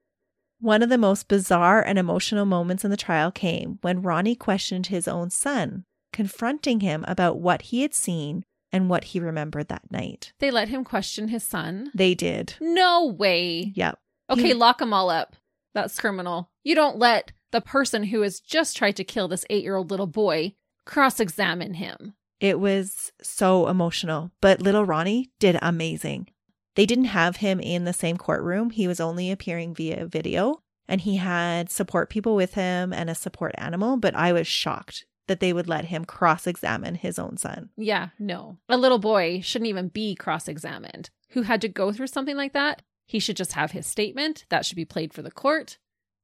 One 0.62 0.84
of 0.84 0.90
the 0.90 0.98
most 0.98 1.28
bizarre 1.28 1.82
and 1.82 1.98
emotional 1.98 2.46
moments 2.46 2.84
in 2.86 2.92
the 2.92 2.98
trial 2.98 3.32
came 3.32 3.80
when 3.82 4.02
Ronnie 4.02 4.36
questioned 4.36 4.88
his 4.88 5.08
own 5.08 5.30
son, 5.30 5.86
confronting 6.14 6.82
him 6.82 7.04
about 7.08 7.40
what 7.40 7.64
he 7.64 7.82
had 7.82 7.94
seen 7.94 8.46
and 8.72 8.90
what 8.90 9.06
he 9.06 9.20
remembered 9.20 9.70
that 9.70 9.92
night. 9.92 10.34
They 10.40 10.52
let 10.52 10.70
him 10.70 10.84
question 10.84 11.30
his 11.30 11.44
son. 11.44 11.92
They 11.96 12.14
did. 12.14 12.56
No 12.62 13.06
way. 13.06 13.72
Yep. 13.76 14.00
Okay, 14.30 14.42
He- 14.50 14.54
lock 14.54 14.78
them 14.80 14.94
all 14.94 15.10
up. 15.10 15.36
That's 15.74 16.00
criminal. 16.00 16.50
You 16.64 16.76
don't 16.76 16.98
let 16.98 17.32
the 17.52 17.62
person 17.62 18.06
who 18.06 18.22
has 18.22 18.40
just 18.40 18.78
tried 18.78 18.96
to 18.98 19.04
kill 19.04 19.28
this 19.28 19.46
eight 19.50 19.64
year 19.64 19.76
old 19.76 19.92
little 19.92 20.08
boy 20.08 20.54
cross 20.86 21.20
examine 21.20 21.76
him. 21.76 22.16
It 22.40 22.60
was 22.60 23.12
so 23.22 23.68
emotional, 23.68 24.32
but 24.42 24.62
little 24.62 24.86
Ronnie 24.86 25.30
did 25.40 25.60
amazing. 25.62 26.30
They 26.76 26.86
didn't 26.86 27.06
have 27.06 27.38
him 27.38 27.60
in 27.60 27.84
the 27.84 27.94
same 27.94 28.18
courtroom. 28.18 28.70
He 28.70 28.88
was 28.88 29.00
only 29.00 29.30
appearing 29.30 29.76
via 29.76 30.08
video, 30.08 30.62
and 30.88 31.02
he 31.02 31.18
had 31.18 31.70
support 31.70 32.10
people 32.10 32.36
with 32.36 32.54
him 32.54 32.94
and 32.94 33.10
a 33.10 33.16
support 33.16 33.54
animal. 33.58 33.98
But 33.98 34.16
I 34.16 34.32
was 34.32 34.48
shocked 34.48 35.06
that 35.28 35.42
they 35.42 35.54
would 35.54 35.68
let 35.68 35.86
him 35.86 36.06
cross 36.06 36.48
examine 36.48 36.96
his 36.96 37.20
own 37.20 37.38
son. 37.38 37.70
Yeah, 37.78 38.10
no. 38.18 38.58
A 38.68 38.78
little 38.78 39.00
boy 39.00 39.42
shouldn't 39.42 39.70
even 39.70 39.90
be 39.90 40.16
cross 40.16 40.48
examined. 40.48 41.10
Who 41.32 41.44
had 41.44 41.62
to 41.62 41.68
go 41.68 41.92
through 41.92 42.08
something 42.08 42.38
like 42.38 42.54
that? 42.54 42.82
He 43.06 43.20
should 43.20 43.38
just 43.38 43.54
have 43.54 43.72
his 43.72 43.86
statement. 43.86 44.46
That 44.50 44.66
should 44.66 44.76
be 44.76 44.86
played 44.86 45.14
for 45.14 45.22
the 45.22 45.32
court. 45.32 45.78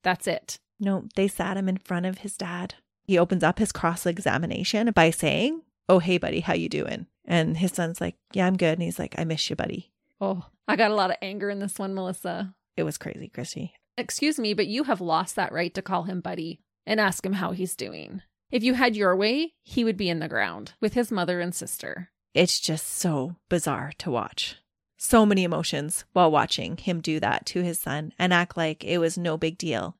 That's 0.03 0.27
it. 0.27 0.57
No, 0.79 1.05
they 1.15 1.27
sat 1.27 1.57
him 1.57 1.69
in 1.69 1.77
front 1.77 2.05
of 2.05 2.19
his 2.19 2.38
dad. 2.38 2.75
He 3.03 3.17
opens 3.17 3.43
up 3.43 3.59
his 3.59 3.71
cross 3.71 4.05
examination 4.05 4.91
by 4.91 5.11
saying, 5.11 5.61
"Oh, 5.88 5.99
hey, 5.99 6.17
buddy, 6.17 6.41
how 6.41 6.53
you 6.53 6.69
doing?" 6.69 7.07
And 7.25 7.57
his 7.57 7.71
son's 7.71 8.01
like, 8.01 8.15
"Yeah, 8.33 8.47
I'm 8.47 8.57
good." 8.57 8.73
And 8.73 8.83
he's 8.83 8.99
like, 8.99 9.15
"I 9.17 9.23
miss 9.23 9.49
you, 9.49 9.55
buddy." 9.55 9.91
Oh, 10.19 10.45
I 10.67 10.76
got 10.76 10.91
a 10.91 10.95
lot 10.95 11.11
of 11.11 11.17
anger 11.21 11.49
in 11.49 11.59
this 11.59 11.78
one, 11.78 11.93
Melissa. 11.93 12.55
It 12.76 12.84
was 12.84 12.97
crazy, 12.97 13.30
Christy. 13.30 13.73
Excuse 13.97 14.39
me, 14.39 14.53
but 14.53 14.67
you 14.67 14.84
have 14.84 15.01
lost 15.01 15.36
that 15.36 15.51
right 15.51 15.73
to 15.73 15.82
call 15.82 16.03
him 16.03 16.19
buddy 16.19 16.59
and 16.86 16.99
ask 16.99 17.26
him 17.26 17.34
how 17.34 17.51
he's 17.51 17.76
doing. 17.76 18.21
If 18.51 18.63
you 18.63 18.73
had 18.73 18.95
your 18.95 19.15
way, 19.15 19.53
he 19.63 19.84
would 19.84 19.97
be 19.97 20.09
in 20.09 20.19
the 20.19 20.28
ground 20.28 20.73
with 20.82 20.93
his 20.93 21.11
mother 21.11 21.39
and 21.39 21.53
sister. 21.53 22.09
It's 22.34 22.59
just 22.59 22.88
so 22.88 23.38
bizarre 23.49 23.93
to 23.99 24.11
watch. 24.11 24.57
So 24.97 25.26
many 25.26 25.43
emotions 25.43 26.05
while 26.13 26.32
watching 26.32 26.78
him 26.78 27.01
do 27.01 27.19
that 27.19 27.45
to 27.47 27.61
his 27.63 27.80
son 27.80 28.13
and 28.19 28.34
act 28.34 28.57
like 28.57 28.84
it 28.84 28.97
was 28.97 29.17
no 29.17 29.38
big 29.38 29.57
deal. 29.57 29.97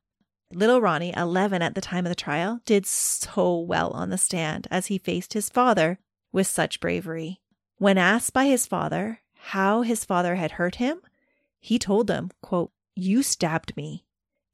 Little 0.52 0.80
Ronnie, 0.80 1.12
11 1.16 1.60
at 1.60 1.74
the 1.74 1.80
time 1.80 2.06
of 2.06 2.10
the 2.10 2.14
trial, 2.14 2.60
did 2.64 2.86
so 2.86 3.58
well 3.58 3.90
on 3.90 4.10
the 4.10 4.18
stand 4.18 4.68
as 4.70 4.86
he 4.86 4.98
faced 4.98 5.32
his 5.32 5.48
father 5.48 5.98
with 6.32 6.46
such 6.46 6.80
bravery. 6.80 7.40
When 7.78 7.98
asked 7.98 8.32
by 8.32 8.46
his 8.46 8.66
father 8.66 9.20
how 9.34 9.82
his 9.82 10.04
father 10.04 10.36
had 10.36 10.52
hurt 10.52 10.76
him, 10.76 11.00
he 11.58 11.78
told 11.78 12.08
him, 12.08 12.30
quote, 12.42 12.70
You 12.94 13.22
stabbed 13.22 13.76
me. 13.76 14.04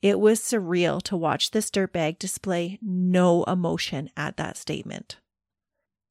It 0.01 0.19
was 0.19 0.41
surreal 0.41 1.03
to 1.03 1.17
watch 1.17 1.51
this 1.51 1.71
dirtbag 1.71 2.19
display 2.19 2.79
no 2.81 3.45
emotion 3.45 4.11
at 4.17 4.37
that 4.39 4.57
statement. 4.57 5.19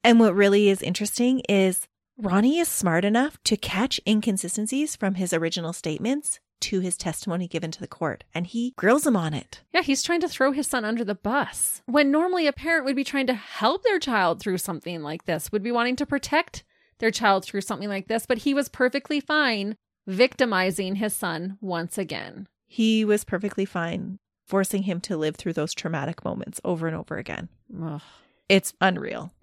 And 0.03 0.19
what 0.19 0.35
really 0.35 0.69
is 0.69 0.81
interesting 0.81 1.41
is 1.49 1.87
Ronnie 2.17 2.59
is 2.59 2.67
smart 2.67 3.03
enough 3.03 3.41
to 3.45 3.57
catch 3.57 3.99
inconsistencies 4.07 4.95
from 4.95 5.15
his 5.15 5.33
original 5.33 5.73
statements 5.73 6.39
to 6.61 6.79
his 6.79 6.97
testimony 6.97 7.47
given 7.47 7.71
to 7.71 7.79
the 7.79 7.87
court, 7.87 8.23
and 8.33 8.47
he 8.47 8.73
grills 8.77 9.05
him 9.05 9.15
on 9.15 9.33
it. 9.33 9.61
Yeah, 9.73 9.81
he's 9.81 10.03
trying 10.03 10.21
to 10.21 10.29
throw 10.29 10.51
his 10.51 10.67
son 10.67 10.85
under 10.85 11.03
the 11.03 11.15
bus. 11.15 11.81
When 11.85 12.11
normally 12.11 12.47
a 12.47 12.53
parent 12.53 12.85
would 12.85 12.95
be 12.95 13.03
trying 13.03 13.27
to 13.27 13.33
help 13.33 13.83
their 13.83 13.99
child 13.99 14.39
through 14.39 14.59
something 14.59 15.01
like 15.01 15.25
this, 15.25 15.51
would 15.51 15.63
be 15.63 15.71
wanting 15.71 15.95
to 15.97 16.05
protect 16.05 16.63
their 16.99 17.11
child 17.11 17.43
through 17.43 17.61
something 17.61 17.89
like 17.89 18.07
this, 18.07 18.25
but 18.25 18.39
he 18.39 18.53
was 18.53 18.69
perfectly 18.69 19.19
fine 19.19 19.75
victimizing 20.07 20.95
his 20.95 21.13
son 21.13 21.57
once 21.61 21.97
again. 21.97 22.47
He 22.67 23.03
was 23.05 23.23
perfectly 23.23 23.65
fine 23.65 24.19
forcing 24.51 24.83
him 24.83 24.99
to 24.99 25.15
live 25.15 25.37
through 25.37 25.53
those 25.53 25.73
traumatic 25.73 26.25
moments 26.25 26.59
over 26.65 26.85
and 26.85 26.95
over 26.95 27.17
again. 27.17 27.47
Ugh. 27.81 28.01
It's 28.49 28.73
unreal. 28.81 29.33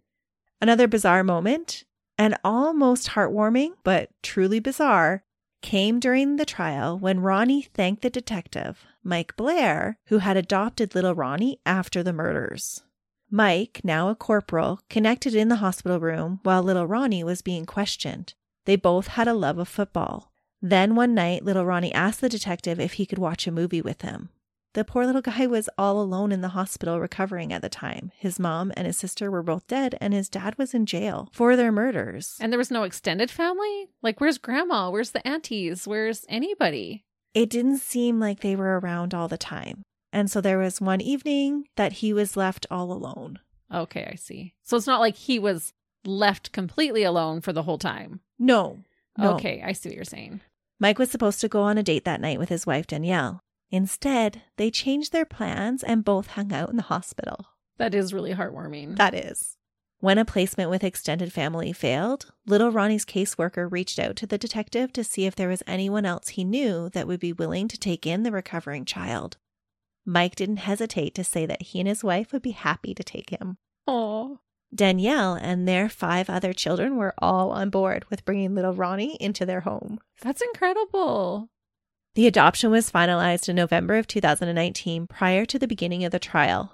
Another 0.60 0.86
bizarre 0.86 1.24
moment, 1.24 1.84
and 2.18 2.36
almost 2.44 3.10
heartwarming, 3.10 3.70
but 3.84 4.10
truly 4.22 4.60
bizarre, 4.60 5.22
came 5.60 6.00
during 6.00 6.36
the 6.36 6.44
trial 6.44 6.98
when 6.98 7.20
Ronnie 7.20 7.62
thanked 7.62 8.02
the 8.02 8.10
detective, 8.10 8.84
Mike 9.02 9.36
Blair, 9.36 9.98
who 10.06 10.18
had 10.18 10.36
adopted 10.36 10.94
little 10.94 11.14
Ronnie 11.14 11.60
after 11.66 12.02
the 12.02 12.12
murders. 12.12 12.82
Mike, 13.30 13.80
now 13.84 14.08
a 14.08 14.14
corporal, 14.14 14.80
connected 14.88 15.34
in 15.34 15.48
the 15.48 15.56
hospital 15.56 16.00
room 16.00 16.40
while 16.42 16.62
little 16.62 16.86
Ronnie 16.86 17.24
was 17.24 17.42
being 17.42 17.66
questioned. 17.66 18.34
They 18.64 18.76
both 18.76 19.08
had 19.08 19.28
a 19.28 19.34
love 19.34 19.58
of 19.58 19.68
football. 19.68 20.32
Then 20.62 20.94
one 20.94 21.14
night, 21.14 21.44
little 21.44 21.64
Ronnie 21.64 21.92
asked 21.92 22.20
the 22.20 22.28
detective 22.28 22.80
if 22.80 22.94
he 22.94 23.06
could 23.06 23.18
watch 23.18 23.46
a 23.46 23.52
movie 23.52 23.82
with 23.82 24.02
him. 24.02 24.30
The 24.74 24.84
poor 24.84 25.06
little 25.06 25.22
guy 25.22 25.46
was 25.46 25.68
all 25.78 26.00
alone 26.00 26.30
in 26.30 26.42
the 26.42 26.48
hospital 26.48 27.00
recovering 27.00 27.52
at 27.52 27.62
the 27.62 27.68
time. 27.68 28.12
His 28.16 28.38
mom 28.38 28.70
and 28.76 28.86
his 28.86 28.96
sister 28.96 29.30
were 29.30 29.42
both 29.42 29.66
dead, 29.66 29.96
and 30.00 30.12
his 30.12 30.28
dad 30.28 30.56
was 30.58 30.74
in 30.74 30.86
jail 30.86 31.30
for 31.32 31.56
their 31.56 31.72
murders. 31.72 32.36
And 32.40 32.52
there 32.52 32.58
was 32.58 32.70
no 32.70 32.82
extended 32.82 33.30
family? 33.30 33.88
Like, 34.02 34.20
where's 34.20 34.38
grandma? 34.38 34.90
Where's 34.90 35.12
the 35.12 35.26
aunties? 35.26 35.88
Where's 35.88 36.26
anybody? 36.28 37.04
It 37.34 37.50
didn't 37.50 37.78
seem 37.78 38.20
like 38.20 38.40
they 38.40 38.56
were 38.56 38.78
around 38.78 39.14
all 39.14 39.28
the 39.28 39.38
time. 39.38 39.82
And 40.12 40.30
so 40.30 40.40
there 40.40 40.58
was 40.58 40.80
one 40.80 41.00
evening 41.00 41.66
that 41.76 41.94
he 41.94 42.12
was 42.12 42.36
left 42.36 42.66
all 42.70 42.92
alone. 42.92 43.40
Okay, 43.72 44.08
I 44.10 44.16
see. 44.16 44.54
So 44.62 44.76
it's 44.76 44.86
not 44.86 45.00
like 45.00 45.16
he 45.16 45.38
was 45.38 45.72
left 46.04 46.52
completely 46.52 47.02
alone 47.02 47.40
for 47.40 47.52
the 47.52 47.62
whole 47.62 47.78
time. 47.78 48.20
No. 48.38 48.78
no. 49.16 49.34
Okay, 49.34 49.62
I 49.64 49.72
see 49.72 49.88
what 49.88 49.96
you're 49.96 50.04
saying. 50.04 50.40
Mike 50.80 50.98
was 50.98 51.10
supposed 51.10 51.40
to 51.40 51.48
go 51.48 51.62
on 51.62 51.76
a 51.76 51.82
date 51.82 52.04
that 52.04 52.20
night 52.20 52.38
with 52.38 52.48
his 52.48 52.66
wife, 52.66 52.86
Danielle. 52.86 53.40
Instead, 53.70 54.42
they 54.56 54.70
changed 54.70 55.12
their 55.12 55.24
plans 55.24 55.82
and 55.82 56.04
both 56.04 56.28
hung 56.28 56.52
out 56.52 56.70
in 56.70 56.76
the 56.76 56.82
hospital. 56.82 57.46
That 57.76 57.94
is 57.94 58.14
really 58.14 58.34
heartwarming. 58.34 58.96
That 58.96 59.14
is. 59.14 59.56
When 60.00 60.18
a 60.18 60.24
placement 60.24 60.70
with 60.70 60.84
extended 60.84 61.32
family 61.32 61.72
failed, 61.72 62.32
little 62.46 62.70
Ronnie's 62.70 63.04
caseworker 63.04 63.70
reached 63.70 63.98
out 63.98 64.14
to 64.16 64.26
the 64.26 64.38
detective 64.38 64.92
to 64.92 65.02
see 65.02 65.26
if 65.26 65.34
there 65.34 65.48
was 65.48 65.62
anyone 65.66 66.06
else 66.06 66.28
he 66.30 66.44
knew 66.44 66.88
that 66.90 67.08
would 67.08 67.18
be 67.18 67.32
willing 67.32 67.66
to 67.68 67.78
take 67.78 68.06
in 68.06 68.22
the 68.22 68.30
recovering 68.30 68.84
child. 68.84 69.38
Mike 70.06 70.36
didn't 70.36 70.58
hesitate 70.58 71.14
to 71.16 71.24
say 71.24 71.46
that 71.46 71.62
he 71.62 71.80
and 71.80 71.88
his 71.88 72.04
wife 72.04 72.32
would 72.32 72.42
be 72.42 72.52
happy 72.52 72.94
to 72.94 73.02
take 73.02 73.30
him. 73.30 73.58
Oh, 73.86 74.38
Danielle 74.74 75.34
and 75.34 75.66
their 75.66 75.88
five 75.88 76.30
other 76.30 76.52
children 76.52 76.96
were 76.96 77.14
all 77.18 77.50
on 77.50 77.70
board 77.70 78.04
with 78.08 78.24
bringing 78.24 78.54
little 78.54 78.74
Ronnie 78.74 79.16
into 79.20 79.44
their 79.46 79.60
home. 79.60 79.98
that's 80.20 80.42
incredible. 80.42 81.48
The 82.18 82.26
adoption 82.26 82.72
was 82.72 82.90
finalized 82.90 83.48
in 83.48 83.54
November 83.54 83.94
of 83.94 84.08
2019 84.08 85.06
prior 85.06 85.44
to 85.44 85.56
the 85.56 85.68
beginning 85.68 86.04
of 86.04 86.10
the 86.10 86.18
trial. 86.18 86.72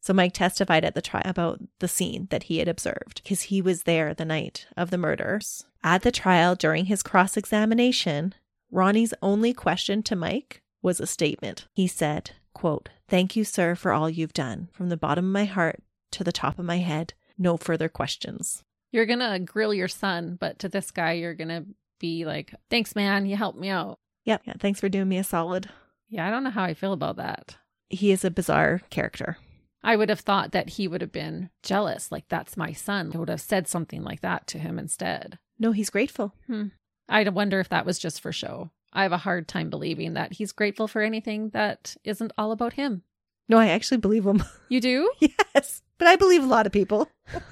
So 0.00 0.14
Mike 0.14 0.32
testified 0.32 0.86
at 0.86 0.94
the 0.94 1.02
trial 1.02 1.20
about 1.26 1.60
the 1.80 1.86
scene 1.86 2.28
that 2.30 2.44
he 2.44 2.60
had 2.60 2.66
observed 2.66 3.20
because 3.22 3.42
he 3.42 3.60
was 3.60 3.82
there 3.82 4.14
the 4.14 4.24
night 4.24 4.66
of 4.74 4.88
the 4.88 4.96
murders. 4.96 5.66
At 5.84 6.00
the 6.00 6.10
trial 6.10 6.54
during 6.54 6.86
his 6.86 7.02
cross-examination, 7.02 8.32
Ronnie's 8.70 9.12
only 9.20 9.52
question 9.52 10.02
to 10.04 10.16
Mike 10.16 10.62
was 10.80 10.98
a 10.98 11.06
statement. 11.06 11.66
He 11.74 11.86
said, 11.86 12.30
quote, 12.54 12.88
"Thank 13.06 13.36
you, 13.36 13.44
sir, 13.44 13.74
for 13.74 13.92
all 13.92 14.08
you've 14.08 14.32
done. 14.32 14.70
From 14.72 14.88
the 14.88 14.96
bottom 14.96 15.26
of 15.26 15.30
my 15.30 15.44
heart 15.44 15.82
to 16.12 16.24
the 16.24 16.32
top 16.32 16.58
of 16.58 16.64
my 16.64 16.78
head, 16.78 17.12
no 17.36 17.58
further 17.58 17.90
questions." 17.90 18.64
You're 18.92 19.04
going 19.04 19.18
to 19.18 19.38
grill 19.40 19.74
your 19.74 19.88
son, 19.88 20.38
but 20.40 20.58
to 20.60 20.70
this 20.70 20.90
guy, 20.90 21.12
you're 21.12 21.34
going 21.34 21.48
to 21.48 21.66
be 22.00 22.24
like, 22.24 22.54
thanks, 22.70 22.96
man. 22.96 23.26
You 23.26 23.36
helped 23.36 23.58
me 23.58 23.68
out. 23.68 23.98
Yep. 24.26 24.42
Yeah, 24.44 24.54
thanks 24.58 24.78
for 24.80 24.88
doing 24.88 25.08
me 25.08 25.18
a 25.18 25.24
solid. 25.24 25.70
Yeah, 26.08 26.26
I 26.26 26.30
don't 26.30 26.44
know 26.44 26.50
how 26.50 26.64
I 26.64 26.74
feel 26.74 26.92
about 26.92 27.16
that. 27.16 27.56
He 27.88 28.12
is 28.12 28.24
a 28.24 28.30
bizarre 28.30 28.82
character. 28.90 29.38
I 29.82 29.96
would 29.96 30.08
have 30.08 30.20
thought 30.20 30.52
that 30.52 30.70
he 30.70 30.88
would 30.88 31.00
have 31.00 31.12
been 31.12 31.50
jealous, 31.62 32.12
like, 32.12 32.28
that's 32.28 32.56
my 32.56 32.72
son. 32.72 33.12
I 33.14 33.18
would 33.18 33.28
have 33.28 33.40
said 33.40 33.68
something 33.68 34.02
like 34.02 34.20
that 34.20 34.46
to 34.48 34.58
him 34.58 34.78
instead. 34.78 35.38
No, 35.58 35.72
he's 35.72 35.90
grateful. 35.90 36.34
Hmm. 36.48 36.66
I 37.08 37.26
wonder 37.28 37.60
if 37.60 37.68
that 37.70 37.86
was 37.86 37.98
just 37.98 38.20
for 38.20 38.32
show. 38.32 38.70
I 38.92 39.04
have 39.04 39.12
a 39.12 39.18
hard 39.18 39.46
time 39.46 39.70
believing 39.70 40.14
that 40.14 40.34
he's 40.34 40.52
grateful 40.52 40.88
for 40.88 41.02
anything 41.02 41.50
that 41.50 41.96
isn't 42.02 42.32
all 42.36 42.50
about 42.50 42.72
him. 42.72 43.02
No, 43.48 43.58
I 43.58 43.68
actually 43.68 43.98
believe 43.98 44.26
him. 44.26 44.42
You 44.68 44.80
do? 44.80 45.12
yes. 45.20 45.82
But 45.96 46.08
I 46.08 46.16
believe 46.16 46.42
a 46.42 46.46
lot 46.48 46.66
of 46.66 46.72
people. 46.72 47.08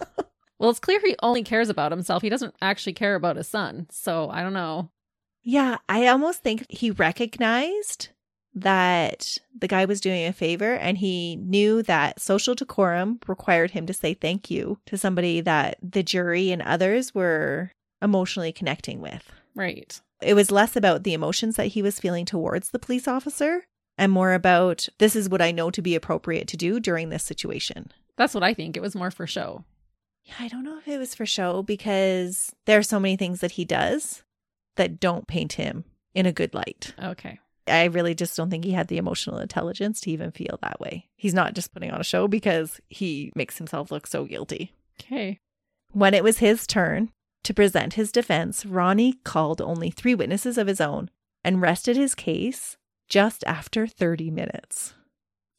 Well, 0.58 0.70
it's 0.70 0.78
clear 0.80 1.00
he 1.00 1.16
only 1.22 1.42
cares 1.42 1.68
about 1.68 1.92
himself. 1.92 2.22
He 2.22 2.28
doesn't 2.30 2.54
actually 2.62 2.92
care 2.94 3.16
about 3.16 3.36
his 3.36 3.48
son. 3.48 3.86
So 3.90 4.30
I 4.30 4.42
don't 4.42 4.52
know. 4.54 4.88
Yeah, 5.44 5.76
I 5.88 6.06
almost 6.06 6.42
think 6.42 6.66
he 6.70 6.90
recognized 6.90 8.08
that 8.54 9.38
the 9.58 9.68
guy 9.68 9.84
was 9.84 10.00
doing 10.00 10.26
a 10.26 10.32
favor 10.32 10.74
and 10.74 10.98
he 10.98 11.36
knew 11.36 11.82
that 11.82 12.20
social 12.20 12.54
decorum 12.54 13.18
required 13.26 13.72
him 13.72 13.84
to 13.86 13.92
say 13.92 14.14
thank 14.14 14.50
you 14.50 14.78
to 14.86 14.96
somebody 14.96 15.40
that 15.40 15.76
the 15.82 16.02
jury 16.02 16.50
and 16.50 16.62
others 16.62 17.14
were 17.14 17.72
emotionally 18.00 18.52
connecting 18.52 19.00
with. 19.00 19.30
Right. 19.54 20.00
It 20.22 20.34
was 20.34 20.50
less 20.50 20.76
about 20.76 21.02
the 21.02 21.14
emotions 21.14 21.56
that 21.56 21.68
he 21.68 21.82
was 21.82 22.00
feeling 22.00 22.24
towards 22.24 22.70
the 22.70 22.78
police 22.78 23.06
officer 23.06 23.66
and 23.98 24.10
more 24.10 24.32
about 24.32 24.88
this 24.98 25.14
is 25.14 25.28
what 25.28 25.42
I 25.42 25.52
know 25.52 25.70
to 25.70 25.82
be 25.82 25.94
appropriate 25.94 26.48
to 26.48 26.56
do 26.56 26.80
during 26.80 27.10
this 27.10 27.24
situation. 27.24 27.92
That's 28.16 28.34
what 28.34 28.42
I 28.42 28.54
think. 28.54 28.76
It 28.76 28.82
was 28.82 28.94
more 28.94 29.10
for 29.10 29.26
show. 29.26 29.64
Yeah, 30.24 30.34
I 30.40 30.48
don't 30.48 30.64
know 30.64 30.78
if 30.78 30.88
it 30.88 30.98
was 30.98 31.14
for 31.14 31.26
show 31.26 31.62
because 31.62 32.54
there 32.64 32.78
are 32.78 32.84
so 32.84 32.98
many 32.98 33.16
things 33.16 33.40
that 33.40 33.52
he 33.52 33.64
does 33.64 34.22
that 34.76 35.00
don't 35.00 35.26
paint 35.26 35.54
him 35.54 35.84
in 36.14 36.26
a 36.26 36.32
good 36.32 36.54
light. 36.54 36.94
Okay. 37.02 37.38
I 37.66 37.84
really 37.84 38.14
just 38.14 38.36
don't 38.36 38.50
think 38.50 38.64
he 38.64 38.72
had 38.72 38.88
the 38.88 38.98
emotional 38.98 39.38
intelligence 39.38 40.00
to 40.02 40.10
even 40.10 40.30
feel 40.32 40.58
that 40.62 40.80
way. 40.80 41.08
He's 41.16 41.32
not 41.34 41.54
just 41.54 41.72
putting 41.72 41.90
on 41.90 42.00
a 42.00 42.04
show 42.04 42.28
because 42.28 42.80
he 42.88 43.32
makes 43.34 43.56
himself 43.58 43.90
look 43.90 44.06
so 44.06 44.24
guilty. 44.26 44.72
Okay. 45.00 45.38
When 45.92 46.12
it 46.12 46.22
was 46.22 46.38
his 46.38 46.66
turn 46.66 47.10
to 47.44 47.54
present 47.54 47.94
his 47.94 48.12
defense, 48.12 48.66
Ronnie 48.66 49.14
called 49.24 49.60
only 49.62 49.90
three 49.90 50.14
witnesses 50.14 50.58
of 50.58 50.66
his 50.66 50.80
own 50.80 51.08
and 51.42 51.62
rested 51.62 51.96
his 51.96 52.14
case 52.14 52.76
just 53.08 53.44
after 53.46 53.86
30 53.86 54.30
minutes. 54.30 54.94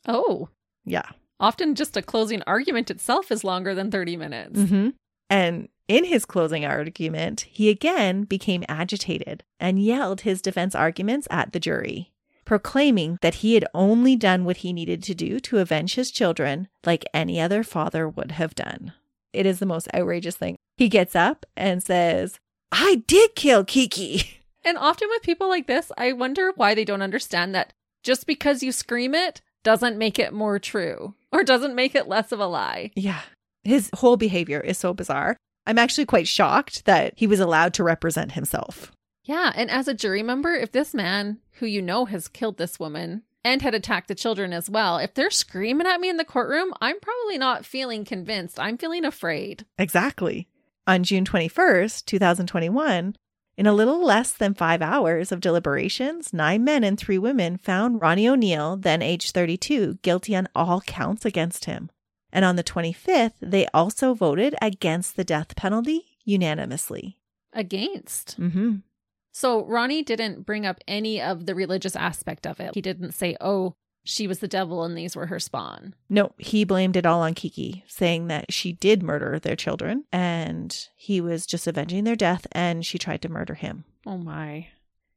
Oh, 0.07 0.49
Yeah. 0.86 1.09
often 1.39 1.74
just 1.76 1.97
a 1.97 2.01
closing 2.01 2.41
argument 2.47 2.91
itself 2.91 3.32
is 3.32 3.43
longer 3.43 3.74
than 3.76 3.89
30 3.91 4.18
minutes. 4.18 4.59
Mm-hmm. 4.59 4.89
And 5.30 5.69
in 5.88 6.05
his 6.05 6.26
closing 6.26 6.65
argument, 6.65 7.41
he 7.41 7.69
again 7.69 8.23
became 8.23 8.63
agitated 8.67 9.43
and 9.59 9.84
yelled 9.84 10.21
his 10.21 10.41
defense 10.41 10.73
arguments 10.73 11.28
at 11.30 11.53
the 11.53 11.59
jury, 11.59 12.11
proclaiming 12.43 13.17
that 13.21 13.36
he 13.36 13.53
had 13.53 13.65
only 13.73 14.15
done 14.15 14.45
what 14.45 14.57
he 14.57 14.73
needed 14.73 15.03
to 15.03 15.15
do 15.15 15.39
to 15.41 15.59
avenge 15.59 15.95
his 15.95 16.11
children 16.11 16.67
like 16.86 17.05
any 17.13 17.39
other 17.39 17.63
father 17.63 18.09
would 18.09 18.32
have 18.32 18.55
done. 18.55 18.93
It 19.34 19.45
is 19.45 19.59
the 19.59 19.65
most 19.65 19.88
outrageous 19.93 20.38
thing. 20.38 20.55
He 20.78 20.89
gets 20.89 21.15
up 21.15 21.45
and 21.55 21.84
says, 21.84 22.39
I 22.71 23.03
did 23.07 23.36
kill 23.36 23.63
Kiki. 23.63 24.23
And 24.67 24.80
often 24.80 25.09
with 25.11 25.21
people 25.21 25.47
like 25.47 25.67
this, 25.67 25.91
I 25.95 26.11
wonder 26.11 26.51
why 26.55 26.73
they 26.73 26.86
don't 26.86 27.03
understand 27.03 27.53
that 27.53 27.71
just 28.01 28.26
because 28.26 28.63
you 28.63 28.71
scream 28.71 29.13
it 29.13 29.41
doesn't 29.61 29.95
make 29.95 30.17
it 30.17 30.34
more 30.34 30.57
true 30.57 31.13
or 31.32 31.43
doesn't 31.43 31.76
make 31.76 31.93
it 31.93 32.07
less 32.07 32.32
of 32.32 32.39
a 32.39 32.47
lie. 32.47 32.89
Yeah. 32.95 33.21
His 33.66 33.89
whole 33.95 34.16
behavior 34.16 34.61
is 34.61 34.78
so 34.78 34.93
bizarre. 34.93 35.36
I'm 35.68 35.80
actually 35.80 36.05
quite 36.05 36.28
shocked 36.28 36.86
that 36.86 37.13
he 37.18 37.28
was 37.28 37.39
allowed 37.39 37.74
to 37.74 37.84
represent 37.84 38.34
himself. 38.34 38.91
Yeah. 39.24 39.51
And 39.55 39.72
as 39.72 39.88
a 39.88 39.93
jury 39.93 40.22
member, 40.22 40.53
if 40.53 40.72
this 40.72 40.93
man 40.93 41.39
who 41.53 41.66
you 41.66 41.82
know 41.82 42.05
has 42.05 42.28
killed 42.28 42.57
this 42.57 42.80
woman 42.80 43.24
and 43.43 43.61
had 43.61 43.74
attacked 43.74 44.07
the 44.07 44.16
children 44.16 44.53
as 44.53 44.70
well, 44.70 44.97
if 44.97 45.16
they're 45.16 45.32
screaming 45.32 45.88
at 45.88 45.99
me 45.99 46.09
in 46.09 46.18
the 46.18 46.24
courtroom, 46.24 46.74
I'm 46.80 46.99
probably 46.99 47.39
not 47.39 47.66
feeling 47.66 48.05
convinced. 48.05 48.59
I'm 48.59 48.78
feeling 48.78 49.03
afraid. 49.03 49.66
Exactly. 49.80 50.47
On 50.86 51.03
June 51.03 51.26
21st, 51.26 52.05
2021, 52.05 53.16
in 53.57 53.66
a 53.66 53.74
little 53.74 54.03
less 54.03 54.34
than 54.34 54.53
five 54.53 54.82
hours 54.82 55.32
of 55.32 55.39
deliberations, 55.39 56.34
nine 56.34 56.63
men 56.63 56.84
and 56.84 56.99
three 56.99 57.18
women 57.18 57.57
found 57.57 58.01
Ronnie 58.01 58.28
O'Neal, 58.28 58.78
then 58.78 59.01
age 59.01 59.32
32, 59.32 59.99
guilty 60.03 60.36
on 60.36 60.47
all 60.53 60.82
counts 60.82 61.26
against 61.26 61.66
him. 61.66 61.89
And 62.36 62.43
on 62.43 62.57
the 62.57 62.65
25th, 62.65 63.31
they 63.41 63.65
also 63.73 64.13
voted 64.13 64.55
against 64.61 65.15
the 65.15 65.23
death 65.23 65.55
penalty 65.55 66.17
unanimously. 66.25 67.17
Against. 67.53 68.38
Mm-hmm. 68.38 68.75
So 69.31 69.63
Ronnie 69.63 70.03
didn't 70.03 70.45
bring 70.45 70.65
up 70.65 70.81
any 70.86 71.21
of 71.21 71.45
the 71.45 71.55
religious 71.55 71.95
aspect 71.95 72.45
of 72.45 72.59
it. 72.59 72.75
He 72.75 72.81
didn't 72.81 73.13
say, 73.13 73.38
oh, 73.39 73.75
she 74.03 74.27
was 74.27 74.39
the 74.39 74.49
devil 74.49 74.83
and 74.83 74.97
these 74.97 75.15
were 75.15 75.27
her 75.27 75.39
spawn. 75.39 75.95
No, 76.09 76.33
he 76.38 76.65
blamed 76.65 76.97
it 76.97 77.05
all 77.05 77.21
on 77.21 77.36
Kiki, 77.36 77.86
saying 77.88 78.27
that 78.27 78.51
she 78.51 78.73
did 78.73 79.01
murder 79.01 79.39
their 79.39 79.55
children 79.55 80.03
and 80.11 80.77
he 80.97 81.21
was 81.21 81.45
just 81.45 81.67
avenging 81.67 82.03
their 82.03 82.17
death 82.17 82.45
and 82.51 82.86
she 82.86 82.97
tried 82.97 83.21
to 83.21 83.29
murder 83.29 83.53
him. 83.53 83.86
Oh 84.05 84.17
my. 84.17 84.67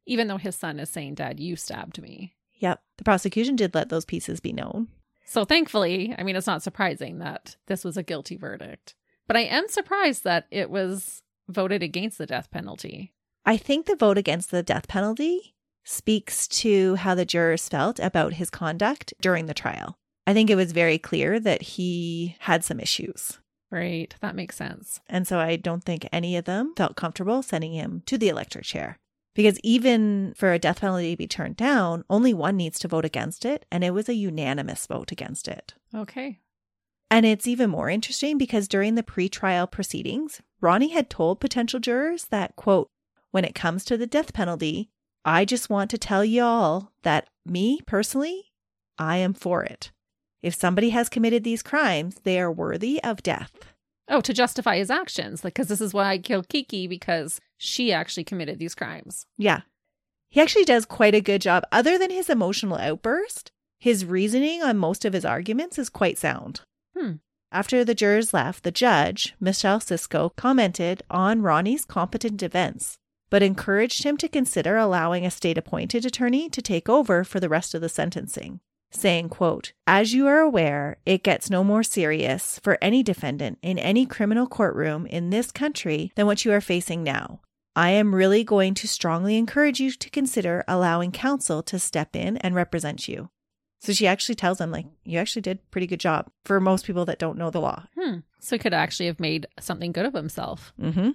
Even 0.06 0.28
though 0.28 0.36
his 0.36 0.54
son 0.54 0.78
is 0.78 0.88
saying, 0.88 1.16
Dad, 1.16 1.40
you 1.40 1.56
stabbed 1.56 2.00
me. 2.00 2.36
Yep. 2.60 2.80
The 2.96 3.04
prosecution 3.04 3.56
did 3.56 3.74
let 3.74 3.88
those 3.88 4.04
pieces 4.04 4.38
be 4.38 4.52
known. 4.52 4.86
So 5.28 5.44
thankfully, 5.44 6.14
I 6.16 6.22
mean, 6.22 6.36
it's 6.36 6.46
not 6.46 6.62
surprising 6.62 7.18
that 7.18 7.56
this 7.66 7.84
was 7.84 7.98
a 7.98 8.02
guilty 8.02 8.36
verdict. 8.36 8.94
But 9.26 9.36
I 9.36 9.40
am 9.40 9.68
surprised 9.68 10.24
that 10.24 10.46
it 10.50 10.70
was 10.70 11.22
voted 11.48 11.82
against 11.82 12.16
the 12.16 12.24
death 12.24 12.50
penalty. 12.50 13.12
I 13.44 13.58
think 13.58 13.84
the 13.84 13.94
vote 13.94 14.16
against 14.16 14.50
the 14.50 14.62
death 14.62 14.88
penalty 14.88 15.54
speaks 15.84 16.48
to 16.48 16.94
how 16.94 17.14
the 17.14 17.26
jurors 17.26 17.68
felt 17.68 18.00
about 18.00 18.34
his 18.34 18.48
conduct 18.48 19.12
during 19.20 19.44
the 19.46 19.54
trial. 19.54 19.98
I 20.26 20.32
think 20.32 20.48
it 20.48 20.56
was 20.56 20.72
very 20.72 20.98
clear 20.98 21.38
that 21.40 21.60
he 21.60 22.36
had 22.40 22.64
some 22.64 22.80
issues. 22.80 23.38
Right. 23.70 24.14
That 24.22 24.34
makes 24.34 24.56
sense. 24.56 25.00
And 25.08 25.28
so 25.28 25.38
I 25.38 25.56
don't 25.56 25.84
think 25.84 26.08
any 26.10 26.38
of 26.38 26.46
them 26.46 26.72
felt 26.74 26.96
comfortable 26.96 27.42
sending 27.42 27.74
him 27.74 28.02
to 28.06 28.16
the 28.16 28.30
electric 28.30 28.64
chair. 28.64 28.98
Because 29.39 29.61
even 29.62 30.34
for 30.34 30.53
a 30.53 30.59
death 30.59 30.80
penalty 30.80 31.12
to 31.12 31.16
be 31.16 31.28
turned 31.28 31.55
down, 31.55 32.03
only 32.11 32.34
one 32.34 32.57
needs 32.57 32.76
to 32.80 32.89
vote 32.89 33.05
against 33.05 33.45
it. 33.45 33.64
And 33.70 33.84
it 33.84 33.95
was 33.95 34.09
a 34.09 34.14
unanimous 34.14 34.84
vote 34.84 35.12
against 35.12 35.47
it. 35.47 35.74
Okay. 35.95 36.41
And 37.09 37.24
it's 37.24 37.47
even 37.47 37.70
more 37.70 37.89
interesting 37.89 38.36
because 38.36 38.66
during 38.66 38.97
the 38.97 39.05
pretrial 39.05 39.70
proceedings, 39.70 40.43
Ronnie 40.61 40.89
had 40.89 41.09
told 41.09 41.39
potential 41.39 41.78
jurors 41.78 42.24
that, 42.30 42.57
quote, 42.57 42.89
when 43.30 43.45
it 43.45 43.55
comes 43.55 43.84
to 43.84 43.97
the 43.97 44.09
death 44.09 44.32
penalty, 44.32 44.91
I 45.24 45.45
just 45.45 45.70
want 45.70 45.93
to 45.93 45.99
tell 45.99 46.24
y'all 46.24 46.91
that 47.03 47.28
me 47.47 47.78
personally, 47.86 48.47
I 48.99 49.18
am 49.18 49.34
for 49.34 49.62
it. 49.62 49.93
If 50.43 50.53
somebody 50.53 50.91
has 50.91 51.09
committed 51.09 51.45
these 51.45 51.62
crimes, 51.62 52.16
they 52.24 52.41
are 52.41 52.51
worthy 52.51 53.01
of 53.05 53.22
death. 53.22 53.53
Oh, 54.09 54.20
to 54.22 54.32
justify 54.32 54.78
his 54.78 54.90
actions. 54.90 55.44
Like, 55.44 55.54
because 55.54 55.68
this 55.68 55.80
is 55.80 55.92
why 55.92 56.09
I 56.09 56.18
killed 56.18 56.48
Kiki 56.48 56.86
because 56.86 57.40
she 57.56 57.92
actually 57.92 58.24
committed 58.24 58.59
these 58.59 58.74
crimes. 58.74 59.26
Yeah. 59.36 59.62
He 60.30 60.40
actually 60.40 60.64
does 60.64 60.86
quite 60.86 61.14
a 61.14 61.20
good 61.20 61.40
job. 61.40 61.64
Other 61.72 61.98
than 61.98 62.11
his 62.11 62.30
emotional 62.30 62.78
outburst, 62.78 63.50
his 63.78 64.04
reasoning 64.04 64.62
on 64.62 64.78
most 64.78 65.04
of 65.04 65.12
his 65.12 65.24
arguments 65.24 65.78
is 65.78 65.88
quite 65.88 66.18
sound. 66.18 66.61
Hmm. 66.96 67.12
After 67.50 67.84
the 67.84 67.94
jurors 67.94 68.34
left, 68.34 68.64
the 68.64 68.70
judge, 68.70 69.34
Michelle 69.40 69.80
Sisco, 69.80 70.34
commented 70.36 71.02
on 71.11 71.40
Ronnie's 71.40 71.86
competent 71.86 72.36
defense, 72.36 72.98
but 73.30 73.42
encouraged 73.42 74.04
him 74.04 74.18
to 74.18 74.28
consider 74.28 74.76
allowing 74.76 75.24
a 75.24 75.30
state 75.30 75.56
appointed 75.56 76.04
attorney 76.04 76.50
to 76.50 76.61
take 76.61 76.88
over 76.88 77.24
for 77.24 77.40
the 77.40 77.48
rest 77.48 77.74
of 77.74 77.80
the 77.80 77.88
sentencing 77.88 78.61
saying 78.91 79.28
quote 79.28 79.72
as 79.86 80.14
you 80.14 80.26
are 80.26 80.39
aware 80.41 80.97
it 81.05 81.22
gets 81.22 81.51
no 81.51 81.62
more 81.62 81.82
serious 81.82 82.59
for 82.62 82.78
any 82.80 83.03
defendant 83.03 83.59
in 83.62 83.78
any 83.78 84.07
criminal 84.07 84.47
courtroom 84.47 85.07
in 85.07 85.30
this 85.30 85.51
country 85.51 86.12
than 86.16 86.26
what 86.26 86.45
you 86.45 86.53
are 86.53 86.61
facing 86.61 87.03
now 87.03 87.41
i 87.76 87.91
am 87.91 88.14
really 88.14 88.43
going 88.43 88.74
to 88.74 88.89
strongly 88.89 89.36
encourage 89.36 89.80
you 89.80 89.91
to 89.91 90.11
consider 90.11 90.64
allowing 90.66 91.12
counsel 91.12 91.62
to 91.62 91.78
step 91.78 92.16
in 92.16 92.36
and 92.39 92.55
represent 92.55 93.09
you 93.09 93.28
so 93.80 93.93
she 93.93 94.07
actually 94.07 94.34
tells 94.34 94.61
him 94.61 94.70
like 94.70 94.86
you 95.05 95.18
actually 95.18 95.43
did 95.43 95.70
pretty 95.70 95.86
good 95.86 96.01
job 96.01 96.30
for 96.45 96.59
most 96.61 96.86
people 96.86 97.05
that 97.05 97.18
don't 97.18 97.39
know 97.39 97.51
the 97.51 97.61
law 97.61 97.84
Hmm. 97.99 98.18
So 98.41 98.57
he 98.57 98.61
could 98.61 98.74
actually 98.74 99.07
have 99.07 99.20
made 99.20 99.47
something 99.59 99.93
good 99.93 100.07
of 100.07 100.14
himself. 100.14 100.72
Mm-hmm. 100.80 101.11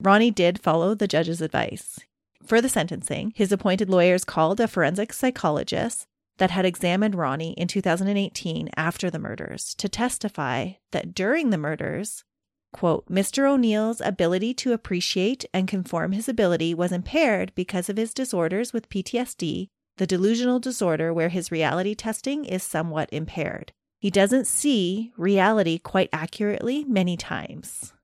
Ronnie 0.00 0.30
did 0.30 0.60
follow 0.60 0.94
the 0.94 1.08
judge's 1.08 1.40
advice. 1.40 1.98
For 2.44 2.60
the 2.60 2.68
sentencing, 2.68 3.32
his 3.34 3.52
appointed 3.52 3.88
lawyers 3.88 4.24
called 4.24 4.60
a 4.60 4.68
forensic 4.68 5.12
psychologist 5.12 6.06
that 6.38 6.50
had 6.50 6.64
examined 6.64 7.14
Ronnie 7.14 7.52
in 7.54 7.68
2018 7.68 8.70
after 8.76 9.10
the 9.10 9.18
murders 9.18 9.74
to 9.76 9.88
testify 9.88 10.72
that 10.92 11.14
during 11.14 11.50
the 11.50 11.58
murders, 11.58 12.24
quote, 12.72 13.06
Mr. 13.08 13.48
O'Neal's 13.48 14.00
ability 14.00 14.52
to 14.54 14.72
appreciate 14.72 15.44
and 15.54 15.66
conform 15.66 16.12
his 16.12 16.28
ability 16.28 16.74
was 16.74 16.92
impaired 16.92 17.52
because 17.54 17.88
of 17.88 17.96
his 17.96 18.12
disorders 18.12 18.72
with 18.72 18.88
PTSD, 18.88 19.68
the 19.96 20.06
delusional 20.06 20.58
disorder 20.58 21.12
where 21.12 21.30
his 21.30 21.50
reality 21.50 21.94
testing 21.94 22.44
is 22.44 22.62
somewhat 22.62 23.08
impaired. 23.12 23.72
He 23.98 24.10
doesn't 24.10 24.46
see 24.46 25.12
reality 25.16 25.78
quite 25.78 26.10
accurately 26.12 26.84
many 26.84 27.16
times. 27.16 27.94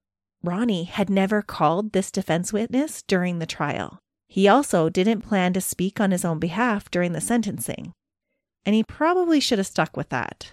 Ronnie 0.42 0.84
had 0.84 1.10
never 1.10 1.42
called 1.42 1.92
this 1.92 2.10
defense 2.10 2.52
witness 2.52 3.02
during 3.02 3.38
the 3.38 3.46
trial. 3.46 4.00
He 4.26 4.48
also 4.48 4.88
didn't 4.88 5.20
plan 5.20 5.52
to 5.52 5.60
speak 5.60 6.00
on 6.00 6.10
his 6.10 6.24
own 6.24 6.38
behalf 6.38 6.90
during 6.90 7.12
the 7.12 7.20
sentencing. 7.20 7.92
And 8.64 8.74
he 8.74 8.84
probably 8.84 9.40
should 9.40 9.58
have 9.58 9.66
stuck 9.66 9.96
with 9.96 10.08
that. 10.10 10.52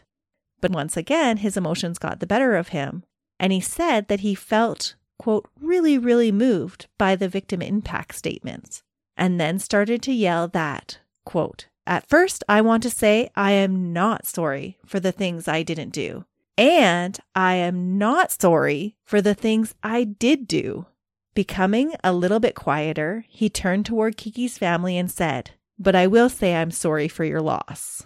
But 0.62 0.72
once 0.72 0.97
again, 0.97 1.38
his 1.38 1.57
emotions 1.57 1.99
got 1.99 2.20
the 2.20 2.28
better 2.28 2.55
of 2.55 2.70
him. 2.70 3.03
And 3.39 3.53
he 3.53 3.62
said 3.62 4.07
that 4.07 4.22
he 4.22 4.36
felt, 4.36 4.95
quote, 5.18 5.47
really, 5.60 5.97
really 5.97 6.32
moved 6.32 6.88
by 6.97 7.16
the 7.16 7.30
victim 7.30 7.62
impact 7.62 8.16
statements. 8.16 8.84
And 9.16 9.39
then 9.39 9.60
started 9.60 10.01
to 10.03 10.14
yell 10.14 10.47
that, 10.49 10.99
quote, 11.26 11.68
at 11.86 12.07
first, 12.07 12.43
I 12.47 12.62
want 12.62 12.84
to 12.84 12.89
say 12.89 13.30
I 13.36 13.51
am 13.51 13.91
not 13.93 14.28
sorry 14.28 14.78
for 14.86 14.99
the 14.99 15.12
things 15.12 15.47
I 15.47 15.64
didn't 15.64 15.89
do. 15.89 16.26
And 16.57 17.18
I 17.36 17.55
am 17.55 17.97
not 17.97 18.32
sorry 18.32 18.95
for 19.05 19.22
the 19.22 19.34
things 19.34 19.74
I 19.82 20.03
did 20.03 20.47
do. 20.47 20.86
Becoming 21.34 21.93
a 22.03 22.14
little 22.14 22.39
bit 22.39 22.53
quieter, 22.53 23.26
he 23.28 23.49
turned 23.49 23.86
toward 23.86 24.18
Kiki's 24.18 24.57
family 24.57 24.97
and 24.97 25.10
said, 25.10 25.51
But 25.80 25.95
I 25.95 26.07
will 26.07 26.30
say 26.30 26.55
I'm 26.55 26.71
sorry 26.71 27.07
for 27.07 27.23
your 27.23 27.41
loss. 27.41 28.05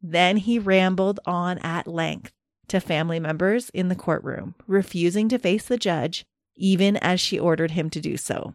Then 0.00 0.36
he 0.36 0.58
rambled 0.58 1.18
on 1.26 1.58
at 1.58 1.88
length 1.88 2.32
to 2.68 2.80
family 2.80 3.18
members 3.18 3.70
in 3.70 3.88
the 3.88 3.96
courtroom, 3.96 4.54
refusing 4.66 5.28
to 5.30 5.38
face 5.38 5.66
the 5.66 5.76
judge, 5.78 6.24
even 6.56 6.96
as 6.98 7.20
she 7.20 7.38
ordered 7.38 7.72
him 7.72 7.90
to 7.90 8.00
do 8.00 8.16
so. 8.16 8.54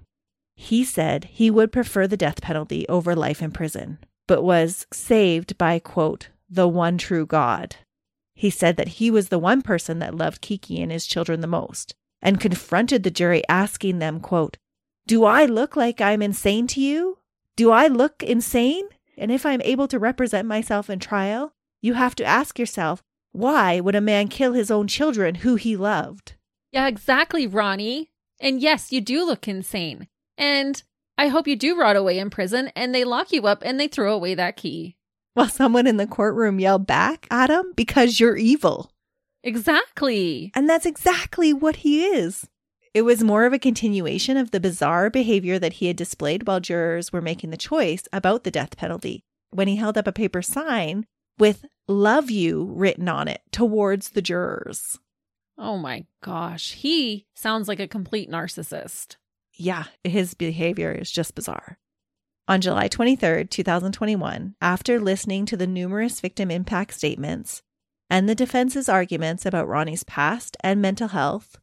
He 0.56 0.86
said 0.86 1.26
he 1.26 1.50
would 1.50 1.72
prefer 1.72 2.08
the 2.08 2.18
death 2.18 2.42
penalty 2.42 2.88
over 2.88 3.16
life 3.16 3.42
in 3.42 3.52
prison, 3.52 3.98
but 4.28 4.44
was 4.44 4.86
saved 4.94 5.58
by, 5.58 5.80
quote, 5.80 6.30
the 6.50 6.68
one 6.68 6.98
true 6.98 7.26
God. 7.26 7.76
He 8.36 8.50
said 8.50 8.78
that 8.78 9.00
he 9.00 9.12
was 9.12 9.30
the 9.30 9.40
one 9.40 9.62
person 9.62 10.00
that 10.00 10.16
loved 10.16 10.42
Kiki 10.42 10.82
and 10.82 10.92
his 10.92 11.08
children 11.08 11.42
the 11.42 11.48
most, 11.48 11.96
and 12.22 12.40
confronted 12.40 13.04
the 13.04 13.12
jury, 13.12 13.42
asking 13.50 14.00
them, 14.00 14.20
quote, 14.20 14.58
Do 15.08 15.26
I 15.26 15.46
look 15.46 15.76
like 15.76 16.00
I'm 16.00 16.22
insane 16.22 16.68
to 16.68 16.82
you? 16.82 17.18
Do 17.56 17.72
I 17.72 17.88
look 17.88 18.24
insane? 18.24 18.86
And 19.18 19.32
if 19.32 19.46
I'm 19.46 19.62
able 19.62 19.88
to 19.90 20.00
represent 20.00 20.48
myself 20.48 20.90
in 20.90 21.00
trial, 21.00 21.54
you 21.82 21.94
have 21.94 22.16
to 22.16 22.26
ask 22.26 22.58
yourself, 22.58 23.04
why 23.32 23.80
would 23.80 23.96
a 23.96 24.02
man 24.02 24.28
kill 24.28 24.54
his 24.54 24.72
own 24.72 24.88
children 24.88 25.36
who 25.36 25.56
he 25.56 25.76
loved? 25.76 26.34
Yeah, 26.72 26.88
exactly, 26.88 27.46
Ronnie. 27.46 28.12
And 28.40 28.60
yes, 28.60 28.92
you 28.92 29.02
do 29.02 29.24
look 29.26 29.48
insane. 29.48 30.08
And 30.38 30.82
I 31.18 31.28
hope 31.28 31.48
you 31.48 31.56
do 31.56 31.80
rot 31.80 31.96
away 31.96 32.18
in 32.18 32.30
prison 32.30 32.72
and 32.76 32.94
they 32.94 33.04
lock 33.04 33.32
you 33.32 33.46
up 33.46 33.62
and 33.64 33.80
they 33.80 33.88
throw 33.88 34.14
away 34.14 34.34
that 34.34 34.58
key. 34.58 34.98
While 35.36 35.50
someone 35.50 35.88
in 35.88 35.98
the 35.98 36.08
courtroom 36.08 36.60
yelled 36.60 36.88
back 36.88 37.28
at 37.30 37.50
him 37.50 37.74
because 37.76 38.20
you're 38.20 38.38
evil. 38.38 38.92
Exactly. 39.44 40.52
And 40.56 40.70
that's 40.70 40.86
exactly 40.86 41.54
what 41.54 41.78
he 41.78 42.06
is. 42.06 42.48
It 42.94 43.02
was 43.02 43.24
more 43.24 43.46
of 43.46 43.54
a 43.54 43.60
continuation 43.60 44.38
of 44.38 44.52
the 44.52 44.60
bizarre 44.60 45.10
behavior 45.10 45.58
that 45.58 45.74
he 45.74 45.88
had 45.88 45.96
displayed 45.96 46.46
while 46.46 46.60
jurors 46.60 47.12
were 47.12 47.22
making 47.22 47.50
the 47.50 47.58
choice 47.58 48.04
about 48.14 48.44
the 48.44 48.52
death 48.52 48.78
penalty 48.78 49.24
when 49.50 49.68
he 49.68 49.78
held 49.78 49.98
up 49.98 50.08
a 50.08 50.12
paper 50.12 50.44
sign 50.44 51.06
with 51.40 51.66
love 51.88 52.30
you 52.30 52.72
written 52.76 53.10
on 53.10 53.28
it 53.28 53.42
towards 53.52 54.10
the 54.10 54.22
jurors. 54.22 55.00
Oh 55.58 55.78
my 55.78 56.06
gosh. 56.24 56.74
He 56.74 57.26
sounds 57.34 57.68
like 57.68 57.80
a 57.80 57.88
complete 57.88 58.30
narcissist. 58.30 59.16
Yeah, 59.56 59.86
his 60.04 60.34
behavior 60.34 60.92
is 60.92 61.12
just 61.12 61.36
bizarre. 61.36 61.80
On 62.48 62.62
July 62.62 62.90
23rd, 62.90 63.50
2021, 63.50 64.56
after 64.62 65.00
listening 65.00 65.46
to 65.46 65.58
the 65.58 65.68
numerous 65.68 66.20
victim 66.20 66.52
impact 66.52 66.94
statements 66.94 67.62
and 68.10 68.28
the 68.28 68.36
defense's 68.36 68.90
arguments 68.90 69.46
about 69.46 69.68
Ronnie's 69.68 70.04
past 70.04 70.58
and 70.62 70.82
mental 70.82 71.10
health, 71.10 71.58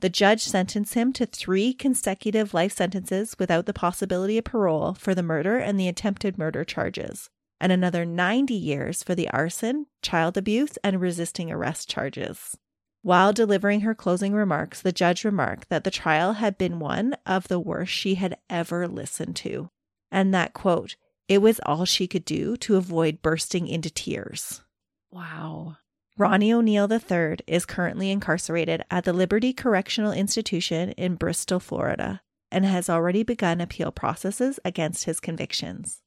the 0.00 0.08
judge 0.08 0.42
sentenced 0.42 0.94
him 0.94 1.12
to 1.14 1.26
three 1.26 1.72
consecutive 1.72 2.52
life 2.52 2.72
sentences 2.72 3.34
without 3.38 3.66
the 3.66 3.72
possibility 3.72 4.36
of 4.38 4.44
parole 4.44 4.94
for 4.94 5.14
the 5.14 5.22
murder 5.22 5.58
and 5.58 5.80
the 5.80 5.88
attempted 5.88 6.36
murder 6.36 6.64
charges, 6.64 7.30
and 7.60 7.72
another 7.72 8.04
90 8.04 8.52
years 8.52 9.02
for 9.02 9.14
the 9.14 9.28
arson, 9.30 9.86
child 10.02 10.36
abuse, 10.36 10.76
and 10.84 11.00
resisting 11.00 11.50
arrest 11.50 11.88
charges. 11.88 12.56
While 13.02 13.32
delivering 13.32 13.82
her 13.82 13.94
closing 13.94 14.34
remarks, 14.34 14.82
the 14.82 14.92
judge 14.92 15.24
remarked 15.24 15.68
that 15.68 15.84
the 15.84 15.90
trial 15.90 16.34
had 16.34 16.58
been 16.58 16.80
one 16.80 17.16
of 17.24 17.48
the 17.48 17.60
worst 17.60 17.92
she 17.92 18.16
had 18.16 18.36
ever 18.50 18.88
listened 18.88 19.36
to, 19.36 19.70
and 20.10 20.34
that, 20.34 20.52
quote, 20.52 20.96
it 21.28 21.38
was 21.38 21.60
all 21.64 21.84
she 21.84 22.06
could 22.06 22.24
do 22.24 22.56
to 22.58 22.76
avoid 22.76 23.22
bursting 23.22 23.66
into 23.68 23.90
tears. 23.90 24.62
Wow. 25.10 25.76
Ronnie 26.18 26.50
O'Neal 26.50 26.90
III 26.90 27.36
is 27.46 27.66
currently 27.66 28.10
incarcerated 28.10 28.82
at 28.90 29.04
the 29.04 29.12
Liberty 29.12 29.52
Correctional 29.52 30.12
Institution 30.12 30.92
in 30.92 31.16
Bristol, 31.16 31.60
Florida, 31.60 32.22
and 32.50 32.64
has 32.64 32.88
already 32.88 33.22
begun 33.22 33.60
appeal 33.60 33.92
processes 33.92 34.58
against 34.64 35.04
his 35.04 35.20
convictions. 35.20 36.00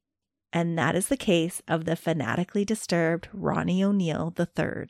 And 0.51 0.75
that 0.79 0.95
is 0.95 1.09
the 1.09 1.17
case 1.17 1.61
of 1.67 1.85
the 1.85 1.95
fanatically 1.95 2.65
disturbed 2.65 3.29
Ronnie 3.31 3.83
O'Neal 3.83 4.33
III, 4.37 4.87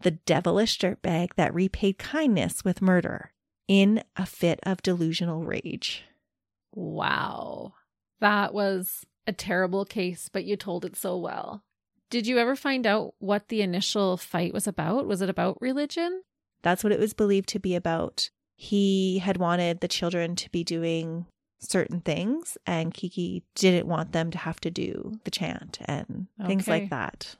the 0.00 0.12
devilish 0.24 0.78
dirtbag 0.78 1.34
that 1.34 1.52
repaid 1.52 1.98
kindness 1.98 2.64
with 2.64 2.80
murder 2.80 3.32
in 3.68 4.02
a 4.16 4.24
fit 4.24 4.58
of 4.62 4.80
delusional 4.80 5.44
rage. 5.44 6.04
Wow. 6.74 7.74
That 8.20 8.54
was 8.54 9.04
a 9.26 9.34
terrible 9.34 9.84
case, 9.84 10.30
but 10.32 10.44
you 10.44 10.56
told 10.56 10.86
it 10.86 10.96
so 10.96 11.18
well. 11.18 11.62
Did 12.12 12.26
you 12.26 12.36
ever 12.36 12.54
find 12.54 12.86
out 12.86 13.14
what 13.20 13.48
the 13.48 13.62
initial 13.62 14.18
fight 14.18 14.52
was 14.52 14.66
about? 14.66 15.06
Was 15.06 15.22
it 15.22 15.30
about 15.30 15.56
religion? 15.62 16.24
That's 16.62 16.84
what 16.84 16.92
it 16.92 17.00
was 17.00 17.14
believed 17.14 17.48
to 17.48 17.58
be 17.58 17.74
about. 17.74 18.28
He 18.54 19.20
had 19.20 19.38
wanted 19.38 19.80
the 19.80 19.88
children 19.88 20.36
to 20.36 20.50
be 20.50 20.62
doing 20.62 21.24
certain 21.58 22.00
things, 22.02 22.58
and 22.66 22.92
Kiki 22.92 23.44
didn't 23.54 23.86
want 23.86 24.12
them 24.12 24.30
to 24.30 24.36
have 24.36 24.60
to 24.60 24.70
do 24.70 25.14
the 25.24 25.30
chant 25.30 25.78
and 25.86 26.26
things 26.46 26.68
like 26.68 26.90
that. 26.90 27.36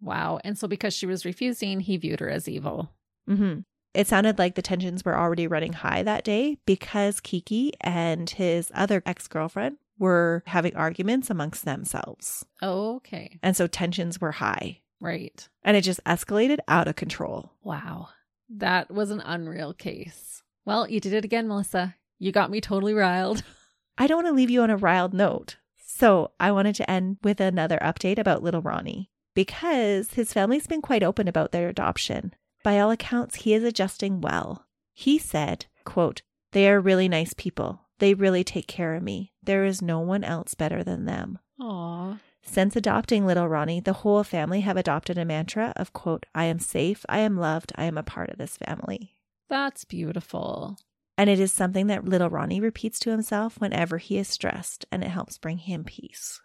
Wow. 0.00 0.40
And 0.42 0.56
so 0.56 0.66
because 0.66 0.94
she 0.94 1.04
was 1.04 1.26
refusing, 1.26 1.80
he 1.80 1.98
viewed 1.98 2.20
her 2.20 2.30
as 2.30 2.48
evil. 2.48 2.92
hmm 3.28 3.58
It 3.92 4.06
sounded 4.06 4.38
like 4.38 4.54
the 4.54 4.62
tensions 4.62 5.04
were 5.04 5.18
already 5.18 5.46
running 5.46 5.74
high 5.74 6.02
that 6.04 6.24
day 6.24 6.56
because 6.64 7.20
Kiki 7.20 7.74
and 7.82 8.30
his 8.30 8.72
other 8.74 9.02
ex 9.04 9.28
girlfriend 9.28 9.76
were 9.98 10.42
having 10.46 10.74
arguments 10.76 11.30
amongst 11.30 11.64
themselves. 11.64 12.44
Okay. 12.62 13.38
And 13.42 13.56
so 13.56 13.66
tensions 13.66 14.20
were 14.20 14.32
high 14.32 14.80
Right. 15.00 15.48
and 15.62 15.76
it 15.76 15.82
just 15.82 16.02
escalated 16.04 16.58
out 16.68 16.88
of 16.88 16.96
control. 16.96 17.52
Wow. 17.62 18.08
That 18.48 18.90
was 18.90 19.10
an 19.10 19.20
unreal 19.24 19.72
case. 19.74 20.42
Well, 20.64 20.88
you 20.88 21.00
did 21.00 21.12
it 21.12 21.24
again, 21.24 21.48
Melissa. 21.48 21.96
You 22.18 22.32
got 22.32 22.50
me 22.50 22.60
totally 22.60 22.94
riled. 22.94 23.42
I 23.98 24.06
don't 24.06 24.18
want 24.24 24.26
to 24.28 24.32
leave 24.36 24.50
you 24.50 24.62
on 24.62 24.70
a 24.70 24.76
riled 24.76 25.14
note. 25.14 25.56
So 25.76 26.32
I 26.38 26.52
wanted 26.52 26.74
to 26.76 26.90
end 26.90 27.16
with 27.22 27.40
another 27.40 27.78
update 27.80 28.18
about 28.18 28.42
little 28.42 28.60
Ronnie 28.62 29.10
because 29.34 30.12
his 30.14 30.32
family's 30.32 30.66
been 30.66 30.82
quite 30.82 31.02
open 31.02 31.28
about 31.28 31.52
their 31.52 31.68
adoption. 31.68 32.34
By 32.62 32.78
all 32.78 32.90
accounts, 32.90 33.36
he 33.36 33.54
is 33.54 33.62
adjusting 33.64 34.20
well. 34.20 34.66
He 34.92 35.18
said, 35.18 35.66
quote, 35.84 36.22
They 36.52 36.68
are 36.68 36.80
really 36.80 37.08
nice 37.08 37.32
people. 37.34 37.80
They 37.98 38.14
really 38.14 38.44
take 38.44 38.66
care 38.66 38.94
of 38.94 39.02
me. 39.02 39.32
There 39.42 39.64
is 39.64 39.80
no 39.80 40.00
one 40.00 40.24
else 40.24 40.54
better 40.54 40.84
than 40.84 41.04
them. 41.04 41.38
Aw. 41.60 42.18
Since 42.42 42.76
adopting 42.76 43.26
little 43.26 43.48
Ronnie, 43.48 43.80
the 43.80 43.92
whole 43.92 44.22
family 44.22 44.60
have 44.60 44.76
adopted 44.76 45.18
a 45.18 45.24
mantra 45.24 45.72
of 45.76 45.92
quote, 45.92 46.26
I 46.34 46.44
am 46.44 46.58
safe, 46.58 47.04
I 47.08 47.18
am 47.18 47.36
loved, 47.36 47.72
I 47.74 47.84
am 47.84 47.98
a 47.98 48.02
part 48.02 48.30
of 48.30 48.38
this 48.38 48.56
family. 48.56 49.16
That's 49.48 49.84
beautiful. 49.84 50.78
And 51.18 51.28
it 51.30 51.40
is 51.40 51.52
something 51.52 51.86
that 51.88 52.04
little 52.04 52.30
Ronnie 52.30 52.60
repeats 52.60 52.98
to 53.00 53.10
himself 53.10 53.60
whenever 53.60 53.98
he 53.98 54.18
is 54.18 54.28
stressed, 54.28 54.86
and 54.92 55.02
it 55.02 55.08
helps 55.08 55.38
bring 55.38 55.58
him 55.58 55.82
peace. 55.84 56.40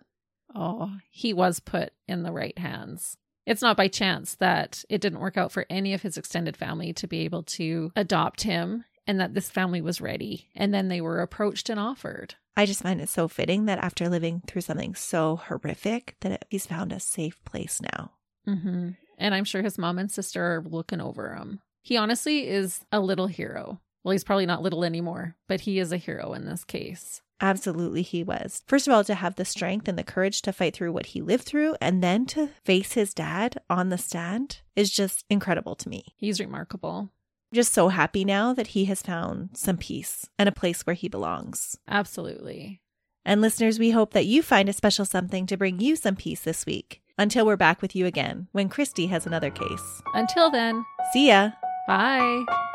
Oh, 0.55 0.91
he 1.09 1.33
was 1.33 1.59
put 1.59 1.93
in 2.07 2.23
the 2.23 2.31
right 2.31 2.57
hands. 2.57 3.17
It's 3.45 3.61
not 3.61 3.77
by 3.77 3.87
chance 3.87 4.35
that 4.35 4.83
it 4.89 5.01
didn't 5.01 5.19
work 5.19 5.35
out 5.35 5.51
for 5.51 5.65
any 5.69 5.93
of 5.93 6.03
his 6.03 6.17
extended 6.17 6.55
family 6.55 6.93
to 6.93 7.07
be 7.07 7.19
able 7.19 7.43
to 7.43 7.91
adopt 7.95 8.43
him 8.43 8.85
and 9.07 9.19
that 9.19 9.33
this 9.33 9.49
family 9.49 9.81
was 9.81 10.01
ready. 10.01 10.49
And 10.55 10.73
then 10.73 10.87
they 10.87 11.01
were 11.01 11.21
approached 11.21 11.69
and 11.69 11.79
offered. 11.79 12.35
I 12.55 12.65
just 12.65 12.83
find 12.83 13.01
it 13.01 13.09
so 13.09 13.27
fitting 13.27 13.65
that 13.65 13.79
after 13.79 14.09
living 14.09 14.41
through 14.47 14.61
something 14.61 14.95
so 14.95 15.37
horrific, 15.37 16.15
that 16.21 16.45
he's 16.49 16.65
found 16.65 16.91
a 16.91 16.99
safe 16.99 17.43
place 17.45 17.81
now. 17.81 18.11
Mm-hmm. 18.47 18.89
And 19.17 19.35
I'm 19.35 19.45
sure 19.45 19.61
his 19.61 19.77
mom 19.77 19.99
and 19.99 20.11
sister 20.11 20.43
are 20.43 20.63
looking 20.65 21.01
over 21.01 21.35
him. 21.35 21.61
He 21.81 21.97
honestly 21.97 22.47
is 22.47 22.85
a 22.91 22.99
little 22.99 23.27
hero. 23.27 23.79
Well, 24.03 24.11
he's 24.13 24.23
probably 24.23 24.45
not 24.45 24.63
little 24.63 24.83
anymore, 24.83 25.35
but 25.47 25.61
he 25.61 25.79
is 25.79 25.91
a 25.91 25.97
hero 25.97 26.33
in 26.33 26.45
this 26.45 26.63
case. 26.63 27.21
Absolutely, 27.39 28.03
he 28.03 28.23
was. 28.23 28.61
First 28.67 28.87
of 28.87 28.93
all, 28.93 29.03
to 29.03 29.15
have 29.15 29.35
the 29.35 29.45
strength 29.45 29.87
and 29.87 29.97
the 29.97 30.03
courage 30.03 30.43
to 30.43 30.53
fight 30.53 30.75
through 30.75 30.91
what 30.91 31.07
he 31.07 31.21
lived 31.21 31.43
through, 31.43 31.75
and 31.81 32.03
then 32.03 32.25
to 32.27 32.49
face 32.63 32.93
his 32.93 33.13
dad 33.15 33.57
on 33.69 33.89
the 33.89 33.97
stand 33.97 34.61
is 34.75 34.91
just 34.91 35.25
incredible 35.29 35.75
to 35.75 35.89
me. 35.89 36.13
He's 36.17 36.39
remarkable. 36.39 37.09
Just 37.53 37.73
so 37.73 37.89
happy 37.89 38.23
now 38.23 38.53
that 38.53 38.67
he 38.67 38.85
has 38.85 39.01
found 39.01 39.49
some 39.53 39.77
peace 39.77 40.29
and 40.39 40.47
a 40.47 40.53
place 40.53 40.83
where 40.85 40.93
he 40.93 41.09
belongs. 41.09 41.77
Absolutely. 41.87 42.81
And 43.25 43.41
listeners, 43.41 43.77
we 43.77 43.91
hope 43.91 44.13
that 44.13 44.25
you 44.25 44.41
find 44.41 44.69
a 44.69 44.73
special 44.73 45.05
something 45.05 45.45
to 45.47 45.57
bring 45.57 45.79
you 45.79 45.95
some 45.95 46.15
peace 46.15 46.41
this 46.41 46.65
week. 46.65 47.01
Until 47.17 47.45
we're 47.45 47.57
back 47.57 47.81
with 47.81 47.95
you 47.95 48.05
again 48.05 48.47
when 48.51 48.69
Christy 48.69 49.07
has 49.07 49.27
another 49.27 49.51
case. 49.51 50.01
Until 50.15 50.49
then, 50.49 50.83
See 51.13 51.27
ya. 51.27 51.51
bye. 51.87 52.70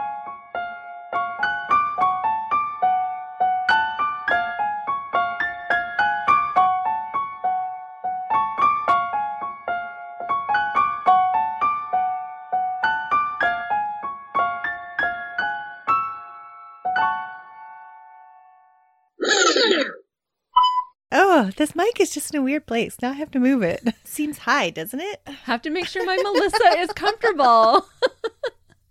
This 21.66 21.74
mic 21.74 21.98
is 22.00 22.10
just 22.10 22.32
in 22.32 22.38
a 22.40 22.42
weird 22.42 22.64
place. 22.66 22.96
Now 23.02 23.10
I 23.10 23.14
have 23.14 23.30
to 23.32 23.40
move 23.40 23.62
it. 23.62 23.82
Seems 24.04 24.38
high, 24.38 24.70
doesn't 24.70 25.00
it? 25.00 25.20
Have 25.44 25.62
to 25.62 25.70
make 25.70 25.86
sure 25.86 26.04
my 26.06 26.16
Melissa 26.16 26.78
is 26.78 26.92
comfortable. 26.92 27.86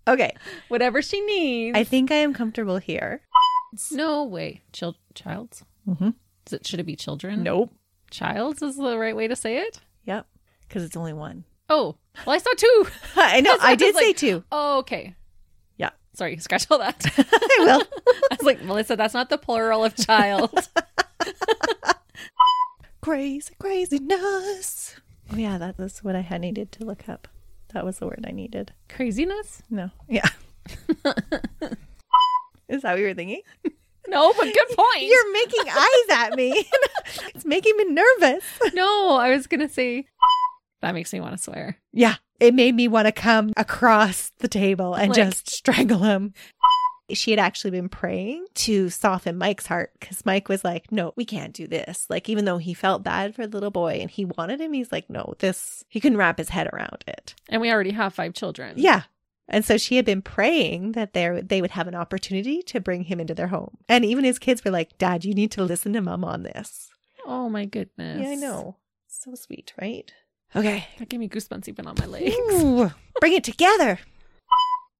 Okay. 0.08 0.36
Whatever 0.68 1.02
she 1.02 1.20
needs. 1.20 1.76
I 1.76 1.82
think 1.82 2.12
I 2.12 2.14
am 2.16 2.32
comfortable 2.32 2.78
here. 2.78 3.22
no 3.90 4.22
way. 4.22 4.62
Chil- 4.72 4.94
childs? 5.16 5.64
Mm-hmm. 5.84 6.10
Is 6.46 6.52
it, 6.52 6.64
should 6.64 6.78
it 6.78 6.84
be 6.86 6.94
children? 6.94 7.42
Nope. 7.42 7.74
Childs 8.12 8.62
is 8.62 8.76
the 8.76 8.96
right 8.98 9.16
way 9.16 9.26
to 9.26 9.34
say 9.34 9.56
it? 9.58 9.80
Yep. 10.04 10.24
Because 10.60 10.84
it's 10.84 10.96
only 10.96 11.12
one. 11.12 11.42
Oh, 11.68 11.96
well, 12.24 12.36
I 12.36 12.38
saw 12.38 12.50
two. 12.56 12.86
I 13.16 13.40
know. 13.40 13.56
I 13.60 13.72
I 13.72 13.74
did 13.74 13.96
say 13.96 14.06
like- 14.06 14.16
two. 14.16 14.44
Oh, 14.52 14.78
okay. 14.78 15.16
Yeah. 15.76 15.90
Sorry, 16.14 16.36
scratch 16.36 16.68
all 16.70 16.78
that. 16.78 17.04
I 17.18 17.56
will. 17.58 17.82
I 18.30 18.36
was 18.36 18.42
like, 18.46 18.62
Melissa, 18.62 18.94
that's 18.94 19.12
not 19.12 19.28
the 19.28 19.38
plural 19.38 19.84
of 19.84 19.96
child. 19.96 20.56
Crazy, 23.06 23.54
craziness. 23.60 24.96
Oh, 25.32 25.36
yeah. 25.36 25.58
That 25.58 25.78
was 25.78 26.02
what 26.02 26.16
I 26.16 26.22
had 26.22 26.40
needed 26.40 26.72
to 26.72 26.84
look 26.84 27.08
up. 27.08 27.28
That 27.72 27.84
was 27.84 28.00
the 28.00 28.06
word 28.06 28.24
I 28.26 28.32
needed. 28.32 28.72
Craziness? 28.88 29.62
No. 29.70 29.92
Yeah. 30.08 30.28
Is 32.68 32.82
that 32.82 32.90
what 32.90 32.98
you 32.98 33.06
were 33.06 33.14
thinking? 33.14 33.42
No, 34.08 34.32
but 34.34 34.44
good 34.44 34.76
point. 34.76 35.02
You're 35.02 35.32
making 35.32 35.64
eyes 35.68 36.08
at 36.16 36.34
me. 36.36 36.64
it's 37.34 37.44
making 37.44 37.76
me 37.76 37.86
nervous. 37.88 38.44
No, 38.72 39.16
I 39.16 39.30
was 39.30 39.48
going 39.48 39.58
to 39.60 39.68
say, 39.68 40.06
that 40.80 40.94
makes 40.94 41.12
me 41.12 41.18
want 41.20 41.36
to 41.36 41.42
swear. 41.42 41.78
Yeah. 41.92 42.14
It 42.38 42.54
made 42.54 42.76
me 42.76 42.86
want 42.86 43.06
to 43.06 43.12
come 43.12 43.52
across 43.56 44.30
the 44.38 44.46
table 44.46 44.94
and 44.94 45.08
Like- 45.08 45.16
just 45.16 45.50
strangle 45.50 45.98
him. 46.04 46.34
She 47.12 47.30
had 47.30 47.38
actually 47.38 47.70
been 47.70 47.88
praying 47.88 48.46
to 48.54 48.90
soften 48.90 49.38
Mike's 49.38 49.66
heart 49.66 49.92
because 50.00 50.26
Mike 50.26 50.48
was 50.48 50.64
like, 50.64 50.90
no, 50.90 51.12
we 51.14 51.24
can't 51.24 51.52
do 51.52 51.68
this. 51.68 52.06
Like, 52.10 52.28
even 52.28 52.44
though 52.44 52.58
he 52.58 52.74
felt 52.74 53.04
bad 53.04 53.34
for 53.34 53.46
the 53.46 53.56
little 53.56 53.70
boy 53.70 53.98
and 54.00 54.10
he 54.10 54.24
wanted 54.24 54.60
him, 54.60 54.72
he's 54.72 54.90
like, 54.90 55.08
no, 55.08 55.34
this, 55.38 55.84
he 55.88 56.00
couldn't 56.00 56.18
wrap 56.18 56.38
his 56.38 56.48
head 56.48 56.68
around 56.72 57.04
it. 57.06 57.34
And 57.48 57.60
we 57.60 57.70
already 57.70 57.92
have 57.92 58.12
five 58.14 58.34
children. 58.34 58.74
Yeah. 58.76 59.02
And 59.48 59.64
so 59.64 59.76
she 59.76 59.94
had 59.96 60.04
been 60.04 60.22
praying 60.22 60.92
that 60.92 61.12
they 61.12 61.40
they 61.40 61.60
would 61.60 61.70
have 61.70 61.86
an 61.86 61.94
opportunity 61.94 62.62
to 62.64 62.80
bring 62.80 63.04
him 63.04 63.20
into 63.20 63.34
their 63.34 63.46
home. 63.46 63.76
And 63.88 64.04
even 64.04 64.24
his 64.24 64.40
kids 64.40 64.64
were 64.64 64.72
like, 64.72 64.98
Dad, 64.98 65.24
you 65.24 65.34
need 65.34 65.52
to 65.52 65.62
listen 65.62 65.92
to 65.92 66.00
mom 66.00 66.24
on 66.24 66.42
this. 66.42 66.88
Oh 67.24 67.48
my 67.48 67.64
goodness. 67.64 68.22
Yeah, 68.22 68.30
I 68.30 68.34
know. 68.34 68.78
So 69.06 69.34
sweet, 69.36 69.72
right? 69.80 70.12
Okay. 70.54 70.88
That 70.98 71.08
gave 71.08 71.20
me 71.20 71.28
goosebumps 71.28 71.68
even 71.68 71.86
on 71.86 71.94
my 71.98 72.06
legs. 72.06 72.34
Ooh, 72.36 72.90
bring 73.20 73.34
it 73.34 73.44
together. 73.44 74.00